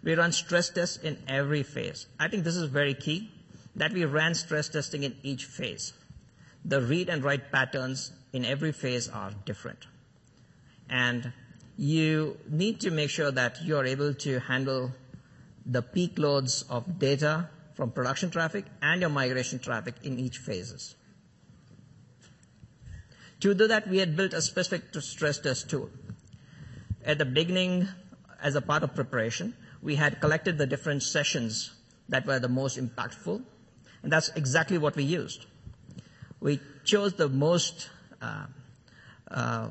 We 0.03 0.15
run 0.15 0.31
stress 0.31 0.69
tests 0.69 0.97
in 0.97 1.17
every 1.27 1.63
phase. 1.63 2.07
I 2.19 2.27
think 2.27 2.43
this 2.43 2.55
is 2.55 2.69
very 2.69 2.93
key 2.93 3.29
that 3.75 3.93
we 3.93 4.05
ran 4.05 4.33
stress 4.33 4.69
testing 4.69 5.03
in 5.03 5.15
each 5.23 5.45
phase. 5.45 5.93
The 6.65 6.81
read 6.81 7.09
and 7.09 7.23
write 7.23 7.51
patterns 7.51 8.11
in 8.33 8.45
every 8.45 8.71
phase 8.71 9.09
are 9.09 9.31
different. 9.45 9.87
And 10.89 11.31
you 11.77 12.37
need 12.49 12.81
to 12.81 12.91
make 12.91 13.09
sure 13.09 13.31
that 13.31 13.63
you're 13.63 13.85
able 13.85 14.13
to 14.13 14.39
handle 14.39 14.91
the 15.65 15.81
peak 15.81 16.19
loads 16.19 16.63
of 16.69 16.99
data 16.99 17.49
from 17.75 17.91
production 17.91 18.29
traffic 18.29 18.65
and 18.81 19.01
your 19.01 19.09
migration 19.09 19.59
traffic 19.59 19.95
in 20.03 20.19
each 20.19 20.37
phases. 20.37 20.95
To 23.39 23.55
do 23.55 23.67
that, 23.67 23.87
we 23.87 23.97
had 23.97 24.15
built 24.15 24.33
a 24.33 24.41
specific 24.41 24.93
stress 25.01 25.39
test 25.39 25.69
tool. 25.69 25.89
At 27.03 27.17
the 27.17 27.25
beginning, 27.25 27.87
as 28.41 28.55
a 28.55 28.61
part 28.61 28.83
of 28.83 28.93
preparation, 28.93 29.55
we 29.81 29.95
had 29.95 30.21
collected 30.21 30.59
the 30.59 30.67
different 30.67 31.01
sessions 31.01 31.71
that 32.09 32.27
were 32.27 32.37
the 32.37 32.49
most 32.49 32.77
impactful, 32.77 33.41
and 34.03 34.11
that's 34.11 34.29
exactly 34.35 34.77
what 34.77 34.95
we 34.95 35.03
used. 35.03 35.45
We 36.39 36.59
chose 36.83 37.13
the 37.13 37.29
most, 37.29 37.89
uh, 38.21 38.45
uh, 39.29 39.69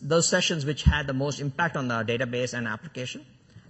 those 0.00 0.28
sessions 0.28 0.64
which 0.64 0.82
had 0.84 1.06
the 1.06 1.12
most 1.12 1.40
impact 1.40 1.76
on 1.76 1.90
our 1.90 2.04
database 2.04 2.54
and 2.54 2.68
application, 2.68 3.26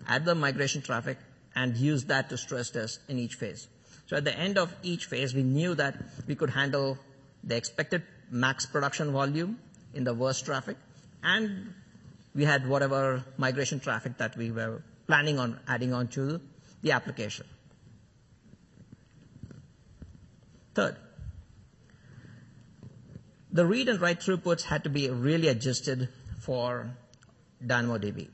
add 0.07 0.25
the 0.25 0.35
migration 0.35 0.83
traffic, 0.83 1.19
and 1.55 1.77
use 1.77 2.05
that 2.05 2.29
to 2.31 2.37
stress 2.37 2.71
test 2.71 3.01
in 3.09 3.19
each 3.19 3.35
phase. 3.35 3.69
So 4.07 4.17
at 4.17 4.25
the 4.25 4.37
end 4.37 4.59
of 4.59 4.75
each 4.83 5.07
phase, 5.07 5.35
we 5.35 5.43
knew 5.43 5.75
that 5.75 5.97
we 6.27 6.35
could 6.35 6.51
handle 6.51 6.99
the 7.45 7.57
expected 7.57 8.03
max 8.31 8.67
production 8.67 9.13
volume 9.13 9.59
in 9.95 10.05
the 10.05 10.15
worst 10.15 10.45
traffic, 10.45 10.77
and 11.23 11.73
we 12.35 12.45
had 12.45 12.67
whatever 12.69 13.25
migration 13.37 13.81
traffic 13.81 14.19
that 14.19 14.37
we 14.37 14.51
were 14.51 14.83
planning 15.07 15.39
on 15.39 15.59
adding 15.69 15.93
on 15.93 16.09
to 16.09 16.41
the 16.83 16.93
application. 16.93 17.47
Third, 20.75 20.97
the 23.53 23.67
read 23.67 23.89
and 23.89 24.01
write 24.01 24.21
throughputs 24.21 24.63
had 24.63 24.85
to 24.85 24.91
be 24.91 25.11
really 25.11 25.49
adjusted 25.49 26.09
for 26.41 26.97
DynamoDB. 27.65 28.29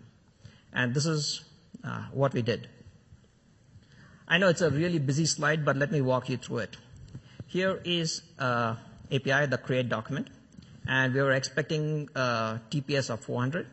And 0.73 0.95
this 0.95 1.07
is 1.07 1.45
uh, 1.85 2.05
what 2.13 2.33
we 2.33 2.43
did. 2.43 2.69
I 4.29 4.39
know 4.39 4.49
it's 4.49 4.61
a 4.61 4.71
really 4.71 4.99
busy 4.99 5.27
slide, 5.27 5.65
but 5.65 5.77
let 5.77 5.91
me 5.91 6.01
walk 6.01 6.29
you 6.29 6.37
through 6.37 6.59
it. 6.59 6.77
Here 7.47 7.81
is 7.85 8.23
uh, 8.39 8.77
API, 9.11 9.47
the 9.47 9.59
create 9.59 9.89
document, 9.89 10.29
and 10.87 11.15
we 11.15 11.23
were 11.23 11.33
expecting 11.33 12.11
uh, 12.15 12.59
TPS 12.71 13.11
of 13.11 13.21
400. 13.21 13.67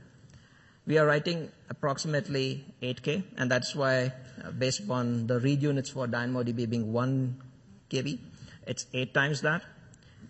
We 0.88 0.98
are 0.98 1.06
writing 1.06 1.52
approximately 1.70 2.64
8K, 2.82 3.24
and 3.38 3.52
that's 3.52 3.76
why, 3.76 4.14
uh, 4.44 4.52
based 4.52 4.80
upon 4.80 5.28
the 5.28 5.40
read 5.40 5.62
units 5.62 5.90
for 5.90 6.08
DynamoDB 6.08 6.70
being 6.70 6.94
1 6.94 7.42
KB, 7.90 8.20
it's 8.66 8.86
8 8.94 9.14
times 9.14 9.42
that. 9.42 9.64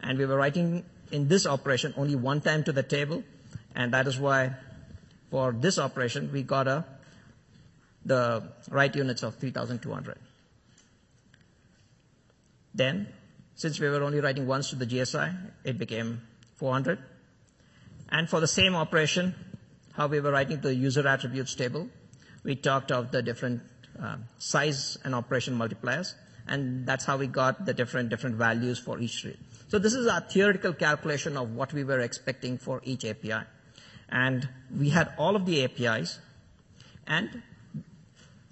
And 0.01 0.17
we 0.17 0.25
were 0.25 0.35
writing 0.37 0.83
in 1.11 1.27
this 1.27 1.45
operation 1.45 1.93
only 1.97 2.15
one 2.15 2.41
time 2.41 2.63
to 2.63 2.71
the 2.71 2.83
table, 2.83 3.23
and 3.75 3.93
that 3.93 4.07
is 4.07 4.19
why 4.19 4.53
for 5.31 5.51
this 5.51 5.77
operation 5.79 6.31
we 6.31 6.43
got 6.43 6.67
a, 6.67 6.85
the 8.05 8.43
write 8.69 8.95
units 8.95 9.23
of 9.23 9.35
3,200. 9.35 10.17
Then 12.73 13.07
since 13.55 13.79
we 13.79 13.87
were 13.89 14.03
only 14.03 14.19
writing 14.19 14.47
once 14.47 14.69
to 14.71 14.75
the 14.75 14.85
GSI, 14.85 15.33
it 15.63 15.77
became 15.77 16.21
400. 16.57 16.99
And 18.09 18.29
for 18.29 18.39
the 18.39 18.47
same 18.47 18.75
operation, 18.75 19.33
how 19.93 20.07
we 20.07 20.19
were 20.19 20.31
writing 20.31 20.57
to 20.57 20.67
the 20.67 20.75
user 20.75 21.07
attributes 21.07 21.55
table, 21.55 21.87
we 22.43 22.55
talked 22.55 22.91
of 22.91 23.11
the 23.11 23.21
different 23.21 23.61
uh, 24.01 24.17
size 24.37 24.97
and 25.05 25.15
operation 25.15 25.57
multipliers, 25.57 26.13
and 26.47 26.85
that's 26.85 27.05
how 27.05 27.17
we 27.17 27.27
got 27.27 27.65
the 27.65 27.73
different 27.73 28.09
different 28.09 28.35
values 28.35 28.79
for 28.79 28.99
each 28.99 29.23
read. 29.23 29.37
So 29.67 29.79
this 29.79 29.93
is 29.93 30.07
our 30.07 30.21
theoretical 30.21 30.73
calculation 30.73 31.37
of 31.37 31.55
what 31.55 31.73
we 31.73 31.83
were 31.83 31.99
expecting 31.99 32.57
for 32.57 32.81
each 32.83 33.03
API. 33.03 33.45
And 34.09 34.47
we 34.75 34.89
had 34.89 35.13
all 35.17 35.35
of 35.35 35.45
the 35.45 35.63
APIs, 35.63 36.19
and 37.07 37.41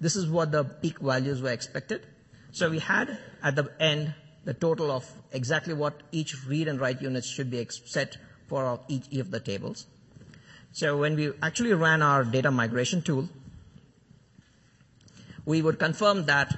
this 0.00 0.16
is 0.16 0.28
what 0.28 0.50
the 0.50 0.64
peak 0.64 0.98
values 0.98 1.40
were 1.40 1.52
expected. 1.52 2.04
So 2.50 2.70
we 2.70 2.80
had 2.80 3.16
at 3.42 3.54
the 3.54 3.70
end 3.78 4.14
the 4.44 4.54
total 4.54 4.90
of 4.90 5.10
exactly 5.32 5.74
what 5.74 6.02
each 6.12 6.46
read 6.46 6.68
and 6.68 6.80
write 6.80 7.00
units 7.00 7.28
should 7.28 7.50
be 7.50 7.66
set 7.84 8.16
for 8.48 8.80
each 8.88 9.12
of 9.18 9.30
the 9.30 9.40
tables. 9.40 9.86
So 10.72 10.98
when 10.98 11.14
we 11.14 11.32
actually 11.40 11.72
ran 11.72 12.02
our 12.02 12.24
data 12.24 12.50
migration 12.50 13.00
tool, 13.00 13.28
we 15.46 15.62
would 15.62 15.78
confirm 15.78 16.26
that 16.26 16.56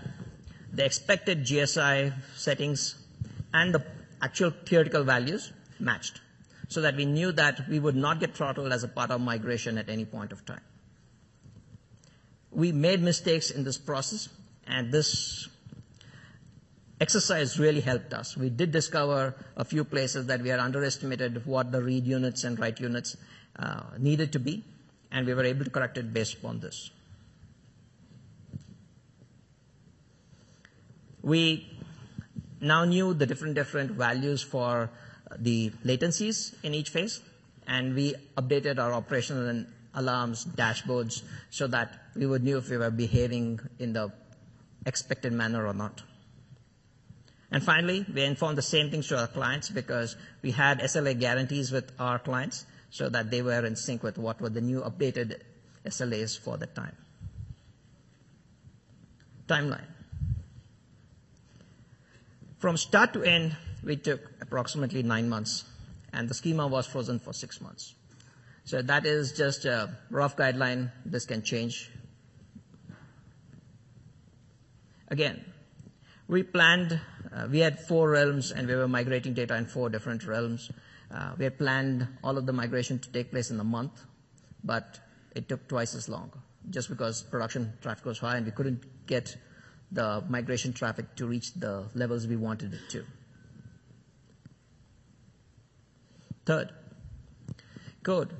the 0.73 0.85
expected 0.85 1.45
GSI 1.45 2.13
settings 2.37 2.97
and 3.53 3.75
the 3.75 3.85
actual 4.21 4.51
theoretical 4.51 5.05
values 5.05 5.53
matched 5.79 6.21
so 6.69 6.81
that 6.81 6.97
we 6.97 7.05
knew 7.05 7.33
that 7.33 7.69
we 7.69 7.79
would 7.79 7.97
not 7.97 8.21
get 8.21 8.35
throttled 8.35 8.73
as 8.73 8.83
a 8.83 8.89
part 8.89 9.11
of 9.11 9.21
migration 9.21 9.79
at 9.79 9.89
any 9.89 10.05
point 10.05 10.33
of 10.33 10.45
time. 10.45 10.61
We 12.51 12.73
made 12.73 13.03
mistakes 13.03 13.51
in 13.51 13.65
this 13.65 13.79
process, 13.79 14.29
and 14.67 14.91
this 14.91 15.49
exercise 17.01 17.59
really 17.59 17.81
helped 17.81 18.15
us. 18.15 18.37
We 18.37 18.49
did 18.49 18.73
discover 18.73 19.35
a 19.57 19.65
few 19.65 19.85
places 19.85 20.27
that 20.27 20.41
we 20.41 20.49
had 20.49 20.59
underestimated 20.59 21.45
what 21.47 21.71
the 21.71 21.83
read 21.83 22.07
units 22.07 22.45
and 22.45 22.59
write 22.59 22.81
units 22.81 23.17
uh, 23.59 23.83
needed 23.99 24.33
to 24.33 24.39
be, 24.39 24.65
and 25.13 25.27
we 25.27 25.35
were 25.35 25.45
able 25.45 25.65
to 25.65 25.71
correct 25.71 25.99
it 25.99 26.13
based 26.13 26.39
upon 26.39 26.61
this. 26.61 26.91
We 31.27 31.67
now 32.61 32.85
knew 32.85 33.13
the 33.13 33.27
different 33.27 33.57
different 33.57 33.91
values 33.91 34.43
for 34.43 34.91
the 35.37 35.71
latencies 35.85 36.55
in 36.63 36.73
each 36.73 36.91
phase, 36.91 37.21
and 37.67 37.97
we 37.97 38.15
updated 38.37 38.79
our 38.79 38.93
operational 38.93 39.49
and 39.49 39.67
alarms 39.93 40.45
dashboards 40.45 41.23
so 41.51 41.67
that 41.67 41.99
we 42.15 42.27
would 42.27 42.45
know 42.45 42.59
if 42.59 42.71
we 42.71 42.77
were 42.77 42.93
behaving 42.93 43.59
in 43.81 43.93
the 43.93 44.13
expected 44.87 45.33
manner 45.33 45.67
or 45.67 45.75
not. 45.75 46.01
And 47.51 47.61
finally, 47.61 48.07
we 48.15 48.23
informed 48.23 48.57
the 48.57 48.63
same 48.63 48.93
things 48.93 49.09
to 49.09 49.19
our 49.19 49.27
clients 49.27 49.69
because 49.69 50.15
we 50.43 50.53
had 50.53 50.79
SLA 50.79 51.19
guarantees 51.19 51.73
with 51.73 51.91
our 51.99 52.21
clients 52.21 52.67
so 52.91 53.09
that 53.09 53.33
they 53.33 53.43
were 53.43 53.67
in 53.67 53.75
sync 53.75 54.05
with 54.05 54.17
what 54.17 54.41
were 54.41 54.49
the 54.49 54.61
new 54.61 54.81
updated 54.81 55.41
SLAs 55.85 56.39
for 56.39 56.57
the 56.57 56.67
time. 56.67 56.95
Timeline. 59.49 59.96
From 62.59 62.77
start 62.77 63.13
to 63.13 63.23
end, 63.23 63.57
we 63.85 63.97
took 63.97 64.21
approximately 64.41 65.03
nine 65.03 65.29
months, 65.29 65.65
and 66.13 66.29
the 66.29 66.35
schema 66.35 66.67
was 66.67 66.87
frozen 66.87 67.19
for 67.19 67.33
six 67.33 67.61
months. 67.61 67.95
So 68.65 68.83
that 68.83 69.07
is 69.07 69.33
just 69.33 69.65
a 69.65 69.97
rough 70.11 70.37
guideline. 70.37 70.91
This 71.05 71.25
can 71.25 71.43
change. 71.43 71.91
Again, 75.09 75.45
we 76.27 76.43
planned, 76.43 76.99
uh, 77.33 77.47
we 77.49 77.61
had 77.61 77.79
four 77.79 78.11
realms 78.11 78.51
and 78.51 78.67
we 78.67 78.75
were 78.75 78.89
migrating 78.89 79.35
data 79.35 79.55
in 79.55 79.67
four 79.67 79.89
different 79.89 80.27
realms. 80.27 80.73
Uh, 81.15 81.35
we 81.39 81.45
had 81.45 81.57
planned 81.59 82.09
all 82.25 82.37
of 82.37 82.47
the 82.47 82.53
migration 82.53 82.99
to 82.99 83.09
take 83.13 83.31
place 83.31 83.53
in 83.53 83.61
a 83.61 83.65
month, 83.65 84.05
but 84.65 84.99
it 85.37 85.49
took 85.49 85.69
twice 85.69 85.95
as 85.95 86.09
long 86.09 86.33
just 86.71 86.89
because 86.89 87.23
production 87.23 87.73
traffic 87.81 88.05
was 88.05 88.19
high 88.19 88.37
and 88.37 88.47
we 88.47 88.53
couldn't 88.53 89.07
get 89.07 89.37
the 89.93 90.23
migration 90.29 90.73
traffic 90.73 91.15
to 91.17 91.27
reach 91.27 91.55
the 91.55 91.85
levels 91.95 92.27
we 92.27 92.37
wanted 92.37 92.75
it 92.75 92.91
to. 92.91 93.05
Third, 96.45 96.71
code. 98.03 98.33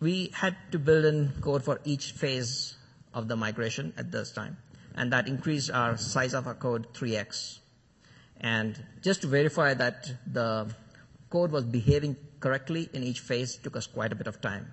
We 0.00 0.32
had 0.34 0.56
to 0.72 0.78
build 0.78 1.04
in 1.04 1.32
code 1.42 1.62
for 1.62 1.80
each 1.84 2.12
phase 2.12 2.76
of 3.12 3.28
the 3.28 3.36
migration 3.36 3.92
at 3.98 4.10
this 4.10 4.32
time 4.32 4.56
and 4.94 5.12
that 5.12 5.28
increased 5.28 5.70
our 5.70 5.96
size 5.96 6.34
of 6.34 6.46
our 6.46 6.54
code 6.54 6.92
3x. 6.94 7.58
And 8.40 8.82
just 9.02 9.22
to 9.22 9.26
verify 9.26 9.74
that 9.74 10.10
the 10.26 10.74
code 11.28 11.52
was 11.52 11.64
behaving 11.64 12.16
correctly 12.40 12.88
in 12.92 13.02
each 13.02 13.20
phase 13.20 13.56
took 13.56 13.76
us 13.76 13.86
quite 13.86 14.12
a 14.12 14.14
bit 14.14 14.26
of 14.26 14.40
time. 14.40 14.72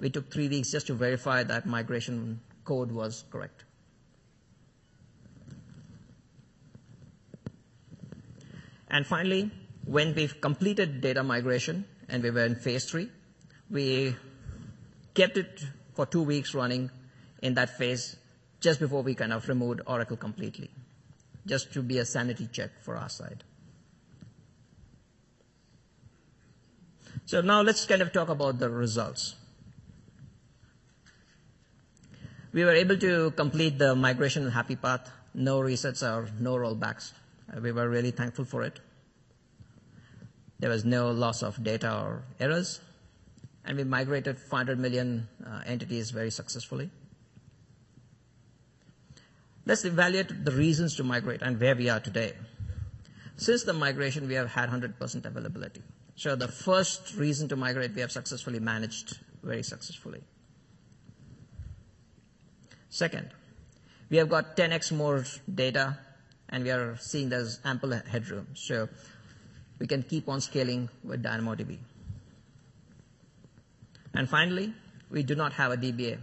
We 0.00 0.10
took 0.10 0.32
three 0.32 0.48
weeks 0.48 0.70
just 0.70 0.86
to 0.88 0.94
verify 0.94 1.42
that 1.44 1.66
migration 1.66 2.40
code 2.64 2.92
was 2.92 3.24
correct. 3.30 3.64
And 8.92 9.06
finally, 9.06 9.50
when 9.86 10.14
we've 10.14 10.38
completed 10.40 11.00
data 11.00 11.22
migration 11.22 11.86
and 12.10 12.22
we 12.22 12.30
were 12.30 12.44
in 12.44 12.54
phase 12.54 12.84
three, 12.84 13.08
we 13.70 14.14
kept 15.14 15.38
it 15.38 15.64
for 15.94 16.04
two 16.04 16.22
weeks 16.22 16.54
running 16.54 16.90
in 17.40 17.54
that 17.54 17.78
phase 17.78 18.16
just 18.60 18.78
before 18.80 19.02
we 19.02 19.14
kind 19.14 19.32
of 19.32 19.48
removed 19.48 19.80
Oracle 19.86 20.18
completely, 20.18 20.70
just 21.46 21.72
to 21.72 21.82
be 21.82 21.98
a 21.98 22.04
sanity 22.04 22.48
check 22.52 22.70
for 22.82 22.96
our 22.96 23.08
side. 23.08 23.42
So 27.24 27.40
now 27.40 27.62
let's 27.62 27.86
kind 27.86 28.02
of 28.02 28.12
talk 28.12 28.28
about 28.28 28.58
the 28.58 28.68
results. 28.68 29.36
We 32.52 32.64
were 32.64 32.72
able 32.72 32.98
to 32.98 33.30
complete 33.30 33.78
the 33.78 33.94
migration 33.94 34.44
in 34.44 34.50
happy 34.50 34.76
path, 34.76 35.10
no 35.32 35.60
resets 35.60 36.02
or 36.02 36.28
no 36.38 36.56
rollbacks. 36.56 37.12
We 37.60 37.72
were 37.72 37.88
really 37.88 38.10
thankful 38.10 38.44
for 38.44 38.62
it. 38.62 38.80
There 40.58 40.70
was 40.70 40.84
no 40.84 41.10
loss 41.10 41.42
of 41.42 41.62
data 41.62 41.92
or 41.92 42.22
errors, 42.38 42.80
and 43.64 43.76
we 43.76 43.84
migrated 43.84 44.38
500 44.38 44.78
million 44.78 45.28
uh, 45.44 45.60
entities 45.66 46.10
very 46.10 46.30
successfully. 46.30 46.90
Let's 49.66 49.84
evaluate 49.84 50.44
the 50.44 50.52
reasons 50.52 50.96
to 50.96 51.04
migrate 51.04 51.42
and 51.42 51.60
where 51.60 51.76
we 51.76 51.88
are 51.88 52.00
today. 52.00 52.34
Since 53.36 53.64
the 53.64 53.72
migration, 53.72 54.28
we 54.28 54.34
have 54.34 54.50
had 54.50 54.70
100% 54.70 55.24
availability. 55.24 55.82
So 56.16 56.36
the 56.36 56.48
first 56.48 57.16
reason 57.16 57.48
to 57.48 57.56
migrate, 57.56 57.94
we 57.94 58.00
have 58.00 58.12
successfully 58.12 58.60
managed 58.60 59.18
very 59.42 59.62
successfully. 59.62 60.22
Second, 62.88 63.30
we 64.10 64.18
have 64.18 64.28
got 64.28 64.56
10x 64.56 64.92
more 64.92 65.24
data, 65.52 65.98
and 66.52 66.64
we 66.64 66.70
are 66.70 66.96
seeing 67.00 67.30
there's 67.30 67.58
ample 67.64 67.92
headroom. 67.92 68.46
So 68.54 68.88
we 69.78 69.86
can 69.86 70.02
keep 70.02 70.28
on 70.28 70.40
scaling 70.40 70.90
with 71.02 71.22
DynamoDB. 71.24 71.78
And 74.14 74.28
finally, 74.28 74.72
we 75.10 75.22
do 75.22 75.34
not 75.34 75.54
have 75.54 75.72
a 75.72 75.76
DBA. 75.76 76.18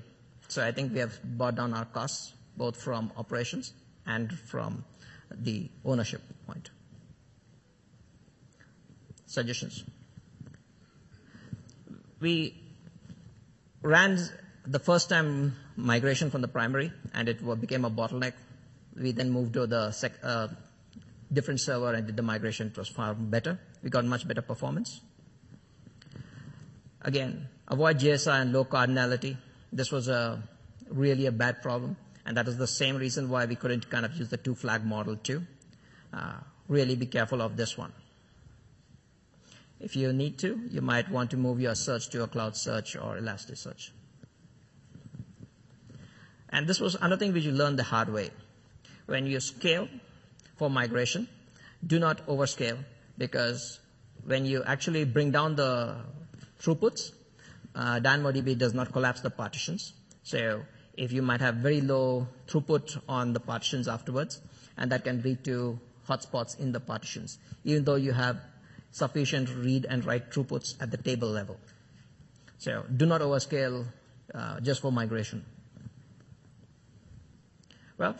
So 0.47 0.65
I 0.65 0.71
think 0.71 0.93
we 0.93 0.99
have 0.99 1.21
brought 1.23 1.55
down 1.55 1.73
our 1.73 1.85
costs, 1.85 2.33
both 2.55 2.79
from 2.81 3.11
operations 3.17 3.73
and 4.05 4.31
from 4.31 4.85
the 5.31 5.69
ownership 5.83 6.21
point. 6.45 6.69
Suggestions. 9.25 9.83
We 12.19 12.55
ran 13.81 14.19
the 14.65 14.79
first 14.79 15.09
time 15.09 15.55
migration 15.75 16.29
from 16.29 16.41
the 16.41 16.47
primary, 16.47 16.91
and 17.13 17.29
it 17.29 17.39
became 17.61 17.85
a 17.85 17.91
bottleneck. 17.91 18.33
We 18.99 19.11
then 19.11 19.29
moved 19.31 19.53
to 19.53 19.65
the 19.65 19.95
uh, 20.23 20.47
different 21.31 21.59
server 21.61 21.93
and 21.93 22.05
did 22.05 22.17
the 22.17 22.23
migration. 22.23 22.67
It 22.67 22.77
was 22.77 22.89
far 22.89 23.13
better. 23.13 23.59
We 23.81 23.89
got 23.89 24.05
much 24.05 24.27
better 24.27 24.41
performance. 24.41 25.01
Again, 27.01 27.47
avoid 27.67 27.99
GSI 27.99 28.41
and 28.41 28.53
low 28.53 28.65
cardinality. 28.65 29.37
This 29.71 29.91
was 29.91 30.07
a 30.09 30.43
really 30.89 31.27
a 31.27 31.31
bad 31.31 31.61
problem, 31.61 31.95
and 32.25 32.35
that 32.35 32.47
is 32.47 32.57
the 32.57 32.67
same 32.67 32.97
reason 32.97 33.29
why 33.29 33.45
we 33.45 33.55
couldn't 33.55 33.89
kind 33.89 34.05
of 34.05 34.13
use 34.15 34.29
the 34.29 34.37
two 34.37 34.55
flag 34.55 34.83
model 34.83 35.15
too. 35.15 35.43
Uh, 36.11 36.37
really 36.67 36.95
be 36.95 37.05
careful 37.05 37.41
of 37.41 37.55
this 37.55 37.77
one. 37.77 37.93
If 39.79 39.95
you 39.95 40.11
need 40.11 40.37
to, 40.39 40.59
you 40.69 40.81
might 40.81 41.09
want 41.09 41.31
to 41.31 41.37
move 41.37 41.61
your 41.61 41.75
search 41.75 42.09
to 42.09 42.23
a 42.23 42.27
cloud 42.27 42.57
search 42.57 42.97
or 42.97 43.15
Elasticsearch. 43.15 43.91
And 46.49 46.67
this 46.67 46.79
was 46.81 46.95
another 46.95 47.17
thing 47.17 47.31
which 47.31 47.45
you 47.45 47.51
learned 47.51 47.79
the 47.79 47.83
hard 47.83 48.11
way. 48.11 48.31
When 49.09 49.25
you 49.25 49.39
scale 49.39 49.87
for 50.57 50.69
migration, 50.69 51.27
do 51.85 51.97
not 51.97 52.27
overscale 52.27 52.77
because 53.17 53.79
when 54.23 54.45
you 54.45 54.63
actually 54.63 55.03
bring 55.05 55.31
down 55.31 55.55
the 55.55 55.95
throughputs, 56.61 57.11
uh, 57.73 57.99
DynamoDB 57.99 58.55
does 58.55 58.75
not 58.75 58.91
collapse 58.91 59.21
the 59.21 59.31
partitions. 59.31 59.93
So 60.21 60.61
if 60.95 61.11
you 61.11 61.23
might 61.23 61.41
have 61.41 61.55
very 61.55 61.81
low 61.81 62.27
throughput 62.47 63.01
on 63.09 63.33
the 63.33 63.39
partitions 63.39 63.87
afterwards, 63.87 64.41
and 64.77 64.91
that 64.91 65.03
can 65.03 65.23
lead 65.23 65.43
to 65.45 65.79
hotspots 66.07 66.59
in 66.59 66.71
the 66.71 66.79
partitions, 66.79 67.39
even 67.63 67.85
though 67.85 67.95
you 67.95 68.11
have 68.11 68.39
sufficient 68.91 69.49
read 69.55 69.87
and 69.89 70.05
write 70.05 70.29
throughputs 70.31 70.75
at 70.79 70.91
the 70.91 70.97
table 70.97 71.29
level. 71.29 71.59
So 72.59 72.85
do 72.95 73.07
not 73.07 73.21
overscale 73.21 73.85
uh, 74.35 74.59
just 74.59 74.81
for 74.81 74.91
migration. 74.91 75.45
Well, 77.97 78.15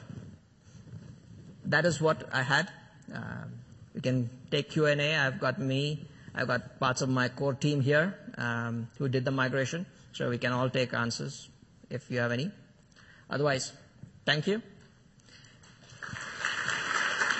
that 1.69 1.85
is 1.85 2.01
what 2.01 2.27
I 2.33 2.41
had. 2.41 2.69
Uh, 3.13 3.45
we 3.93 4.01
can 4.01 4.29
take 4.51 4.69
Q&A. 4.71 5.15
I've 5.15 5.39
got 5.39 5.59
me. 5.59 6.07
I've 6.35 6.47
got 6.47 6.79
parts 6.79 7.01
of 7.01 7.09
my 7.09 7.29
core 7.29 7.53
team 7.53 7.81
here 7.81 8.15
um, 8.37 8.87
who 8.97 9.07
did 9.09 9.25
the 9.25 9.31
migration, 9.31 9.85
so 10.13 10.29
we 10.29 10.37
can 10.37 10.51
all 10.51 10.69
take 10.69 10.93
answers 10.93 11.49
if 11.89 12.09
you 12.11 12.19
have 12.19 12.31
any. 12.31 12.51
Otherwise, 13.29 13.71
thank 14.25 14.47
you. 14.47 14.61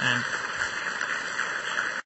And 0.02 0.24